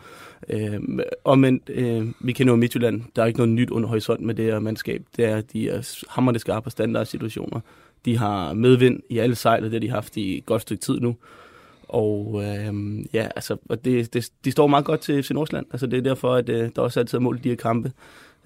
Øh, 0.49 0.79
og 1.23 1.39
men 1.39 1.61
øh, 1.69 2.07
vi 2.19 2.33
kender 2.33 2.53
jo 2.53 2.57
Midtjylland. 2.57 3.01
Der 3.15 3.21
er 3.21 3.25
ikke 3.25 3.39
noget 3.39 3.53
nyt 3.53 3.69
under 3.69 3.89
horisont 3.89 4.21
med 4.21 4.35
det 4.35 4.45
her 4.45 4.59
mandskab. 4.59 5.01
Det 5.17 5.25
er, 5.25 5.41
de 5.41 5.69
er 5.69 6.03
hammerne 6.09 6.39
skarpe 6.39 6.63
på 6.63 6.69
standardsituationer. 6.69 7.59
De 8.05 8.17
har 8.17 8.53
medvind 8.53 8.99
i 9.09 9.17
alle 9.17 9.35
sejler, 9.35 9.63
det 9.69 9.73
har 9.73 9.79
de 9.79 9.89
haft 9.89 10.17
i 10.17 10.37
et 10.37 10.45
godt 10.45 10.61
stykke 10.61 10.81
tid 10.81 10.99
nu. 10.99 11.15
Og 11.89 12.43
øh, 12.43 13.05
ja, 13.13 13.27
altså, 13.35 13.57
og 13.69 13.85
det, 13.85 14.13
det, 14.13 14.31
de 14.45 14.51
står 14.51 14.67
meget 14.67 14.85
godt 14.85 15.01
til 15.01 15.23
FC 15.23 15.31
Nordsjælland. 15.31 15.65
Altså, 15.71 15.87
det 15.87 15.97
er 15.97 16.01
derfor, 16.01 16.33
at 16.33 16.49
øh, 16.49 16.69
der 16.75 16.81
også 16.81 16.99
altid 16.99 17.17
er 17.17 17.21
mål 17.21 17.37
i 17.37 17.39
de 17.39 17.49
her 17.49 17.55
kampe. 17.55 17.91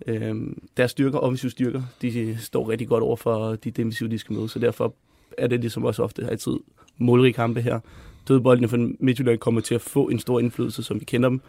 Øh, 0.07 0.35
deres 0.77 0.91
styrker, 0.91 1.19
offensive 1.19 1.51
styrker, 1.51 1.81
de 2.01 2.37
står 2.39 2.69
rigtig 2.69 2.87
godt 2.87 3.03
over 3.03 3.15
for 3.15 3.55
de 3.55 3.71
defensive, 3.71 4.09
de 4.09 4.19
skal 4.19 4.35
møde. 4.35 4.49
Så 4.49 4.59
derfor 4.59 4.93
er 5.37 5.47
det 5.47 5.59
ligesom 5.59 5.85
også 5.85 6.03
ofte 6.03 6.27
altid 6.29 6.53
målrige 6.97 7.33
kampe 7.33 7.61
her. 7.61 7.79
Dødboldene 8.27 8.67
for 8.67 8.89
Midtjylland 8.99 9.39
kommer 9.39 9.61
til 9.61 9.75
at 9.75 9.81
få 9.81 10.09
en 10.09 10.19
stor 10.19 10.39
indflydelse, 10.39 10.83
som 10.83 10.99
vi 10.99 11.05
kender 11.05 11.29
dem. 11.29 11.41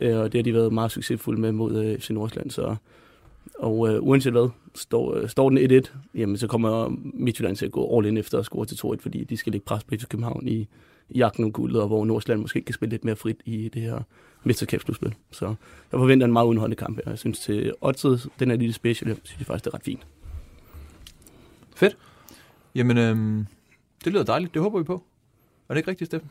Øh, 0.00 0.16
og 0.16 0.32
det 0.32 0.38
har 0.38 0.42
de 0.42 0.54
været 0.54 0.72
meget 0.72 0.90
succesfulde 0.90 1.40
med 1.40 1.52
mod 1.52 1.84
øh, 1.84 1.98
FC 1.98 2.10
Nordsjælland. 2.10 2.50
Så, 2.50 2.76
og 3.58 3.88
øh, 3.88 4.02
uanset 4.02 4.32
hvad, 4.32 4.48
står, 4.74 5.14
øh, 5.14 5.28
står 5.28 5.50
den 5.50 5.82
1-1, 5.84 5.90
jamen 6.14 6.36
så 6.36 6.46
kommer 6.46 6.96
Midtjylland 7.14 7.56
til 7.56 7.66
at 7.66 7.72
gå 7.72 7.98
all 7.98 8.06
in 8.06 8.16
efter 8.16 8.38
at 8.38 8.44
score 8.44 8.66
til 8.66 8.74
2-1, 8.74 8.96
fordi 9.00 9.24
de 9.24 9.36
skal 9.36 9.52
lægge 9.52 9.64
pres 9.64 9.84
på 9.84 9.94
FC 9.94 10.08
København 10.08 10.48
i, 10.48 10.68
i 11.10 11.18
jagten 11.18 11.44
om 11.44 11.52
guldet, 11.52 11.82
og 11.82 11.86
hvor 11.86 12.04
Nordsjælland 12.04 12.40
måske 12.40 12.62
kan 12.62 12.74
spille 12.74 12.90
lidt 12.90 13.04
mere 13.04 13.16
frit 13.16 13.40
i 13.44 13.68
det 13.68 13.82
her 13.82 14.00
mesterskabsslutspil. 14.44 15.14
Så 15.30 15.46
jeg 15.92 16.00
forventer 16.00 16.24
en 16.26 16.32
meget 16.32 16.46
underholdende 16.46 16.76
kamp 16.76 16.96
her. 16.96 17.10
Jeg 17.10 17.18
synes 17.18 17.38
til 17.38 17.74
oddset, 17.80 18.28
den 18.38 18.50
er 18.50 18.56
lille 18.56 18.72
special, 18.74 19.08
jeg 19.08 19.16
synes 19.22 19.38
jeg 19.38 19.46
faktisk, 19.46 19.64
det 19.64 19.70
er 19.70 19.74
ret 19.74 19.84
fint. 19.84 20.06
Fedt. 21.76 21.96
Jamen, 22.74 22.98
øhm, 22.98 23.46
det 24.04 24.12
lyder 24.12 24.24
dejligt. 24.24 24.54
Det 24.54 24.62
håber 24.62 24.78
vi 24.78 24.84
på. 24.84 25.04
Er 25.68 25.74
det 25.74 25.78
ikke 25.78 25.90
rigtigt, 25.90 26.08
Steffen? 26.08 26.30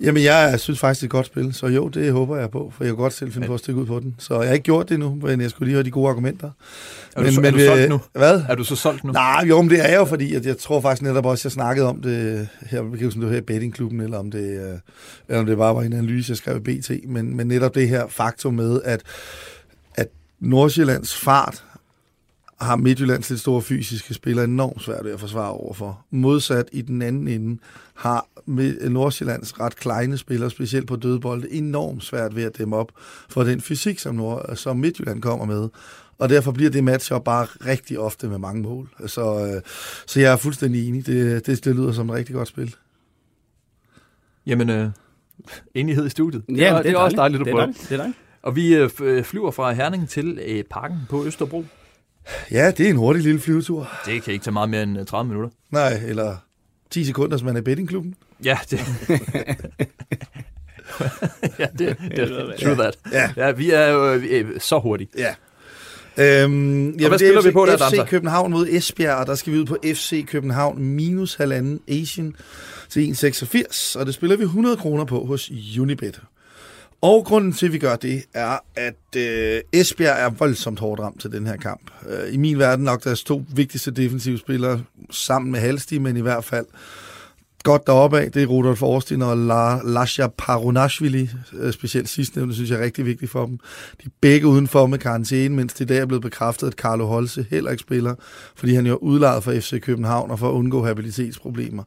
Jamen, 0.00 0.22
jeg 0.22 0.60
synes 0.60 0.78
faktisk, 0.78 1.00
det 1.00 1.04
er 1.04 1.08
et 1.08 1.10
godt 1.10 1.26
spil, 1.26 1.54
så 1.54 1.66
jo, 1.66 1.88
det 1.88 2.12
håber 2.12 2.36
jeg 2.36 2.50
på, 2.50 2.72
for 2.76 2.84
jeg 2.84 2.90
kan 2.90 2.96
godt 2.96 3.12
selv 3.12 3.32
finde 3.32 3.46
på 3.46 3.54
at 3.54 3.60
stikke 3.60 3.80
ud 3.80 3.86
på 3.86 4.00
den. 4.00 4.14
Så 4.18 4.40
jeg 4.40 4.48
har 4.48 4.54
ikke 4.54 4.64
gjort 4.64 4.88
det 4.88 4.98
nu, 4.98 5.14
men 5.22 5.40
jeg 5.40 5.50
skulle 5.50 5.66
lige 5.66 5.74
høre 5.74 5.84
de 5.84 5.90
gode 5.90 6.08
argumenter. 6.08 6.50
Er 7.16 7.22
du, 7.22 7.40
men, 7.40 7.44
er 7.44 7.50
du 7.50 7.58
solgt 7.58 7.88
nu? 7.88 8.00
Hvad? 8.12 8.42
Er 8.48 8.54
du 8.54 8.64
så 8.64 8.76
solgt 8.76 9.04
nu? 9.04 9.12
Nej, 9.12 9.44
jo, 9.48 9.62
men 9.62 9.70
det 9.70 9.84
er 9.84 9.88
jeg 9.88 9.96
jo, 9.96 10.04
fordi 10.04 10.34
at 10.34 10.46
jeg 10.46 10.58
tror 10.58 10.80
faktisk 10.80 11.02
netop 11.02 11.26
også, 11.26 11.48
jeg 11.48 11.52
snakkede 11.52 11.88
om 11.88 12.02
det 12.02 12.48
her, 12.66 12.82
jeg 12.82 12.98
kan 12.98 13.04
huske, 13.04 13.18
om 13.18 13.20
det 13.20 13.30
her 13.30 13.38
i 13.38 13.40
bettingklubben, 13.40 14.00
eller 14.00 14.18
om 14.18 14.30
det, 14.30 14.60
øh, 14.60 14.78
eller 15.28 15.40
om 15.40 15.46
det 15.46 15.56
bare 15.56 15.74
var 15.74 15.82
en 15.82 15.92
analyse, 15.92 16.30
jeg 16.30 16.36
skrev 16.36 16.56
i 16.56 16.60
BT, 16.60 16.90
men, 17.04 17.36
men 17.36 17.46
netop 17.46 17.74
det 17.74 17.88
her 17.88 18.06
faktum 18.08 18.54
med, 18.54 18.80
at, 18.84 19.02
at 19.94 20.08
Nordsjællands 20.40 21.16
fart 21.16 21.64
har 22.60 22.76
Midtjyllands 22.76 23.30
lidt 23.30 23.40
store 23.40 23.62
fysiske 23.62 24.14
spillere 24.14 24.44
enormt 24.44 24.82
svært 24.82 25.04
ved 25.04 25.12
at 25.12 25.20
forsvare 25.20 25.50
overfor. 25.50 26.04
Modsat 26.10 26.68
i 26.72 26.82
den 26.82 27.02
anden 27.02 27.28
ende 27.28 27.62
har 27.94 28.28
Nordsjællands 28.88 29.60
ret 29.60 29.76
kleine 29.76 30.18
spillere, 30.18 30.50
specielt 30.50 30.86
på 30.86 30.96
dødbolde, 30.96 31.52
enormt 31.52 32.04
svært 32.04 32.36
ved 32.36 32.42
at 32.44 32.58
dæmme 32.58 32.76
op 32.76 32.92
for 33.28 33.42
den 33.42 33.60
fysik, 33.60 33.98
som, 33.98 34.14
Nord, 34.14 34.56
som 34.56 34.76
Midtjylland 34.76 35.22
kommer 35.22 35.44
med. 35.46 35.68
Og 36.18 36.28
derfor 36.28 36.52
bliver 36.52 36.70
det 36.70 36.84
matchup 36.84 37.24
bare 37.24 37.44
rigtig 37.44 37.98
ofte 37.98 38.28
med 38.28 38.38
mange 38.38 38.62
mål. 38.62 38.88
Så, 39.06 39.46
øh, 39.46 39.62
så 40.06 40.20
jeg 40.20 40.32
er 40.32 40.36
fuldstændig 40.36 40.88
enig. 40.88 41.06
Det, 41.06 41.46
det, 41.46 41.64
det 41.64 41.76
lyder 41.76 41.92
som 41.92 42.10
et 42.10 42.16
rigtig 42.16 42.34
godt 42.34 42.48
spil. 42.48 42.74
Jamen, 44.46 44.70
øh, 44.70 44.90
enighed 45.74 46.06
i 46.06 46.10
studiet. 46.10 46.42
Ja, 46.48 46.54
det, 46.54 46.66
er, 46.66 46.82
det 46.82 46.90
er 46.90 46.96
også 46.96 47.16
dejligt 47.16 47.40
at 47.40 47.44
det 47.44 47.50
er 47.50 47.54
prøve. 47.54 47.60
dejligt. 47.60 47.88
Det 47.88 47.92
er 47.92 47.96
dejligt. 47.96 48.18
Og 48.42 48.56
vi 48.56 48.74
øh, 49.00 49.24
flyver 49.24 49.50
fra 49.50 49.72
Herning 49.72 50.08
til 50.08 50.38
øh, 50.46 50.64
parken 50.70 50.98
på 51.08 51.24
Østerbro. 51.24 51.64
Ja, 52.50 52.70
det 52.70 52.86
er 52.86 52.90
en 52.90 52.96
hurtig 52.96 53.22
lille 53.22 53.40
flyvetur. 53.40 53.88
Det 54.06 54.22
kan 54.22 54.32
ikke 54.32 54.44
tage 54.44 54.52
meget 54.52 54.70
mere 54.70 54.82
end 54.82 54.98
øh, 55.00 55.06
30 55.06 55.28
minutter. 55.28 55.50
Nej, 55.70 56.00
eller 56.06 56.36
10 56.90 57.04
sekunder, 57.04 57.36
som 57.36 57.46
man 57.46 57.56
er 57.56 57.60
i 57.60 57.64
bettingklubben. 57.64 58.14
Ja, 58.44 58.58
det... 58.70 58.80
ja, 61.58 61.66
det, 61.78 61.96
det 62.16 62.28
true 62.62 62.74
that. 62.74 62.98
Ja. 63.12 63.30
Ja, 63.36 63.50
vi 63.50 63.70
er 63.70 63.88
jo 63.88 64.12
øh, 64.12 64.60
så 64.60 64.78
hurtige. 64.78 65.08
Ja. 65.18 65.34
Øhm, 66.18 66.84
jamen, 66.84 66.98
hvad 66.98 67.10
det 67.10 67.20
spiller 67.20 67.40
er 67.40 67.42
vi 67.42 67.50
på 67.50 67.66
der, 67.66 67.76
FC? 67.76 68.08
København 68.08 68.50
mod 68.50 68.66
Esbjerg, 68.68 69.16
og 69.16 69.26
der 69.26 69.34
skal 69.34 69.52
vi 69.52 69.58
ud 69.58 69.64
på 69.64 69.76
FC 69.84 70.26
København 70.26 70.82
minus 70.82 71.34
halvanden 71.34 71.80
Asian 71.88 72.34
til 72.88 73.16
1,86, 73.24 73.98
og 73.98 74.06
det 74.06 74.14
spiller 74.14 74.36
vi 74.36 74.42
100 74.42 74.76
kroner 74.76 75.04
på 75.04 75.24
hos 75.24 75.50
Unibet. 75.80 76.20
Og 77.00 77.24
grunden 77.24 77.52
til, 77.52 77.66
at 77.66 77.72
vi 77.72 77.78
gør 77.78 77.96
det, 77.96 78.24
er, 78.34 78.58
at 78.76 79.16
øh, 79.16 79.60
Esbjerg 79.72 80.18
er 80.18 80.30
voldsomt 80.30 80.80
hårdt 80.80 81.00
ramt 81.00 81.20
til 81.20 81.32
den 81.32 81.46
her 81.46 81.56
kamp. 81.56 81.90
Øh, 82.08 82.34
I 82.34 82.36
min 82.36 82.58
verden 82.58 82.84
nok 82.84 83.04
deres 83.04 83.24
to 83.24 83.44
vigtigste 83.54 83.90
defensive 83.90 84.38
spillere, 84.38 84.82
sammen 85.10 85.52
med 85.52 85.60
Halsti, 85.60 85.98
men 85.98 86.16
i 86.16 86.20
hvert 86.20 86.44
fald 86.44 86.66
godt 87.66 87.86
deroppe 87.86 88.20
af. 88.20 88.32
Det 88.32 88.42
er 88.42 88.46
Rudolf 88.46 88.82
Orstin 88.82 89.22
og 89.22 89.36
La, 89.36 89.82
Lasha 89.82 90.26
Parunashvili, 90.38 91.30
øh, 91.52 91.72
specielt 91.72 92.08
sidstnævnte, 92.08 92.54
synes 92.54 92.70
jeg 92.70 92.80
er 92.80 92.84
rigtig 92.84 93.06
vigtigt 93.06 93.30
for 93.30 93.46
dem. 93.46 93.58
De 94.02 94.06
er 94.06 94.10
begge 94.20 94.46
udenfor 94.46 94.86
med 94.86 94.98
karantæne, 94.98 95.54
mens 95.54 95.72
det 95.72 95.84
i 95.84 95.86
dag 95.86 95.98
er 95.98 96.06
blevet 96.06 96.22
bekræftet, 96.22 96.66
at 96.66 96.72
Carlo 96.72 97.06
Holse 97.06 97.46
heller 97.50 97.70
ikke 97.70 97.80
spiller, 97.80 98.14
fordi 98.56 98.74
han 98.74 98.86
jo 98.86 98.92
er 98.92 98.96
udlejet 98.96 99.44
for 99.44 99.52
FC 99.52 99.80
København 99.80 100.30
og 100.30 100.38
for 100.38 100.48
at 100.48 100.52
undgå 100.52 100.84
habilitetsproblemer. 100.84 101.82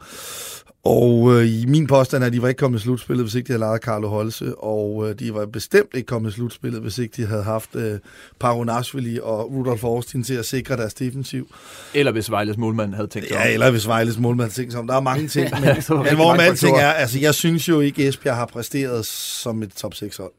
Og 0.84 1.34
øh, 1.34 1.48
i 1.48 1.66
min 1.66 1.88
påstand 1.88 2.24
er, 2.24 2.28
at 2.28 2.34
de 2.34 2.42
var 2.42 2.48
ikke 2.48 2.60
kommet 2.60 2.80
i 2.80 2.82
slutspillet, 2.82 3.26
hvis 3.26 3.36
ikke 3.36 3.48
de 3.48 3.52
havde 3.52 3.60
lejet 3.60 3.82
Carlo 3.82 4.08
Holse, 4.08 4.56
og 4.56 5.10
øh, 5.10 5.20
de 5.20 5.34
var 5.34 5.46
bestemt 5.46 5.90
ikke 5.94 6.08
kommet 6.08 6.30
i 6.32 6.34
slutspillet, 6.34 6.82
hvis 6.82 6.98
ikke 6.98 7.22
de 7.22 7.28
havde 7.28 7.44
haft 7.44 7.76
øh, 7.76 8.00
Parunashvili 8.40 9.20
og 9.24 9.52
Rudolf 9.52 9.84
Orstin 9.84 10.24
til 10.24 10.34
at 10.34 10.46
sikre 10.46 10.78
deres 10.78 10.94
defensiv. 10.94 11.48
Eller 11.94 12.12
hvis 12.12 12.32
Vejles 12.32 12.58
målmand 12.58 12.94
havde 12.94 13.08
tænkt 13.08 13.28
sig 13.28 13.38
om. 13.38 13.44
Ja, 13.44 13.54
eller 13.54 13.72
hvis 13.72 13.88
Vejles 13.88 14.18
målmand 14.20 14.52
tænker 14.52 14.72
sig 14.72 14.80
om. 14.80 14.88
Der 14.88 14.96
er 14.96 15.02
mange 15.02 15.28
ting, 15.38 15.50
men, 15.52 15.62
men 15.90 16.16
hvor 16.16 16.34
alting 16.34 16.58
faktorer. 16.60 16.82
er, 16.82 16.94
altså 16.94 17.20
jeg 17.20 17.36
synes 17.36 17.70
jo 17.70 17.80
ikke, 17.80 18.08
Esbjerg 18.08 18.36
har 18.36 18.46
præsteret 18.46 19.06
som 19.06 19.64
et 19.64 19.72
top 19.76 19.94
6 19.94 20.18
hold. 20.18 20.32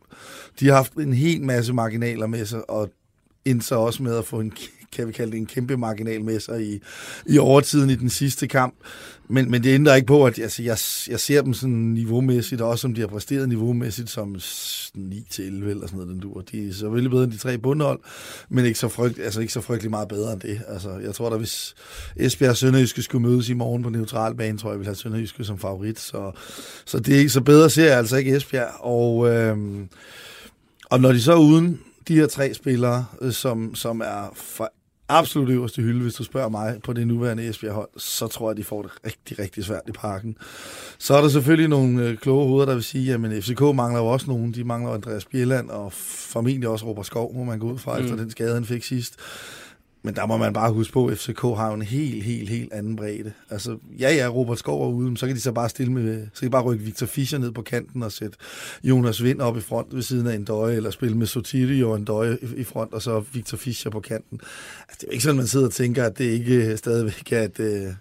De 0.60 0.66
har 0.66 0.74
haft 0.74 0.92
en 0.92 1.12
hel 1.12 1.42
masse 1.42 1.72
marginaler 1.72 2.26
med 2.26 2.46
sig, 2.46 2.70
og 2.70 2.90
endte 3.50 3.66
så 3.66 3.74
også 3.74 4.02
med 4.02 4.18
at 4.18 4.24
få 4.24 4.40
en, 4.40 4.52
kan 4.92 5.08
vi 5.08 5.12
kalde 5.12 5.32
det 5.32 5.38
en 5.38 5.46
kæmpe 5.46 5.76
marginal 5.76 6.24
med 6.24 6.40
sig 6.40 6.66
i, 6.66 6.80
i 7.26 7.38
overtiden 7.38 7.90
i 7.90 7.94
den 7.94 8.10
sidste 8.10 8.46
kamp. 8.46 8.74
Men, 9.28 9.50
men 9.50 9.62
det 9.62 9.74
ændrer 9.74 9.94
ikke 9.94 10.06
på, 10.06 10.24
at 10.24 10.38
altså, 10.38 10.62
jeg, 10.62 10.78
jeg 11.10 11.20
ser 11.20 11.42
dem 11.42 11.54
sådan 11.54 11.74
niveaumæssigt, 11.74 12.60
og 12.60 12.68
også 12.68 12.82
som 12.82 12.94
de 12.94 13.00
har 13.00 13.08
præsteret 13.08 13.48
niveaumæssigt 13.48 14.10
som 14.10 14.34
9-11 14.34 14.40
eller 15.40 15.62
sådan 15.62 15.88
noget, 15.92 16.08
den 16.08 16.20
dur. 16.20 16.40
De 16.40 16.68
er 16.68 16.72
selvfølgelig 16.72 17.10
bedre 17.10 17.24
end 17.24 17.32
de 17.32 17.38
tre 17.38 17.58
bundhold, 17.58 18.00
men 18.48 18.64
ikke 18.64 18.78
så, 18.78 18.88
frygt, 18.88 19.18
altså 19.18 19.40
ikke 19.40 19.52
så 19.52 19.60
frygtelig 19.60 19.90
meget 19.90 20.08
bedre 20.08 20.32
end 20.32 20.40
det. 20.40 20.60
Altså, 20.68 20.98
jeg 20.98 21.14
tror 21.14 21.30
da, 21.30 21.36
hvis 21.36 21.74
Esbjerg 22.16 22.50
og 22.50 22.56
Sønderjyske 22.56 23.02
skulle 23.02 23.28
mødes 23.28 23.48
i 23.48 23.54
morgen 23.54 23.82
på 23.82 23.90
neutral 23.90 24.34
bane, 24.34 24.58
tror 24.58 24.68
jeg, 24.68 24.72
jeg 24.72 24.78
vil 24.78 24.86
have 24.86 24.96
Sønderjyske 24.96 25.44
som 25.44 25.58
favorit. 25.58 26.00
Så, 26.00 26.32
så 26.84 26.98
det 26.98 27.14
er 27.14 27.18
ikke 27.18 27.30
så 27.30 27.40
bedre 27.40 27.70
ser 27.70 27.86
jeg 27.86 27.98
altså 27.98 28.16
ikke 28.16 28.36
Esbjerg. 28.36 28.70
Og, 28.80 29.28
øh, 29.28 29.56
og 30.84 31.00
når 31.00 31.12
de 31.12 31.20
så 31.20 31.32
er 31.32 31.36
uden 31.36 31.80
de 32.10 32.14
her 32.14 32.26
tre 32.26 32.54
spillere, 32.54 33.06
øh, 33.20 33.32
som, 33.32 33.74
som 33.74 34.00
er 34.00 34.32
fra 34.34 34.68
absolut 35.08 35.50
øverste 35.50 35.82
hylde, 35.82 36.02
hvis 36.02 36.14
du 36.14 36.24
spørger 36.24 36.48
mig, 36.48 36.80
på 36.84 36.92
det 36.92 37.06
nuværende 37.06 37.48
Esbjerg-hold, 37.48 37.88
så 37.96 38.26
tror 38.26 38.50
jeg, 38.50 38.56
de 38.56 38.64
får 38.64 38.82
det 38.82 38.90
rigtig, 39.06 39.38
rigtig 39.38 39.64
svært 39.64 39.82
i 39.88 39.92
parken. 39.92 40.36
Så 40.98 41.14
er 41.14 41.20
der 41.20 41.28
selvfølgelig 41.28 41.68
nogle 41.68 42.04
øh, 42.04 42.16
kloge 42.16 42.46
hoveder, 42.46 42.66
der 42.66 42.74
vil 42.74 42.82
sige, 42.82 43.14
at 43.14 43.44
FCK 43.44 43.60
mangler 43.60 44.00
jo 44.00 44.06
også 44.06 44.26
nogen. 44.26 44.54
De 44.54 44.64
mangler 44.64 44.92
Andreas 44.92 45.24
Bjelland, 45.24 45.70
og 45.70 45.92
formentlig 45.92 46.68
også 46.68 46.86
Robert 46.86 47.06
Skov, 47.06 47.34
må 47.34 47.44
man 47.44 47.58
gå 47.58 47.72
ud 47.72 47.78
fra, 47.78 47.98
mm. 47.98 48.04
efter 48.04 48.16
den 48.16 48.30
skade, 48.30 48.54
han 48.54 48.64
fik 48.64 48.84
sidst. 48.84 49.16
Men 50.02 50.14
der 50.14 50.26
må 50.26 50.36
man 50.36 50.52
bare 50.52 50.72
huske 50.72 50.92
på, 50.92 51.06
at 51.06 51.18
FCK 51.18 51.40
har 51.42 51.72
en 51.74 51.82
helt, 51.82 52.24
helt, 52.24 52.48
helt 52.48 52.72
anden 52.72 52.96
bredde. 52.96 53.32
Altså, 53.50 53.76
ja, 53.98 54.14
ja, 54.14 54.26
Robert 54.28 54.58
Skov 54.58 54.82
er 54.88 54.92
ude, 54.94 55.06
men 55.08 55.16
så 55.16 55.26
kan 55.26 55.36
de 55.36 55.40
så 55.40 55.52
bare 55.52 55.68
stille 55.68 55.92
med, 55.92 56.26
så 56.34 56.40
kan 56.40 56.46
de 56.46 56.50
bare 56.50 56.62
rykke 56.62 56.84
Victor 56.84 57.06
Fischer 57.06 57.38
ned 57.38 57.52
på 57.52 57.62
kanten 57.62 58.02
og 58.02 58.12
sætte 58.12 58.36
Jonas 58.84 59.22
Vind 59.22 59.40
op 59.40 59.56
i 59.56 59.60
front 59.60 59.94
ved 59.94 60.02
siden 60.02 60.26
af 60.26 60.34
en 60.34 60.44
døje, 60.44 60.76
eller 60.76 60.90
spille 60.90 61.16
med 61.16 61.26
Sotiri 61.26 61.82
og 61.82 61.96
en 61.96 62.04
døje 62.04 62.38
i- 62.56 62.64
front, 62.64 62.92
og 62.92 63.02
så 63.02 63.24
Victor 63.32 63.56
Fischer 63.58 63.90
på 63.90 64.00
kanten. 64.00 64.40
Altså, 64.88 64.96
det 65.00 65.02
er 65.02 65.06
jo 65.08 65.12
ikke 65.12 65.22
sådan, 65.24 65.36
man 65.36 65.46
sidder 65.46 65.66
og 65.66 65.72
tænker, 65.72 66.04
at 66.04 66.18
det 66.18 66.24
ikke 66.24 66.54
øh, 66.70 66.78
stadigvæk 66.78 67.32
er 67.32 67.42
et, 67.42 67.60
øh, 67.60 67.92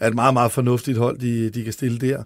er 0.00 0.08
et 0.08 0.14
meget, 0.14 0.34
meget 0.34 0.52
fornuftigt 0.52 0.98
hold, 0.98 1.18
de, 1.18 1.50
de 1.50 1.64
kan 1.64 1.72
stille 1.72 1.98
der 1.98 2.22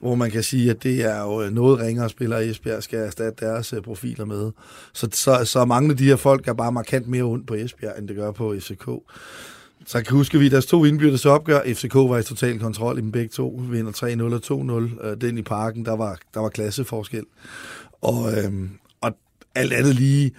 hvor 0.00 0.14
man 0.14 0.30
kan 0.30 0.42
sige, 0.42 0.70
at 0.70 0.82
det 0.82 1.04
er 1.04 1.22
jo 1.22 1.42
øh, 1.42 1.52
noget 1.52 1.78
ringere 1.78 2.08
spillere, 2.08 2.46
Esbjerg 2.46 2.82
skal 2.82 2.98
erstatte 2.98 3.46
deres 3.46 3.72
øh, 3.72 3.82
profiler 3.82 4.24
med. 4.24 4.50
Så, 4.92 5.08
så, 5.12 5.44
så 5.44 5.64
mange 5.64 5.90
af 5.90 5.96
de 5.96 6.04
her 6.04 6.16
folk 6.16 6.48
er 6.48 6.52
bare 6.52 6.72
markant 6.72 7.08
mere 7.08 7.22
ondt 7.22 7.46
på 7.46 7.54
Esbjerg, 7.54 7.98
end 7.98 8.08
det 8.08 8.16
gør 8.16 8.30
på 8.30 8.54
FCK. 8.60 8.88
Så 9.86 10.02
kan 10.02 10.16
huske 10.16 10.38
vi, 10.38 10.48
deres 10.48 10.66
to 10.66 10.84
indbyrdes 10.84 11.26
opgør, 11.26 11.60
FCK 11.74 11.94
var 11.94 12.18
i 12.18 12.22
total 12.22 12.58
kontrol 12.58 12.98
i 12.98 13.00
dem 13.00 13.12
begge 13.12 13.28
to, 13.28 13.60
Vi 13.62 13.76
vinder 13.76 13.92
3-0 13.92 14.52
og 14.52 14.88
2-0. 15.00 15.06
Øh, 15.06 15.20
den 15.20 15.38
i 15.38 15.42
parken, 15.42 15.84
der 15.84 15.96
var, 15.96 16.18
der 16.34 16.40
var 16.40 16.48
klasseforskel. 16.48 17.24
Og, 18.00 18.38
øhm, 18.38 18.70
og 19.00 19.16
alt 19.54 19.72
andet 19.72 19.94
lige, 19.94 20.32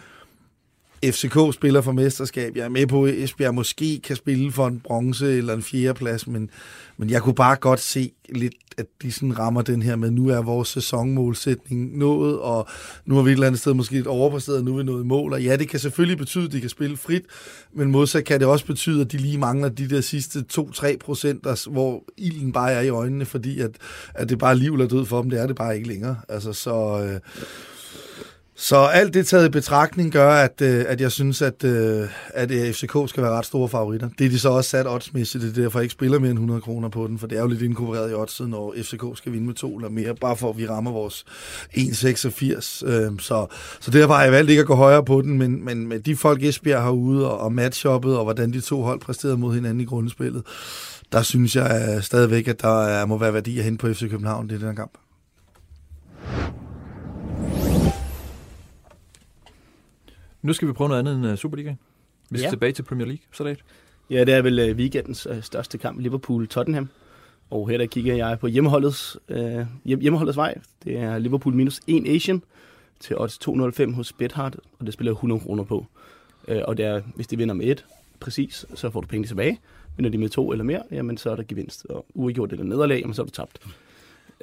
FCK 1.06 1.54
spiller 1.54 1.82
for 1.82 1.92
mesterskab. 1.92 2.56
Jeg 2.56 2.66
er 2.66 2.70
med 2.70 2.88
på, 2.88 3.06
at 3.06 3.14
Esbjerg 3.14 3.56
måske 3.56 4.00
kan 4.04 4.16
spille 4.16 4.52
for 4.52 4.68
en 4.68 4.80
bronze 4.80 5.38
eller 5.38 5.54
en 5.54 5.62
fjerdeplads, 5.62 6.28
men, 6.28 6.50
men 6.98 7.10
jeg 7.10 7.22
kunne 7.22 7.36
bare 7.36 7.56
godt 7.56 7.80
se 7.80 8.12
lidt, 8.30 8.54
at 8.78 8.86
de 9.02 9.12
sådan 9.12 9.40
rammer 9.40 9.62
den 9.62 9.82
her 9.82 9.96
med, 9.96 10.12
nu 10.12 10.30
er 10.30 10.42
vores 10.42 10.68
sæsonmålsætning 10.68 11.98
nået, 11.98 12.40
og 12.40 12.68
nu 13.06 13.16
har 13.16 13.22
vi 13.22 13.30
et 13.30 13.34
eller 13.34 13.48
andet 13.48 13.62
sted 13.62 13.74
måske 13.74 13.94
lidt 13.94 14.08
overpræsteret, 14.08 14.60
og 14.60 14.66
nu 14.66 14.74
er 14.74 14.78
vi 14.78 14.84
nået 14.84 15.04
i 15.04 15.08
mål. 15.08 15.34
Og 15.34 15.44
ja, 15.44 15.56
det 15.56 15.70
kan 15.70 15.80
selvfølgelig 15.80 16.18
betyde, 16.18 16.46
at 16.46 16.52
de 16.52 16.62
kan 16.62 16.70
spille 16.70 16.98
frit, 16.98 17.24
men 17.74 17.92
modsat 17.92 18.26
kan 18.26 18.40
det 18.40 18.48
også 18.48 18.66
betyde, 18.66 19.02
at 19.02 19.12
de 19.12 19.18
lige 19.18 19.38
mangler 19.38 19.70
de 19.70 19.90
der 19.90 20.02
sidste 20.02 20.46
2-3 20.54 20.98
procent, 20.98 21.68
hvor 21.68 22.04
ilden 22.18 22.52
bare 22.52 22.72
er 22.72 22.82
i 22.82 22.90
øjnene, 22.90 23.26
fordi 23.26 23.60
at, 23.60 23.72
at 24.14 24.30
det 24.30 24.40
bare 24.40 24.52
er 24.52 24.56
liv 24.56 24.74
eller 24.74 24.88
død 24.88 25.06
for 25.06 25.22
dem. 25.22 25.30
Det 25.30 25.42
er 25.42 25.48
det 25.48 25.56
bare 25.56 25.76
ikke 25.76 25.88
længere. 25.88 26.18
Altså, 26.30 26.54
så... 26.54 27.04
Øh, 27.04 27.20
så 28.60 28.78
alt 28.78 29.14
det 29.14 29.28
taget 29.28 29.48
i 29.48 29.50
betragtning 29.50 30.12
gør, 30.12 30.32
at, 30.32 30.62
øh, 30.62 30.86
at 30.88 31.02
jeg 31.02 31.12
synes, 31.12 31.42
at, 31.42 31.64
øh, 31.64 32.10
at 32.28 32.52
øh, 32.52 32.74
FCK 32.74 33.10
skal 33.10 33.24
være 33.24 33.32
ret 33.32 33.46
store 33.46 33.70
favoritter. 33.70 34.10
Det 34.20 34.26
er 34.26 34.30
de 34.30 34.40
så 34.40 34.50
også 34.50 34.70
sat 34.70 34.88
oddsmæssigt, 34.88 35.44
det 35.44 35.58
er 35.58 35.62
derfor 35.62 35.80
jeg 35.80 35.84
ikke 35.84 35.94
spiller 35.94 36.20
mere 36.20 36.32
end 36.32 36.38
100 36.38 36.62
kroner 36.62 36.90
på 36.90 37.08
den, 37.08 37.20
for 37.20 37.28
det 37.28 37.38
er 37.38 37.42
jo 37.42 37.48
lidt 37.48 37.62
inkorporeret 37.62 38.12
i 38.12 38.14
oddset, 38.14 38.50
når 38.50 38.76
FCK 38.82 39.04
skal 39.16 39.32
vinde 39.32 39.46
med 39.46 39.54
to 39.54 39.76
eller 39.76 39.90
mere, 39.90 40.16
bare 40.16 40.38
for 40.38 40.50
at 40.50 40.58
vi 40.58 40.68
rammer 40.68 40.92
vores 40.92 41.26
1,86. 41.78 42.62
Så, 43.20 43.48
så 43.80 43.92
derfor 43.92 44.14
har 44.14 44.24
jeg 44.24 44.32
valgt 44.32 44.50
ikke 44.50 44.60
at 44.60 44.68
gå 44.68 44.76
højere 44.76 45.06
på 45.06 45.22
den, 45.22 45.38
men, 45.38 45.66
men 45.66 45.88
med 45.88 46.00
de 46.00 46.16
folk 46.16 46.44
Esbjerg 46.44 46.82
har 46.82 46.92
ude 46.92 47.32
og, 47.32 47.40
og 47.40 47.54
matchoppet, 47.54 48.18
og 48.18 48.24
hvordan 48.24 48.54
de 48.54 48.62
to 48.62 48.82
hold 48.82 49.00
præsterede 49.00 49.38
mod 49.38 49.54
hinanden 49.54 49.82
i 49.82 49.86
grundspillet, 49.86 50.44
der 51.12 51.22
synes 51.22 51.56
jeg 51.56 52.00
stadigvæk, 52.02 52.48
at 52.48 52.62
der 52.62 52.84
er, 52.84 53.06
må 53.06 53.18
være 53.18 53.34
værdi 53.34 53.58
at 53.58 53.64
hente 53.64 53.82
på 53.82 53.94
FC 53.94 54.10
København, 54.10 54.50
i 54.52 54.54
den 54.54 54.62
her 54.62 54.74
kamp. 54.74 54.98
Nu 60.48 60.54
skal 60.54 60.68
vi 60.68 60.74
prøve 60.74 60.88
noget 60.88 61.00
andet 61.00 61.16
end 61.16 61.26
uh, 61.28 61.36
Superligaen. 61.36 61.80
Vi 62.30 62.38
skal 62.38 62.46
Ja. 62.46 62.50
tilbage 62.50 62.72
til 62.72 62.84
Premier 62.84 63.06
League. 63.08 63.22
Så 63.34 63.44
det. 63.44 63.60
Ja, 64.10 64.24
det 64.24 64.34
er 64.34 64.42
vel 64.42 64.60
øh, 64.60 64.76
weekendens 64.78 65.28
øh, 65.32 65.42
største 65.44 65.78
kamp, 65.78 66.00
Liverpool-Tottenham. 66.00 66.86
Og 67.50 67.70
her 67.70 67.78
der 67.78 67.86
kigger 67.86 68.16
jeg 68.16 68.40
på 68.40 68.48
hjemmeholdets, 68.48 69.18
øh, 69.30 69.66
hjem, 69.86 70.00
hjemmeholdets 70.00 70.38
vej. 70.38 70.58
Det 70.84 70.98
er 70.98 71.18
Liverpool 71.18 71.56
minus 71.56 71.82
1 71.88 72.08
Asian 72.08 72.44
til 73.00 73.18
odds 73.18 73.38
205 73.38 73.94
hos 73.94 74.14
Bethard, 74.14 74.56
og 74.80 74.86
det 74.86 74.94
spiller 74.94 75.12
jeg 75.12 75.16
100 75.16 75.42
kroner 75.42 75.64
på. 75.64 75.86
Øh, 76.48 76.62
og 76.68 76.78
det 76.78 76.86
er, 76.86 77.02
hvis 77.16 77.28
de 77.28 77.38
vinder 77.38 77.56
med 77.56 77.66
et, 77.66 77.86
præcis, 78.20 78.66
så 78.76 78.90
får 78.90 79.02
du 79.02 79.08
penge 79.08 79.28
tilbage. 79.28 79.60
Vinder 79.98 80.12
de 80.12 80.18
med 80.18 80.30
to 80.30 80.52
eller 80.52 80.64
mere, 80.66 80.82
jamen 80.92 81.18
så 81.18 81.30
er 81.30 81.36
der 81.36 81.44
gevinst. 81.48 81.86
Og 81.90 82.06
uafgjort 82.14 82.52
eller 82.52 82.66
nederlag, 82.66 83.00
jamen 83.00 83.14
så 83.14 83.22
er 83.22 83.26
du 83.26 83.32
tabt. 83.32 83.60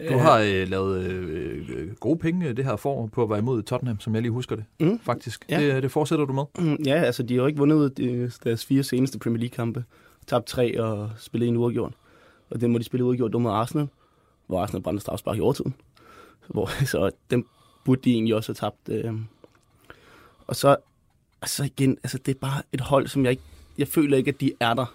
Du 0.08 0.18
har 0.18 0.38
øh, 0.38 0.68
lavet 0.68 1.04
øh, 1.04 1.68
øh, 1.76 1.94
gode 1.94 2.18
penge 2.18 2.48
øh, 2.48 2.56
det 2.56 2.64
her 2.64 2.76
for 2.76 3.06
på 3.06 3.22
at 3.22 3.30
være 3.30 3.38
imod 3.38 3.62
Tottenham, 3.62 4.00
som 4.00 4.14
jeg 4.14 4.22
lige 4.22 4.32
husker 4.32 4.56
det, 4.56 4.64
Mm. 4.80 4.98
faktisk. 5.00 5.44
Ja. 5.48 5.60
Det, 5.74 5.82
det 5.82 5.90
fortsætter 5.90 6.24
du 6.24 6.32
med. 6.32 6.44
Mm, 6.58 6.76
Ja, 6.86 6.94
altså 7.02 7.22
de 7.22 7.34
har 7.34 7.40
jo 7.40 7.46
ikke 7.46 7.58
vundet 7.58 7.98
øh, 8.00 8.30
deres 8.44 8.64
fire 8.66 8.82
seneste 8.82 9.18
Premier 9.18 9.40
League-kampe. 9.40 9.84
Tabt 10.26 10.46
tre 10.46 10.80
og 10.82 11.10
spillet 11.18 11.48
en 11.48 11.56
uafgjort. 11.56 11.92
Og 12.50 12.60
den 12.60 12.72
må 12.72 12.78
de 12.78 12.84
spille 12.84 13.04
uafgjort 13.04 13.32
mod 13.42 13.50
Arsenal, 13.52 13.88
hvor 14.46 14.60
Arsenal 14.62 14.82
brændte 14.82 15.00
strafspark 15.00 15.36
i 15.36 15.40
overtiden. 15.40 15.74
Hvor, 16.48 16.70
så 16.92 17.10
dem 17.30 17.46
burde 17.84 18.00
de 18.04 18.12
egentlig 18.12 18.34
også 18.34 18.48
have 18.60 18.70
tabt. 18.70 19.04
Øh. 19.06 19.14
Og 20.46 20.56
så 20.56 20.76
altså 21.42 21.64
igen, 21.64 21.98
altså 22.02 22.18
det 22.18 22.34
er 22.34 22.38
bare 22.40 22.62
et 22.72 22.80
hold, 22.80 23.06
som 23.08 23.24
jeg 23.24 23.30
ikke, 23.30 23.42
jeg 23.78 23.88
føler 23.88 24.16
ikke, 24.16 24.28
at 24.28 24.40
de 24.40 24.52
er 24.60 24.74
der. 24.74 24.94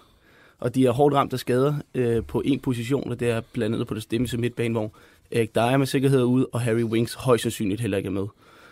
Og 0.60 0.74
de 0.74 0.86
er 0.86 0.90
hårdt 0.90 1.14
ramt 1.14 1.32
af 1.32 1.38
skader 1.38 1.74
øh, 1.94 2.24
på 2.24 2.42
en 2.44 2.60
position, 2.60 3.10
og 3.10 3.20
det 3.20 3.30
er 3.30 3.40
blandt 3.52 3.74
andet 3.74 3.88
på 3.88 3.94
det 3.94 4.02
stemmelse 4.02 4.38
midtbane, 4.38 4.72
hvor 4.72 4.92
Erik 5.30 5.54
Dyer 5.54 5.76
med 5.76 5.86
sikkerhed 5.86 6.20
er 6.20 6.24
ude, 6.24 6.46
og 6.52 6.60
Harry 6.60 6.82
Winks 6.82 7.14
højst 7.14 7.42
sandsynligt 7.42 7.80
heller 7.80 7.96
ikke 7.96 8.06
er 8.06 8.10
med. 8.10 8.26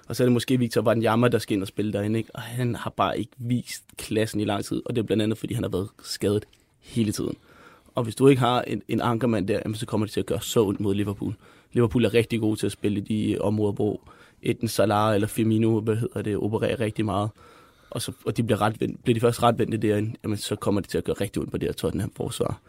Og 0.09 0.16
så 0.16 0.22
er 0.22 0.24
det 0.24 0.33
måske 0.33 0.59
Victor 0.59 0.83
Wanyama, 0.83 1.29
der 1.29 1.38
skal 1.38 1.55
ind 1.55 1.62
og 1.62 1.68
spille 1.68 1.92
derinde, 1.92 2.18
ikke? 2.18 2.31
og 2.35 2.42
han 2.42 2.74
har 2.74 2.90
bare 2.90 3.18
ikke 3.18 3.33
vist 3.38 3.85
klassen 3.96 4.40
i 4.40 4.44
lang 4.44 4.64
tid, 4.64 4.83
og 4.85 4.96
det 4.96 5.03
er 5.03 5.07
blandt 5.07 5.22
andet, 5.22 5.38
fordi 5.38 5.55
han 5.55 5.64
har 5.64 5.70
været 5.70 5.88
skadet 6.03 6.44
hele 6.81 7.12
tiden. 7.12 7.37
Og 7.94 8.05
hvis 8.05 8.14
du 8.14 8.29
ikke 8.29 8.40
har 8.40 8.62
en, 8.62 8.83
en 8.88 9.01
ankermand 9.01 9.48
der, 9.48 9.61
jamen, 9.64 9.74
så 9.74 9.87
kommer 9.87 10.07
det 10.07 10.12
til 10.12 10.20
at 10.20 10.27
gøre 10.27 10.40
så 10.40 10.64
ondt 10.64 10.81
mod 10.81 10.94
Liverpool. 10.94 11.35
Liverpool 11.72 12.05
er 12.05 12.14
rigtig 12.14 12.40
gode 12.40 12.57
til 12.57 12.66
at 12.66 12.72
spille 12.72 13.01
i 13.01 13.03
de 13.03 13.38
områder, 13.40 13.72
hvor 13.72 14.01
enten 14.42 14.68
Salah 14.68 15.14
eller 15.14 15.29
Firmino, 15.29 15.81
hvad 15.81 15.96
hedder 15.96 16.22
det, 16.22 16.37
opererer 16.37 16.81
rigtig 16.81 17.05
meget. 17.05 17.31
Og, 17.90 18.03
så, 18.03 18.12
og 18.27 18.37
de 18.37 18.42
bliver, 18.42 18.61
ret, 18.61 18.74
bliver 18.77 19.14
de 19.14 19.20
først 19.20 19.42
ret 19.42 19.59
vendte 19.59 19.77
derinde, 19.77 20.14
jamen, 20.24 20.37
så 20.37 20.57
kommer 20.57 20.81
det 20.81 20.90
til 20.90 20.98
at 20.98 21.05
gøre 21.05 21.16
rigtig 21.20 21.40
ondt 21.40 21.51
på 21.51 21.59
det 21.59 21.68
her 21.68 21.72
Tottenham-forsvar. 21.72 22.61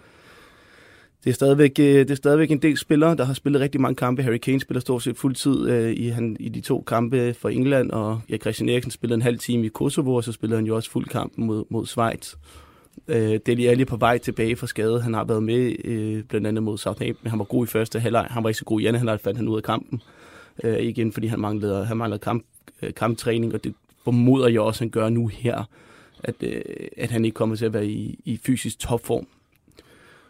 Det 1.24 1.30
er, 1.30 1.34
stadigvæk, 1.34 1.80
øh, 1.80 1.86
det 1.86 2.12
er 2.12 2.16
stadigvæk 2.16 2.52
en 2.52 2.62
del 2.62 2.78
spillere, 2.78 3.16
der 3.16 3.24
har 3.24 3.34
spillet 3.34 3.62
rigtig 3.62 3.82
mange 3.82 3.96
kampe. 3.96 4.24
Harry 4.24 4.38
Kane 4.38 4.60
spiller 4.60 4.82
stort 4.82 5.04
set 5.04 5.18
fuldtid 5.18 5.70
øh, 5.70 5.94
i, 5.94 6.08
han, 6.08 6.38
i 6.40 6.50
de 6.50 6.62
to 6.62 6.82
kampe 6.82 7.34
for 7.34 7.50
England, 7.50 7.92
og 7.92 8.22
ja, 8.30 8.38
Christian 8.38 8.70
Eriksen 8.70 8.92
spillede 8.92 9.16
en 9.16 9.22
halv 9.22 9.40
time 9.40 9.66
i 9.66 9.70
Kosovo, 9.70 10.16
og 10.16 10.24
så 10.24 10.32
spillede 10.32 10.58
han 10.58 10.66
jo 10.66 10.76
også 10.76 10.92
fuld 10.92 11.06
kamp 11.06 11.34
mod, 11.38 11.64
mod 11.70 11.86
Schweiz. 11.86 12.36
Øh, 13.08 13.40
Deli 13.46 13.66
Alli 13.66 13.86
på 13.86 13.98
vej 13.98 14.18
tilbage 14.18 14.56
fra 14.56 14.68
skade. 14.68 15.02
Han 15.02 15.14
har 15.14 15.24
været 15.24 15.44
med 15.44 15.76
øh, 15.86 16.24
blandt 16.24 16.48
andet 16.48 16.64
mod 16.64 16.78
Southampton. 16.78 17.30
Han 17.30 17.40
var 17.40 17.46
god 17.46 17.66
i 17.66 17.68
første 17.68 18.00
halvleg. 18.00 18.28
Han 18.30 18.44
var 18.44 18.50
ikke 18.50 18.60
så 18.60 18.66
god 18.66 18.82
i 18.82 18.86
anden 18.86 19.00
halvleg, 19.00 19.20
fandt 19.20 19.38
han 19.38 19.48
ud 19.48 19.58
af 19.58 19.64
kampen. 19.64 20.02
Øh, 20.64 20.80
igen, 20.80 21.14
fordi 21.14 21.28
han 21.28 21.40
manglede, 21.40 21.86
han 21.86 21.98
manglede 21.98 22.20
kamp, 22.20 22.46
øh, 22.82 22.94
kamptræning, 22.94 23.54
og 23.54 23.64
det 23.64 23.74
formoder 24.04 24.48
jeg 24.48 24.62
også, 24.62 24.84
han 24.84 24.90
gør 24.90 25.10
nu 25.10 25.28
her, 25.28 25.64
at, 26.24 26.36
øh, 26.42 26.62
at 26.98 27.12
han 27.12 27.26
ikke 27.26 27.36
kommer 27.36 27.56
til 27.56 27.66
at 27.66 27.74
være 27.74 27.88
i, 27.88 28.20
i 28.26 28.38
fysisk 28.38 28.80
topform. 28.80 29.28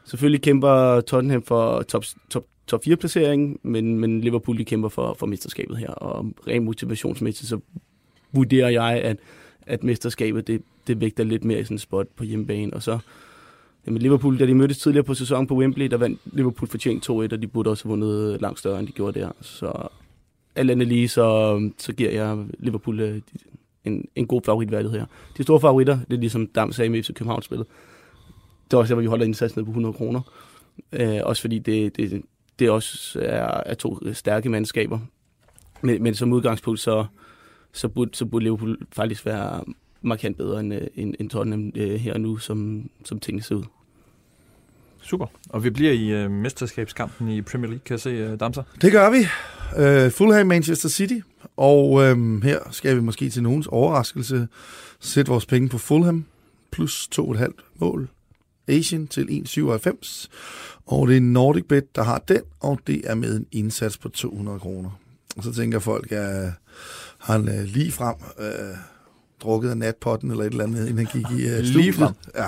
Selvfølgelig 0.05 0.41
kæmper 0.41 1.01
Tottenham 1.01 1.43
for 1.43 1.81
top, 1.81 2.03
top, 2.29 2.45
top 2.67 2.83
4 2.83 2.95
placering, 2.95 3.59
men, 3.63 3.99
men 3.99 4.21
Liverpool 4.21 4.57
de 4.57 4.65
kæmper 4.65 4.89
for, 4.89 5.13
for 5.19 5.25
mesterskabet 5.25 5.77
her, 5.77 5.89
og 5.89 6.31
rent 6.47 6.65
motivationsmæssigt, 6.65 7.49
så 7.49 7.59
vurderer 8.31 8.69
jeg, 8.69 9.01
at, 9.03 9.17
at 9.61 9.83
mesterskabet 9.83 10.47
det, 10.47 10.61
det 10.87 11.01
vægter 11.01 11.23
lidt 11.23 11.43
mere 11.43 11.59
i 11.59 11.63
sådan 11.63 11.75
en 11.75 11.79
spot 11.79 12.07
på 12.15 12.23
hjemmebane, 12.23 12.73
og 12.73 12.83
så 12.83 12.99
Jamen 13.87 14.01
Liverpool, 14.01 14.39
da 14.39 14.45
de 14.45 14.53
mødtes 14.53 14.77
tidligere 14.77 15.03
på 15.03 15.13
sæsonen 15.13 15.47
på 15.47 15.55
Wembley, 15.55 15.85
der 15.85 15.97
vandt 15.97 16.19
Liverpool 16.25 16.69
fortjent 16.69 17.09
2-1, 17.09 17.13
og 17.13 17.41
de 17.41 17.47
burde 17.47 17.69
også 17.69 17.83
have 17.83 17.89
vundet 17.89 18.41
langt 18.41 18.59
større, 18.59 18.79
end 18.79 18.87
de 18.87 18.91
gjorde 18.91 19.19
der. 19.19 19.31
Så 19.41 19.87
alt 20.55 20.71
andet 20.71 20.87
lige, 20.87 21.07
så, 21.07 21.69
så 21.77 21.93
giver 21.93 22.11
jeg 22.11 22.45
Liverpool 22.59 22.99
de, 22.99 23.21
en, 23.89 24.05
en 24.15 24.27
god 24.27 24.41
favoritværdighed 24.45 24.99
her. 24.99 25.05
De 25.37 25.43
store 25.43 25.59
favoritter, 25.59 25.99
det 26.09 26.13
er 26.13 26.19
ligesom 26.19 26.47
Dam 26.47 26.71
sagde 26.71 26.89
med 26.89 27.03
FC 27.03 27.13
København 27.13 27.41
spillet. 27.41 27.67
Det 28.65 28.73
er 28.73 28.77
også 28.77 28.89
der, 28.89 28.95
hvor 28.95 29.01
vi 29.01 29.07
holder 29.07 29.25
indsatsen 29.25 29.59
ned 29.59 29.65
på 29.65 29.71
100 29.71 29.93
kroner. 29.93 30.21
Øh, 30.91 31.19
også 31.23 31.41
fordi 31.41 31.59
det, 31.59 31.97
det, 31.97 32.21
det 32.59 32.69
også 32.69 33.19
er, 33.21 33.61
er 33.65 33.73
to 33.73 34.13
stærke 34.13 34.49
mandskaber. 34.49 34.99
Men, 35.81 36.03
men 36.03 36.15
som 36.15 36.33
udgangspunkt, 36.33 36.79
så, 36.79 37.05
så, 37.71 37.87
burde, 37.87 38.11
så 38.13 38.25
burde 38.25 38.43
Liverpool 38.43 38.77
faktisk 38.91 39.25
være 39.25 39.63
markant 40.01 40.37
bedre 40.37 40.59
end, 40.59 40.73
øh, 40.73 40.87
end, 40.95 41.15
end 41.19 41.29
Tottenham 41.29 41.71
øh, 41.75 41.99
her 41.99 42.13
og 42.13 42.21
nu, 42.21 42.37
som, 42.37 42.89
som 43.05 43.19
tingene 43.19 43.43
ser 43.43 43.55
ud. 43.55 43.63
Super. 45.01 45.25
Og 45.49 45.63
vi 45.63 45.69
bliver 45.69 45.91
i 45.91 46.25
uh, 46.25 46.31
mesterskabskampen 46.31 47.29
i 47.29 47.41
Premier 47.41 47.67
League, 47.67 47.81
kan 47.85 47.93
jeg 47.93 47.99
se, 47.99 48.33
uh, 48.33 48.39
Damser? 48.39 48.63
Det 48.81 48.91
gør 48.91 49.09
vi. 49.09 49.17
Uh, 49.77 50.11
Fulham 50.11 50.47
Manchester 50.47 50.89
City. 50.89 51.19
Og 51.57 51.91
uh, 51.91 52.43
her 52.43 52.59
skal 52.71 52.95
vi 52.95 53.01
måske 53.01 53.29
til 53.29 53.43
nogens 53.43 53.67
overraskelse 53.67 54.47
sætte 54.99 55.29
vores 55.29 55.45
penge 55.45 55.69
på 55.69 55.77
Fulham. 55.77 56.25
Plus 56.71 57.09
2,5 57.19 57.75
mål. 57.75 58.09
Asian 58.67 59.07
til 59.07 59.43
1,97. 59.57 60.27
Og 60.85 61.07
det 61.07 61.17
er 61.17 61.21
Nordic 61.21 61.63
Bet, 61.69 61.95
der 61.95 62.03
har 62.03 62.23
den, 62.27 62.41
og 62.59 62.79
det 62.87 63.01
er 63.03 63.15
med 63.15 63.37
en 63.37 63.45
indsats 63.51 63.97
på 63.97 64.09
200 64.09 64.59
kroner. 64.59 64.89
Og 65.37 65.43
så 65.43 65.53
tænker 65.53 65.79
folk, 65.79 66.11
at 66.11 66.51
han 67.19 67.41
uh, 67.41 67.63
lige 67.63 67.91
frem... 67.91 68.15
Uh, 68.37 68.77
drukket 69.43 69.69
af 69.69 69.77
natpotten 69.77 70.31
eller 70.31 70.43
et 70.43 70.51
eller 70.51 70.63
andet, 70.63 70.79
inden 70.89 70.97
han 70.97 71.05
gik 71.05 71.39
i 71.39 71.45
uh, 71.45 71.59
Lige 71.59 71.93
frem. 71.93 72.13
Ja. 72.35 72.45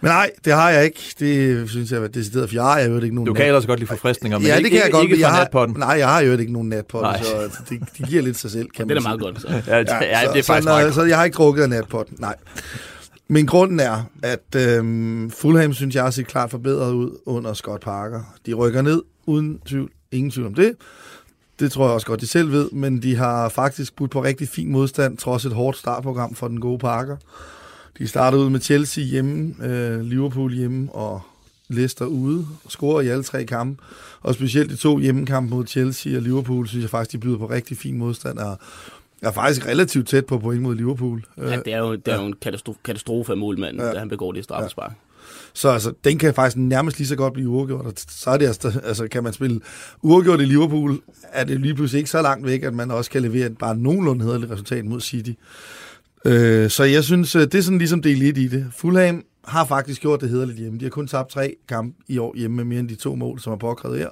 Men 0.00 0.08
nej, 0.08 0.30
det 0.44 0.52
har 0.52 0.70
jeg 0.70 0.84
ikke. 0.84 1.14
Det 1.18 1.70
synes 1.70 1.92
jeg 1.92 2.02
er 2.02 2.08
decideret 2.08 2.50
fjerde. 2.50 2.68
Jeg 2.68 2.90
har 2.90 3.00
ikke 3.02 3.14
nogen 3.14 3.26
Du 3.26 3.34
kan 3.34 3.46
ellers 3.46 3.66
godt 3.66 3.78
lide 3.78 3.88
forfriskninger, 3.88 4.38
men 4.38 4.46
ja, 4.46 4.56
det 4.56 4.64
kan 4.64 4.72
jeg 4.72 4.84
ikke, 4.84 4.96
godt, 4.96 5.04
ikke 5.04 5.20
jeg 5.20 5.30
har, 5.30 5.38
natpotten. 5.38 5.76
Nej, 5.78 5.96
jeg 5.98 6.08
har 6.08 6.20
jo 6.20 6.32
ikke 6.32 6.52
nogen 6.52 6.68
natpotte, 6.68 7.08
Nej. 7.08 7.22
så 7.22 7.62
det, 7.68 7.80
de 7.98 8.02
giver 8.02 8.22
lidt 8.22 8.36
sig 8.36 8.50
selv, 8.50 8.68
kan 8.76 8.88
Det 8.88 8.96
er 8.96 9.00
da 9.00 9.02
meget 9.02 9.20
godt. 9.20 9.40
Så. 9.40 9.48
Ja, 9.48 9.76
ja, 9.76 9.76
ja, 9.76 9.84
det 10.32 10.38
er 10.38 10.42
faktisk 10.42 10.46
så, 10.46 10.62
meget 10.62 10.94
så, 10.94 11.00
så 11.00 11.06
jeg 11.06 11.16
har 11.16 11.24
ikke 11.24 11.34
drukket 11.34 11.62
af 11.62 11.68
natpotten, 11.68 12.16
nej. 12.20 12.34
Men 13.28 13.46
grunden 13.46 13.80
er, 13.80 14.10
at 14.22 14.56
øhm, 14.56 15.30
Fulham, 15.30 15.72
synes 15.74 15.94
jeg, 15.94 16.02
har 16.02 16.10
set 16.10 16.26
klart 16.26 16.50
forbedret 16.50 16.92
ud 16.92 17.10
under 17.26 17.52
Scott 17.52 17.82
Parker. 17.82 18.34
De 18.46 18.54
rykker 18.54 18.82
ned, 18.82 19.02
uden 19.26 19.58
tvivl. 19.66 19.90
Ingen 20.12 20.30
tvivl 20.30 20.46
om 20.46 20.54
det. 20.54 20.74
Det 21.60 21.72
tror 21.72 21.84
jeg 21.84 21.94
også 21.94 22.06
godt, 22.06 22.20
de 22.20 22.26
selv 22.26 22.52
ved, 22.52 22.70
men 22.70 23.02
de 23.02 23.16
har 23.16 23.48
faktisk 23.48 23.96
budt 23.96 24.10
på 24.10 24.22
rigtig 24.24 24.48
fin 24.48 24.72
modstand, 24.72 25.16
trods 25.16 25.44
et 25.44 25.52
hårdt 25.52 25.76
startprogram 25.78 26.34
for 26.34 26.48
den 26.48 26.60
gode 26.60 26.78
Parker. 26.78 27.16
De 27.98 28.08
startede 28.08 28.42
ud 28.42 28.50
med 28.50 28.60
Chelsea 28.60 29.04
hjemme, 29.04 29.54
øh, 29.64 30.00
Liverpool 30.00 30.52
hjemme 30.52 30.92
og 30.92 31.20
Leicester 31.68 32.04
ude, 32.06 32.46
og 32.64 32.70
scorer 32.70 33.00
i 33.00 33.08
alle 33.08 33.22
tre 33.24 33.44
kampe. 33.44 33.82
Og 34.22 34.34
specielt 34.34 34.70
de 34.70 34.76
to 34.76 34.98
hjemmekampe 34.98 35.54
mod 35.54 35.66
Chelsea 35.66 36.16
og 36.16 36.22
Liverpool, 36.22 36.68
synes 36.68 36.82
jeg 36.82 36.90
faktisk, 36.90 37.12
de 37.12 37.18
byder 37.18 37.38
på 37.38 37.46
rigtig 37.46 37.76
fin 37.76 37.98
modstand, 37.98 38.38
og 38.38 38.58
er 39.22 39.32
faktisk 39.32 39.66
relativt 39.66 40.08
tæt 40.08 40.26
på 40.26 40.38
point 40.38 40.62
mod 40.62 40.74
Liverpool. 40.74 41.24
Ja, 41.38 41.56
det 41.64 41.72
er 41.72 41.78
jo, 41.78 41.94
det 41.94 42.08
er 42.08 42.20
jo 42.20 42.26
en 42.26 42.34
katastrofe, 42.42 42.78
katastrofe 42.84 43.32
af 43.32 43.38
målmanden, 43.38 43.80
Ja. 43.80 43.86
ja. 43.86 43.92
da 43.94 43.98
han 43.98 44.08
begår 44.08 44.32
det 44.32 44.44
straffespark. 44.44 44.92
Så 45.52 45.68
altså, 45.68 45.92
den 46.04 46.18
kan 46.18 46.34
faktisk 46.34 46.56
nærmest 46.56 46.98
lige 46.98 47.08
så 47.08 47.16
godt 47.16 47.32
blive 47.32 47.48
uafgjort. 47.48 48.04
Så 48.08 48.30
er 48.30 48.36
det 48.36 48.46
altså, 48.46 48.80
altså, 48.84 49.08
kan 49.08 49.22
man 49.22 49.32
spille 49.32 49.60
uafgjort 50.02 50.40
i 50.40 50.44
Liverpool, 50.44 51.00
er 51.22 51.44
det 51.44 51.60
lige 51.60 51.74
pludselig 51.74 51.98
ikke 51.98 52.10
så 52.10 52.22
langt 52.22 52.46
væk, 52.46 52.62
at 52.62 52.74
man 52.74 52.90
også 52.90 53.10
kan 53.10 53.22
levere 53.22 53.46
et 53.46 53.58
bare 53.58 53.76
nogenlunde 53.76 54.24
hederligt 54.24 54.52
resultat 54.52 54.84
mod 54.84 55.00
City. 55.00 55.32
Øh, 56.24 56.70
så 56.70 56.84
jeg 56.84 57.04
synes, 57.04 57.36
øh, 57.36 57.42
det 57.42 57.54
er 57.54 57.62
sådan 57.62 57.78
ligesom 57.78 58.02
del 58.02 58.22
1 58.22 58.38
i 58.38 58.48
det. 58.48 58.66
Fulham 58.76 59.24
har 59.44 59.64
faktisk 59.64 60.00
gjort 60.00 60.20
det 60.20 60.28
hederligt 60.28 60.58
hjemme. 60.58 60.78
De 60.78 60.84
har 60.84 60.90
kun 60.90 61.06
tabt 61.06 61.30
tre 61.30 61.56
kampe 61.68 62.02
i 62.08 62.18
år 62.18 62.34
hjemme 62.36 62.56
med 62.56 62.64
mere 62.64 62.80
end 62.80 62.88
de 62.88 62.94
to 62.94 63.14
mål, 63.14 63.40
som 63.40 63.52
er 63.52 63.56
påkrævet 63.56 63.98
her. 63.98 64.08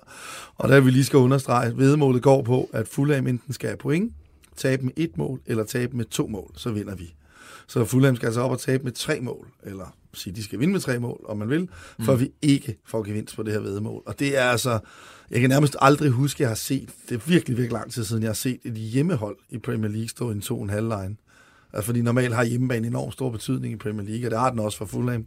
Og 0.56 0.68
der 0.68 0.80
vi 0.80 0.90
lige 0.90 1.04
skal 1.04 1.16
understrege, 1.16 1.76
vedmålet 1.76 2.22
går 2.22 2.42
på, 2.42 2.70
at 2.72 2.88
Fulham 2.88 3.26
enten 3.26 3.54
skal 3.54 3.68
have 3.68 3.76
point, 3.76 4.12
tabe 4.56 4.84
med 4.84 4.92
et 4.96 5.18
mål, 5.18 5.40
eller 5.46 5.64
tabe 5.64 5.96
med 5.96 6.04
to 6.04 6.26
mål, 6.26 6.50
så 6.56 6.70
vinder 6.70 6.94
vi. 6.94 7.14
Så 7.66 7.84
Fulham 7.84 8.16
skal 8.16 8.26
altså 8.26 8.40
op 8.40 8.50
og 8.50 8.60
tabe 8.60 8.84
med 8.84 8.92
tre 8.92 9.20
mål, 9.20 9.46
eller 9.62 9.94
sige, 10.14 10.34
de 10.34 10.42
skal 10.42 10.60
vinde 10.60 10.72
med 10.72 10.80
tre 10.80 10.98
mål, 10.98 11.24
om 11.28 11.38
man 11.38 11.48
vil, 11.48 11.68
for 12.00 12.14
mm. 12.14 12.20
vi 12.20 12.30
ikke 12.42 12.78
får 12.86 13.02
gevinst 13.02 13.36
på 13.36 13.42
det 13.42 13.52
her 13.52 13.60
vedmål. 13.60 14.02
Og 14.06 14.18
det 14.18 14.38
er 14.38 14.44
altså, 14.44 14.78
jeg 15.30 15.40
kan 15.40 15.50
nærmest 15.50 15.76
aldrig 15.80 16.10
huske, 16.10 16.36
at 16.36 16.40
jeg 16.40 16.48
har 16.48 16.54
set, 16.54 16.88
det 17.08 17.14
er 17.14 17.20
virkelig, 17.26 17.56
virkelig 17.56 17.72
lang 17.72 17.92
tid 17.92 18.04
siden, 18.04 18.22
jeg 18.22 18.28
har 18.28 18.34
set 18.34 18.58
et 18.64 18.74
hjemmehold 18.74 19.36
i 19.50 19.58
Premier 19.58 19.90
League 19.90 20.08
stå 20.08 20.30
i 20.30 20.32
en 20.32 20.40
to 20.40 20.62
en 20.62 20.70
halv 20.70 20.88
line. 20.88 21.16
Altså, 21.72 21.86
fordi 21.86 22.02
normalt 22.02 22.34
har 22.34 22.44
hjemmebane 22.44 22.86
enormt 22.86 23.12
stor 23.12 23.30
betydning 23.30 23.74
i 23.74 23.76
Premier 23.76 24.06
League, 24.06 24.26
og 24.26 24.30
det 24.30 24.38
har 24.38 24.50
den 24.50 24.58
også 24.58 24.78
for 24.78 24.84
Fulham. 24.84 25.26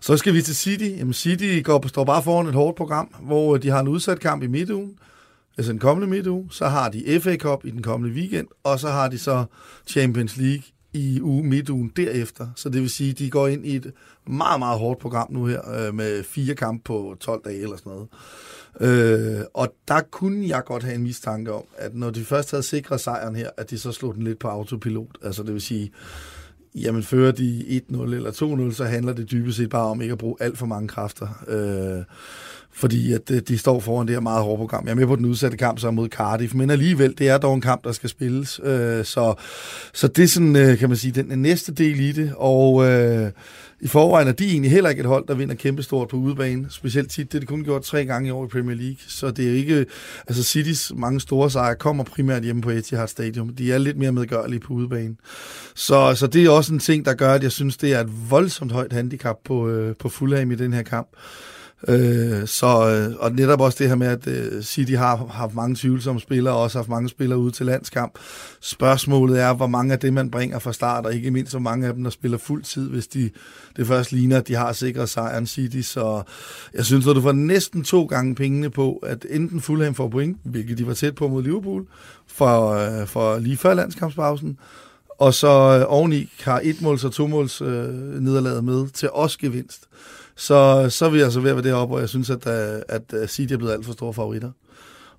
Så 0.00 0.16
skal 0.16 0.34
vi 0.34 0.42
til 0.42 0.56
City. 0.56 0.90
Jamen 0.98 1.12
City 1.12 1.62
går, 1.64 1.88
står 1.88 2.04
bare 2.04 2.22
foran 2.22 2.46
et 2.46 2.54
hårdt 2.54 2.76
program, 2.76 3.14
hvor 3.22 3.56
de 3.56 3.68
har 3.68 3.80
en 3.80 3.88
udsat 3.88 4.20
kamp 4.20 4.42
i 4.42 4.46
midtugen, 4.46 4.98
altså 5.58 5.72
den 5.72 5.80
kommende 5.80 6.10
midtuge. 6.10 6.48
Så 6.50 6.68
har 6.68 6.88
de 6.88 7.20
FA 7.20 7.36
Cup 7.36 7.64
i 7.64 7.70
den 7.70 7.82
kommende 7.82 8.14
weekend, 8.14 8.46
og 8.64 8.80
så 8.80 8.88
har 8.88 9.08
de 9.08 9.18
så 9.18 9.44
Champions 9.86 10.36
League 10.36 10.62
i 10.92 11.20
uge 11.20 11.42
midtugen 11.42 11.92
derefter. 11.96 12.48
Så 12.56 12.68
det 12.68 12.80
vil 12.80 12.90
sige, 12.90 13.10
at 13.10 13.18
de 13.18 13.30
går 13.30 13.48
ind 13.48 13.66
i 13.66 13.76
et 13.76 13.92
meget, 14.26 14.58
meget 14.58 14.78
hårdt 14.78 15.00
program 15.00 15.32
nu 15.32 15.46
her, 15.46 15.86
øh, 15.86 15.94
med 15.94 16.22
fire 16.22 16.54
kampe 16.54 16.82
på 16.84 17.16
12 17.20 17.42
dage 17.44 17.62
eller 17.62 17.76
sådan 17.76 17.92
noget. 17.92 18.08
Øh, 18.80 19.44
og 19.54 19.74
der 19.88 20.00
kunne 20.00 20.48
jeg 20.48 20.62
godt 20.64 20.82
have 20.82 20.94
en 20.94 21.02
mistanke 21.02 21.52
om, 21.52 21.64
at 21.76 21.94
når 21.94 22.10
de 22.10 22.24
først 22.24 22.50
havde 22.50 22.62
sikret 22.62 23.00
sejren 23.00 23.36
her, 23.36 23.50
at 23.56 23.70
de 23.70 23.78
så 23.78 23.92
slog 23.92 24.14
den 24.14 24.22
lidt 24.22 24.38
på 24.38 24.48
autopilot. 24.48 25.18
Altså 25.22 25.42
det 25.42 25.52
vil 25.52 25.60
sige, 25.60 25.92
jamen 26.74 27.02
fører 27.02 27.32
de 27.32 27.82
1-0 27.90 28.02
eller 28.02 28.30
2-0, 28.70 28.74
så 28.74 28.84
handler 28.84 29.12
det 29.12 29.30
dybest 29.30 29.56
set 29.56 29.70
bare 29.70 29.86
om 29.86 30.02
ikke 30.02 30.12
at 30.12 30.18
bruge 30.18 30.36
alt 30.40 30.58
for 30.58 30.66
mange 30.66 30.88
kræfter. 30.88 31.44
Øh, 31.48 32.04
fordi 32.72 33.12
at 33.12 33.30
øh, 33.30 33.42
de 33.48 33.58
står 33.58 33.80
foran 33.80 34.06
det 34.06 34.14
her 34.14 34.20
meget 34.20 34.44
hårde 34.44 34.58
program. 34.58 34.84
Jeg 34.84 34.90
er 34.90 34.94
med 34.94 35.06
på 35.06 35.16
den 35.16 35.24
udsatte 35.24 35.56
kamp 35.56 35.78
så 35.78 35.90
mod 35.90 36.08
Cardiff, 36.08 36.54
men 36.54 36.70
alligevel, 36.70 37.14
det 37.18 37.28
er 37.28 37.38
dog 37.38 37.54
en 37.54 37.60
kamp, 37.60 37.84
der 37.84 37.92
skal 37.92 38.10
spilles. 38.10 38.60
Øh, 38.64 39.04
så, 39.04 39.34
så 39.92 40.08
det 40.08 40.24
er 40.24 40.28
sådan, 40.28 40.56
øh, 40.56 40.78
kan 40.78 40.88
man 40.88 40.98
sige, 40.98 41.22
den 41.22 41.42
næste 41.42 41.72
del 41.72 42.00
i 42.00 42.12
det. 42.12 42.32
Og 42.36 42.86
øh, 42.86 43.30
i 43.80 43.88
forvejen 43.88 44.28
er 44.28 44.32
de 44.32 44.50
egentlig 44.50 44.70
heller 44.70 44.90
ikke 44.90 45.00
et 45.00 45.06
hold, 45.06 45.26
der 45.28 45.34
vinder 45.34 45.54
kæmpestort 45.54 46.08
på 46.08 46.16
udebane. 46.16 46.66
Specielt 46.70 47.10
tit, 47.10 47.32
det 47.32 47.38
er 47.38 47.40
det 47.40 47.48
kun 47.48 47.64
gjort 47.64 47.82
tre 47.82 48.04
gange 48.04 48.28
i 48.28 48.30
år 48.30 48.44
i 48.44 48.48
Premier 48.48 48.76
League. 48.76 48.96
Så 49.08 49.30
det 49.30 49.48
er 49.48 49.52
ikke, 49.52 49.86
altså 50.28 50.42
Citys 50.42 50.92
mange 50.96 51.20
store 51.20 51.50
sejre 51.50 51.74
kommer 51.74 52.04
primært 52.04 52.42
hjemme 52.42 52.62
på 52.62 52.70
Etihad 52.70 53.08
Stadium. 53.08 53.48
De 53.48 53.72
er 53.72 53.78
lidt 53.78 53.96
mere 53.96 54.12
medgørlige 54.12 54.60
på 54.60 54.72
udebane. 54.74 55.16
Så, 55.80 56.14
så 56.14 56.26
det 56.26 56.44
er 56.44 56.50
også 56.50 56.72
en 56.72 56.78
ting, 56.78 57.04
der 57.04 57.14
gør, 57.14 57.32
at 57.32 57.42
jeg 57.42 57.52
synes, 57.52 57.76
det 57.76 57.92
er 57.92 58.00
et 58.00 58.30
voldsomt 58.30 58.72
højt 58.72 58.92
handicap 58.92 59.36
på, 59.44 59.68
øh, 59.68 59.96
på 59.96 60.08
Fulham 60.08 60.50
i 60.50 60.54
den 60.54 60.72
her 60.72 60.82
kamp. 60.82 61.08
Øh, 61.88 62.46
så, 62.46 62.90
øh, 62.90 63.16
og 63.18 63.32
netop 63.32 63.60
også 63.60 63.76
det 63.78 63.88
her 63.88 63.94
med, 63.94 64.06
at 64.06 64.26
øh, 64.26 64.62
City 64.62 64.92
har 64.92 65.16
haft 65.16 65.54
mange 65.54 65.76
tvivlsomme 65.76 66.20
spillere, 66.20 66.54
og 66.54 66.62
også 66.62 66.78
haft 66.78 66.88
mange 66.88 67.08
spillere 67.08 67.38
ude 67.38 67.52
til 67.52 67.66
landskamp. 67.66 68.18
Spørgsmålet 68.60 69.40
er, 69.40 69.54
hvor 69.54 69.66
mange 69.66 69.92
af 69.92 69.98
det, 69.98 70.12
man 70.12 70.30
bringer 70.30 70.58
fra 70.58 70.72
start, 70.72 71.06
og 71.06 71.14
ikke 71.14 71.30
mindst, 71.30 71.52
hvor 71.52 71.60
mange 71.60 71.86
af 71.86 71.94
dem, 71.94 72.02
der 72.02 72.10
spiller 72.10 72.38
fuld 72.38 72.62
tid, 72.62 72.88
hvis 72.88 73.06
de, 73.06 73.30
det 73.76 73.86
først 73.86 74.12
ligner, 74.12 74.38
at 74.38 74.48
de 74.48 74.54
har 74.54 74.72
sikret 74.72 75.08
sejren 75.08 75.46
City. 75.46 75.80
Så 75.80 76.22
jeg 76.74 76.84
synes, 76.84 77.06
at 77.06 77.16
du 77.16 77.20
får 77.20 77.32
næsten 77.32 77.84
to 77.84 78.04
gange 78.04 78.34
pengene 78.34 78.70
på, 78.70 78.92
at 78.96 79.26
enten 79.30 79.60
Fulham 79.60 79.94
får 79.94 80.08
point, 80.08 80.38
hvilket 80.44 80.78
de 80.78 80.86
var 80.86 80.94
tæt 80.94 81.14
på 81.14 81.28
mod 81.28 81.42
Liverpool, 81.42 81.86
for, 82.26 82.70
øh, 82.70 83.06
for 83.06 83.38
lige 83.38 83.56
før 83.56 83.74
landskampspausen, 83.74 84.58
og 85.20 85.34
så 85.34 85.48
øh, 85.48 85.84
oveni 85.88 86.28
har 86.40 86.60
et 86.64 86.82
måls 86.82 87.04
og 87.04 87.12
to 87.12 87.26
måls 87.26 87.60
øh, 87.62 87.88
nederlaget 88.20 88.64
med 88.64 88.88
til 88.88 89.10
os 89.12 89.36
gevinst. 89.36 89.88
så, 90.36 90.86
så 90.90 91.06
er 91.06 91.10
vi 91.10 91.20
altså 91.20 91.40
ved 91.40 91.50
at 91.50 91.56
være 91.56 91.64
deroppe, 91.64 91.94
og 91.94 92.00
jeg 92.00 92.08
synes, 92.08 92.30
at, 92.30 92.46
øh, 92.46 92.82
at, 92.88 93.12
at 93.12 93.30
City 93.30 93.52
er 93.52 93.56
blevet 93.56 93.72
alt 93.72 93.84
for 93.84 93.92
store 93.92 94.14
favoritter. 94.14 94.50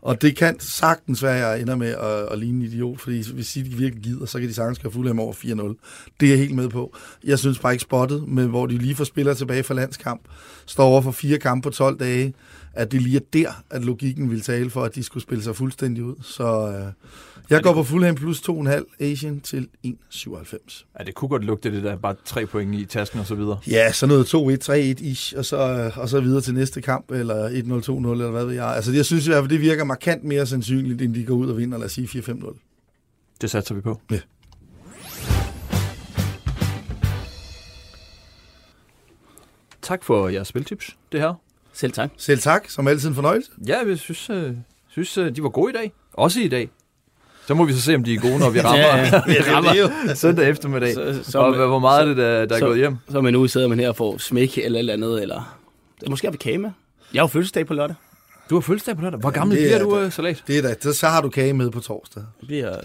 Og 0.01 0.21
det 0.21 0.37
kan 0.37 0.59
sagtens 0.59 1.23
være, 1.23 1.35
at 1.35 1.41
jeg 1.41 1.61
ender 1.61 1.75
med 1.75 1.87
at, 1.87 2.31
at 2.31 2.39
ligne 2.39 2.65
en 2.65 2.71
idiot, 2.71 2.99
fordi 3.01 3.31
hvis 3.33 3.47
City 3.47 3.69
virkelig 3.73 4.03
gider, 4.03 4.25
så 4.25 4.39
kan 4.39 4.49
de 4.49 4.53
sagtens 4.53 4.77
køre 4.77 4.91
Fulham 4.91 5.19
over 5.19 5.33
4-0. 5.33 6.15
Det 6.19 6.25
er 6.25 6.29
jeg 6.29 6.39
helt 6.39 6.55
med 6.55 6.69
på. 6.69 6.95
Jeg 7.23 7.39
synes 7.39 7.59
bare 7.59 7.73
ikke 7.73 7.81
spottet, 7.81 8.27
men 8.27 8.47
hvor 8.47 8.65
de 8.65 8.77
lige 8.77 8.95
får 8.95 9.03
spillere 9.03 9.35
tilbage 9.35 9.63
fra 9.63 9.73
landskamp, 9.73 10.21
står 10.65 10.83
over 10.83 11.01
for 11.01 11.11
fire 11.11 11.37
kampe 11.37 11.69
på 11.69 11.73
12 11.73 11.99
dage, 11.99 12.33
at 12.73 12.91
det 12.91 13.01
lige 13.01 13.15
er 13.15 13.21
der, 13.33 13.63
at 13.69 13.85
logikken 13.85 14.31
vil 14.31 14.41
tale 14.41 14.69
for, 14.69 14.83
at 14.83 14.95
de 14.95 15.03
skulle 15.03 15.23
spille 15.23 15.43
sig 15.43 15.55
fuldstændig 15.55 16.03
ud. 16.03 16.15
Så 16.21 16.67
øh, 16.67 16.93
jeg 17.49 17.63
går 17.63 17.73
på 17.73 17.83
Fulham 17.83 18.15
plus 18.15 18.39
2,5 18.49 18.95
Asian 18.99 19.39
til 19.39 19.67
1,97. 19.87 20.85
Ja, 20.99 21.03
det 21.03 21.15
kunne 21.15 21.29
godt 21.29 21.43
lugte 21.43 21.71
det 21.71 21.83
der, 21.83 21.95
bare 21.95 22.15
tre 22.25 22.45
point 22.45 22.75
i 22.75 22.85
tasken 22.85 23.19
og 23.19 23.25
så 23.25 23.35
videre. 23.35 23.59
Ja, 23.67 23.91
så 23.91 24.07
noget 24.07 24.33
2-1, 24.33 24.37
3-1-ish, 24.71 25.37
og 25.37 25.45
så, 25.45 25.57
øh, 25.57 25.97
og 25.97 26.09
så 26.09 26.19
videre 26.19 26.41
til 26.41 26.53
næste 26.53 26.81
kamp, 26.81 27.11
eller 27.11 27.49
1-0, 27.49 27.53
2-0, 27.53 28.11
eller 28.11 28.31
hvad 28.31 28.45
ved 28.45 28.53
jeg. 28.53 28.75
Altså, 28.75 28.91
jeg 28.91 29.05
synes 29.05 29.27
i 29.27 29.29
hvert 29.29 29.41
fald, 29.41 29.49
det 29.49 29.61
virker 29.61 29.83
markant 29.83 30.23
mere 30.23 30.45
sandsynligt, 30.45 31.01
end 31.01 31.15
de 31.15 31.25
går 31.25 31.35
ud 31.35 31.49
og 31.49 31.57
vinder, 31.57 31.77
lad 31.77 31.85
os 31.85 31.91
sige 31.91 32.07
4-5-0. 32.07 33.37
Det 33.41 33.49
satser 33.49 33.75
vi 33.75 33.81
på. 33.81 34.01
Ja. 34.11 34.19
Tak 39.81 40.03
for 40.03 40.29
jeres 40.29 40.47
spiltips, 40.47 40.97
det 41.11 41.19
her. 41.19 41.33
Selv 41.73 41.91
tak. 41.91 42.09
Selv 42.17 42.39
tak, 42.39 42.69
som 42.69 42.87
altid 42.87 43.09
en 43.09 43.15
fornøjelse. 43.15 43.51
Ja, 43.67 43.77
jeg 43.87 43.97
synes, 43.99 44.29
øh, 44.29 44.53
synes 44.89 45.17
øh, 45.17 45.35
de 45.35 45.43
var 45.43 45.49
gode 45.49 45.69
i 45.71 45.73
dag. 45.73 45.91
Også 46.13 46.39
i 46.39 46.47
dag. 46.47 46.69
Så 47.47 47.53
må 47.53 47.65
vi 47.65 47.73
så 47.73 47.81
se, 47.81 47.95
om 47.95 48.03
de 48.03 48.13
er 48.13 48.19
gode, 48.19 48.39
når 48.39 48.49
vi 48.49 48.59
rammer, 48.65 48.79
Ja, 48.79 48.97
ja. 48.97 49.21
vi 49.27 49.35
rammer 49.39 50.13
søndag 50.15 50.49
eftermiddag. 50.49 50.93
Så- 50.93 51.19
så- 51.23 51.39
og 51.39 51.67
hvor 51.67 51.79
meget 51.79 52.01
er 52.01 52.05
det, 52.05 52.17
der, 52.17 52.45
der 52.45 52.55
er 52.55 52.59
så- 52.59 52.65
gået 52.65 52.77
hjem? 52.77 52.97
Så 53.09 53.21
man 53.21 53.33
nu 53.33 53.47
sidder 53.47 53.67
man 53.67 53.79
her 53.79 53.89
og 53.89 53.95
får 53.95 54.17
smæk 54.17 54.57
eller 54.57 54.79
eller 54.79 54.93
andet, 54.93 55.21
eller 55.21 55.57
måske 56.09 56.27
har 56.27 56.31
vi 56.31 56.37
kage 56.37 56.57
med. 56.57 56.69
Jeg 57.13 57.19
har 57.19 57.23
jo 57.23 57.27
fødselsdag 57.27 57.67
på 57.67 57.73
lørdag. 57.73 57.95
Du 58.49 58.55
har 58.55 58.61
fødselsdag 58.61 58.95
på 58.95 59.01
lørdag. 59.01 59.19
Hvor 59.19 59.29
gammel 59.31 59.57
bliver 59.57 59.75
er 59.75 59.83
du, 59.83 59.99
det. 59.99 60.05
uh, 60.05 60.11
Salat? 60.11 60.43
Det 60.47 60.57
er 60.57 60.61
da, 60.61 60.75
så, 60.81 60.93
så 60.93 61.07
har 61.07 61.21
du 61.21 61.29
kage 61.29 61.53
med 61.53 61.71
på 61.71 61.79
torsdag. 61.79 62.23
Jeg 62.41 62.47
bliver 62.47 62.77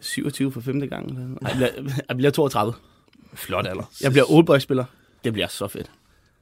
27 0.00 0.52
for 0.52 0.60
femte 0.60 0.86
gang. 0.86 1.18
jeg 1.42 1.50
bliver, 1.56 1.68
jeg 2.08 2.16
bliver 2.16 2.30
32. 2.30 2.72
Flot 3.34 3.66
alder. 3.66 3.90
Jeg 4.02 4.10
bliver 4.12 4.30
oldboy-spiller. 4.32 4.84
Det 5.24 5.32
bliver 5.32 5.48
så 5.48 5.68
fedt. 5.68 5.90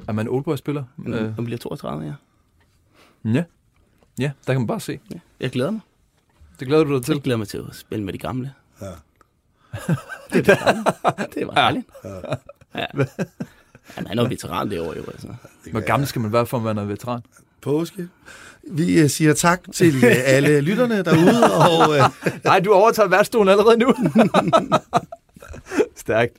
Er 0.09 0.13
man 0.13 0.29
oldboy-spiller? 0.29 0.85
Men 0.97 1.15
Øh, 1.15 1.33
jeg 1.37 1.45
bliver 1.45 1.59
32, 1.59 2.05
ja. 2.05 2.13
ja. 3.31 3.45
Ja, 4.19 4.31
der 4.47 4.53
kan 4.53 4.61
man 4.61 4.67
bare 4.67 4.81
se. 4.81 5.01
ja. 5.15 5.19
Jeg 5.41 5.51
glæder 5.51 5.71
mig. 5.71 5.81
Det 6.61 6.69
glæder 6.69 6.85
du 6.85 6.95
dig 6.97 7.05
til. 7.05 7.13
Jeg 7.15 7.23
glæder 7.23 7.39
mig 7.39 7.49
til 7.49 7.59
at 7.59 7.65
spille 7.77 8.05
med 8.05 8.13
de 8.13 8.19
gamle. 8.19 8.53
Ja. 8.81 8.87
det 10.33 10.49
var 10.49 10.55
dejligt. 10.55 11.35
Det 11.35 11.47
var 11.47 11.55
dejligt. 11.55 11.87
Ja. 12.05 12.11
ja. 12.81 12.87
Han 13.85 14.07
er 14.07 14.15
noget 14.15 14.31
veteran 14.31 14.71
det 14.71 14.81
år, 14.81 14.95
jo. 14.97 15.03
Altså. 15.13 15.29
Hvor 15.71 15.81
gammel 15.81 16.07
skal 16.09 16.21
man 16.23 16.33
være, 16.33 16.47
for 16.47 16.57
at 16.57 16.63
man 16.63 16.79
er 16.79 16.85
veteran? 16.85 17.21
Påske. 17.61 18.09
Vi 18.71 19.01
øh, 19.01 19.09
siger 19.11 19.35
tak 19.35 19.61
til 19.73 19.95
øh, 20.05 20.13
alle 20.35 20.61
lytterne 20.61 21.03
derude, 21.03 21.55
og 21.55 21.97
øh, 21.97 22.03
Nej, 22.45 22.61
du 22.61 22.73
overtager 22.73 23.09
værtsstolen 23.09 23.49
allerede 23.49 23.77
nu. 23.79 23.95
Stærkt. 25.97 26.33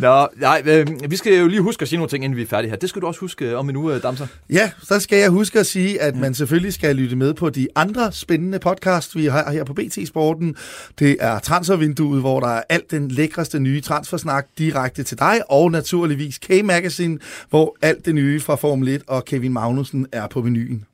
Nå, 0.00 0.28
nej, 0.36 0.62
øh, 0.66 0.86
vi 1.08 1.16
skal 1.16 1.38
jo 1.38 1.46
lige 1.46 1.60
huske 1.60 1.82
at 1.82 1.88
sige 1.88 1.96
nogle 1.98 2.10
ting, 2.10 2.24
inden 2.24 2.36
vi 2.36 2.42
er 2.42 2.46
færdige 2.46 2.70
her. 2.70 2.76
Det 2.76 2.88
skal 2.88 3.02
du 3.02 3.06
også 3.06 3.20
huske 3.20 3.50
øh, 3.50 3.58
om 3.58 3.68
en 3.68 3.76
uge, 3.76 3.94
øh, 3.94 4.02
Damser. 4.02 4.26
ja, 4.50 4.70
så 4.82 5.00
skal 5.00 5.18
jeg 5.18 5.30
huske 5.30 5.58
at 5.58 5.66
sige, 5.66 6.00
at 6.02 6.16
man 6.16 6.34
selvfølgelig 6.34 6.72
skal 6.72 6.96
lytte 6.96 7.16
med 7.16 7.34
på 7.34 7.50
de 7.50 7.68
andre 7.74 8.12
spændende 8.12 8.58
podcast, 8.58 9.16
vi 9.16 9.26
har 9.26 9.50
her 9.50 9.64
på 9.64 9.74
BT 9.74 9.98
Sporten. 10.08 10.56
Det 10.98 11.16
er 11.20 11.38
Transfervinduet, 11.38 12.20
hvor 12.20 12.40
der 12.40 12.48
er 12.48 12.62
alt 12.68 12.90
den 12.90 13.08
lækreste 13.08 13.60
nye 13.60 13.80
transfersnak 13.80 14.46
direkte 14.58 15.02
til 15.02 15.18
dig, 15.18 15.40
og 15.48 15.70
naturligvis 15.70 16.38
K-Magazine, 16.38 17.18
hvor 17.50 17.76
alt 17.82 18.06
det 18.06 18.14
nye 18.14 18.40
fra 18.40 18.54
Formel 18.54 18.88
1 18.88 19.02
og 19.06 19.24
Kevin 19.24 19.52
Magnussen 19.52 20.06
er 20.12 20.26
på 20.26 20.42
menuen. 20.42 20.86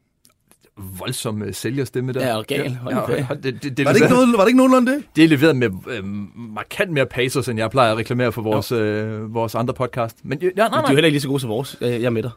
Voldsom 0.98 1.42
øh, 1.42 1.54
sælgerstemme 1.54 2.12
der. 2.12 2.26
Ja, 2.26 2.36
og 2.36 2.44
gal. 2.46 2.74
Hold 2.74 2.94
Ja, 2.94 3.00
nu 3.00 3.06
fast. 3.06 3.28
ja, 3.30 3.34
det, 3.34 3.62
det, 3.62 3.76
det, 3.76 3.84
Var 3.86 3.92
det 3.92 4.00
ikke, 4.02 4.14
noget, 4.14 4.28
var 4.32 4.40
det 4.40 4.46
ikke 4.48 4.56
nogenlunde 4.56 4.92
det? 4.92 5.02
Det 5.16 5.24
er 5.24 5.28
leveret 5.28 5.56
med 5.56 5.68
øh, 5.88 6.04
markant 6.36 6.92
mere 6.92 7.06
pathos, 7.06 7.48
end 7.48 7.58
jeg 7.58 7.70
plejer 7.70 7.92
at 7.92 7.98
reklamere 7.98 8.32
for 8.32 8.42
vores, 8.42 8.72
øh, 8.72 9.34
vores 9.34 9.54
andre 9.54 9.74
podcast. 9.74 10.16
Men 10.22 10.38
ja, 10.42 10.46
nej, 10.46 10.52
De 10.54 10.62
er 10.62 10.68
nej. 10.70 10.80
jo 10.80 10.86
heller 10.94 11.04
ikke 11.06 11.14
lige 11.14 11.20
så 11.20 11.28
gode 11.28 11.40
som 11.40 11.50
vores. 11.50 11.76
Jeg 11.80 11.90
jeg 11.90 12.02
er 12.02 12.10
med 12.10 12.22
dig. 12.22 12.30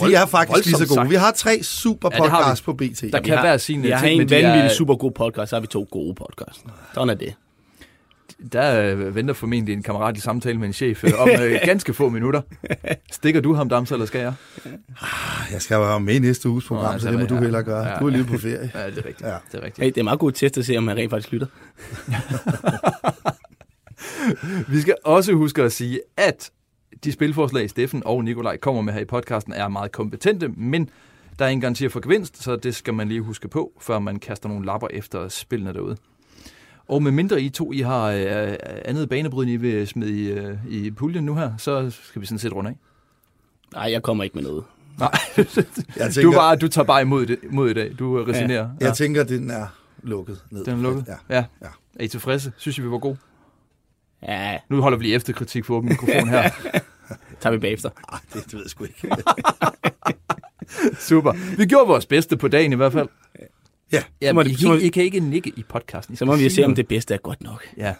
Ja, 0.00 0.06
de 0.06 0.14
er 0.14 0.26
faktisk 0.26 0.66
lige 0.66 0.76
så 0.76 0.86
gode. 0.86 0.94
sagt. 0.94 1.10
Vi 1.10 1.14
har 1.14 1.32
tre 1.32 1.62
super 1.62 2.08
Ja, 2.12 2.18
podcasts 2.18 2.62
på 2.62 2.72
BT. 2.72 3.02
Der 3.12 3.20
kan 3.20 3.34
være 3.42 3.58
sine 3.58 3.88
Jeg 3.88 3.98
har 3.98 4.06
ting, 4.06 4.12
en 4.12 4.18
men 4.18 4.28
de 4.28 4.36
er- 4.36 4.48
vanvittig 4.48 4.70
super 4.76 4.94
god 4.96 5.10
podcast, 5.12 5.50
så 5.50 5.56
har 5.56 5.60
vi 5.60 5.66
to 5.66 5.86
gode 5.90 6.14
podcasts. 6.14 6.64
Sådan 6.94 7.10
er 7.10 7.14
det. 7.14 7.34
Der 8.52 8.92
øh, 8.92 9.14
venter 9.14 9.34
formentlig 9.34 9.72
en 9.72 9.82
kammeratlig 9.82 10.22
samtale 10.22 10.58
med 10.58 10.66
en 10.66 10.72
chef 10.72 11.04
øh, 11.04 11.10
om 11.18 11.28
øh, 11.28 11.60
ganske 11.64 11.94
få 11.94 12.08
minutter. 12.08 12.42
Stikker 13.12 13.40
du 13.40 13.54
ham, 13.54 13.68
Damser, 13.68 13.94
eller 13.94 14.06
skal 14.06 14.20
jeg? 14.20 14.34
Jeg 15.52 15.62
skal 15.62 15.80
være 15.80 16.00
med 16.00 16.14
i 16.14 16.18
næste 16.18 16.48
uges 16.48 16.66
program, 16.66 16.84
Nå, 16.84 16.88
så 16.88 16.92
altså, 16.92 17.10
det 17.10 17.18
må 17.18 17.26
du 17.26 17.34
ja. 17.34 17.40
heller 17.40 17.62
gøre. 17.62 17.86
Ja, 17.86 17.98
Du 17.98 18.06
er 18.06 18.10
lige 18.10 18.24
på 18.24 18.38
ferie. 18.38 18.70
Ja, 18.74 18.86
det 18.86 18.98
er 18.98 19.06
rigtigt. 19.06 19.20
Ja. 19.20 19.36
Det 19.52 19.60
er 19.60 19.62
rigtigt. 19.62 19.78
Hey, 19.78 19.86
det 19.86 19.98
er 19.98 20.04
meget 20.04 20.18
god 20.18 20.32
test 20.32 20.58
at 20.58 20.66
se, 20.66 20.76
om 20.76 20.88
han 20.88 20.96
rent 20.96 21.10
faktisk 21.10 21.32
lytter. 21.32 21.46
Vi 24.72 24.80
skal 24.80 24.94
også 25.04 25.32
huske 25.32 25.62
at 25.62 25.72
sige, 25.72 26.00
at 26.16 26.50
de 27.04 27.12
spilforslag, 27.12 27.70
Steffen 27.70 28.02
og 28.04 28.24
Nikolaj 28.24 28.56
kommer 28.56 28.82
med 28.82 28.92
her 28.92 29.00
i 29.00 29.04
podcasten, 29.04 29.52
er 29.52 29.68
meget 29.68 29.92
kompetente, 29.92 30.48
men 30.48 30.90
der 31.38 31.44
er 31.44 31.48
ingen 31.48 31.60
garanti 31.60 31.88
for 31.88 32.00
gevinst, 32.00 32.42
så 32.42 32.56
det 32.56 32.74
skal 32.74 32.94
man 32.94 33.08
lige 33.08 33.20
huske 33.20 33.48
på, 33.48 33.72
før 33.80 33.98
man 33.98 34.18
kaster 34.18 34.48
nogle 34.48 34.66
lapper 34.66 34.88
efter 34.90 35.28
spillene 35.28 35.72
derude. 35.72 35.96
Og 36.88 37.02
med 37.02 37.12
mindre 37.12 37.42
I 37.42 37.48
to 37.48 37.72
I 37.72 37.80
har 37.80 38.04
øh, 38.06 38.54
andet 38.84 39.08
banebrydende, 39.08 39.52
I 39.54 39.56
vil 39.56 39.86
smide 39.88 40.20
i, 40.22 40.30
øh, 40.30 40.56
i 40.68 40.90
puljen 40.90 41.24
nu 41.24 41.34
her, 41.34 41.52
så 41.58 41.90
skal 41.90 42.22
vi 42.22 42.26
sådan 42.26 42.38
set 42.38 42.52
runde 42.52 42.70
af. 42.70 42.76
Nej, 43.72 43.92
jeg 43.92 44.02
kommer 44.02 44.24
ikke 44.24 44.34
med 44.34 44.42
noget. 44.42 44.64
Nej, 44.98 45.10
Jeg 45.36 45.46
du, 46.08 46.12
tænker, 46.12 46.32
bare, 46.32 46.56
du 46.56 46.68
tager 46.68 46.86
bare 46.86 47.02
imod, 47.02 47.26
det, 47.26 47.38
imod 47.50 47.70
i 47.70 47.74
dag. 47.74 47.92
Du 47.98 48.20
øh, 48.20 48.28
resignerer. 48.28 48.70
jeg 48.80 48.94
tænker, 48.94 49.24
den 49.24 49.50
er 49.50 49.66
lukket 50.02 50.38
ned. 50.50 50.64
Den 50.64 50.78
er 50.78 50.82
lukket? 50.82 51.04
Ja. 51.08 51.36
Ja. 51.36 51.44
Ja. 51.62 51.66
Er 52.00 52.04
I 52.04 52.08
tilfredse? 52.08 52.52
Synes 52.56 52.78
I, 52.78 52.82
vi 52.82 52.90
var 52.90 52.98
gode? 52.98 53.16
Ja, 54.22 54.58
Nu 54.68 54.80
holder 54.80 54.98
vi 54.98 55.04
lige 55.04 55.14
efterkritik 55.14 55.64
for 55.64 55.74
åben 55.74 55.88
mikrofon 55.88 56.28
her. 56.28 56.50
tager 57.40 57.50
vi 57.52 57.58
bagefter. 57.58 57.90
Ej, 58.12 58.18
det, 58.32 58.44
det 58.44 58.54
ved 58.54 58.60
jeg 58.62 58.70
sgu 58.70 58.84
ikke. 58.84 59.08
Super. 61.08 61.56
Vi 61.56 61.66
gjorde 61.66 61.86
vores 61.88 62.06
bedste 62.06 62.36
på 62.36 62.48
dagen 62.48 62.72
i 62.72 62.76
hvert 62.76 62.92
fald. 62.92 63.08
Ja, 63.92 64.02
Ja, 64.20 64.32
må 64.32 64.40
I, 64.40 64.44
det- 64.44 64.60
så 64.60 64.68
må- 64.68 64.74
I, 64.74 64.82
I 64.82 64.88
kan 64.88 65.02
ikke 65.04 65.20
nikke 65.20 65.52
i 65.56 65.64
podcasten. 65.68 66.12
I 66.14 66.16
Så 66.16 66.24
må 66.24 66.36
vi 66.36 66.50
se, 66.50 66.64
om 66.64 66.74
det 66.74 66.88
bedste 66.88 67.14
er 67.14 67.18
godt 67.18 67.42
nok. 67.42 67.64
Ja. 67.76 67.94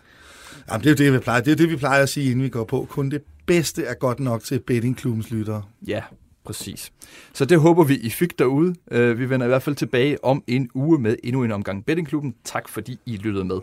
Jamen, 0.70 0.84
det 0.84 0.86
er 0.86 0.90
jo 0.90 1.10
det, 1.10 1.12
vi 1.12 1.18
plejer. 1.22 1.40
Det 1.40 1.52
er 1.52 1.56
det, 1.56 1.70
vi 1.70 1.76
plejer 1.76 2.02
at 2.02 2.08
sige, 2.08 2.26
inden 2.30 2.42
vi 2.44 2.48
går 2.48 2.64
på. 2.64 2.86
Kun 2.90 3.10
det 3.10 3.22
bedste 3.46 3.84
er 3.84 3.94
godt 3.94 4.20
nok 4.20 4.42
til 4.44 4.60
bettingklubbens 4.66 5.30
lyttere. 5.30 5.62
ja, 5.86 6.02
præcis. 6.44 6.92
Så 7.32 7.44
det 7.44 7.60
håber 7.60 7.84
vi, 7.84 7.96
I 7.96 8.10
fik 8.10 8.38
derude. 8.38 8.74
Uh, 8.94 9.18
vi 9.18 9.30
vender 9.30 9.46
i 9.46 9.48
hvert 9.48 9.62
fald 9.62 9.76
tilbage 9.76 10.24
om 10.24 10.42
en 10.46 10.68
uge 10.74 10.98
med 10.98 11.16
endnu 11.24 11.44
en 11.44 11.52
omgang 11.52 11.84
Bettingklubben. 11.86 12.34
Tak 12.44 12.68
fordi 12.68 12.98
I 13.06 13.16
lyttede 13.16 13.44
med. 13.44 13.56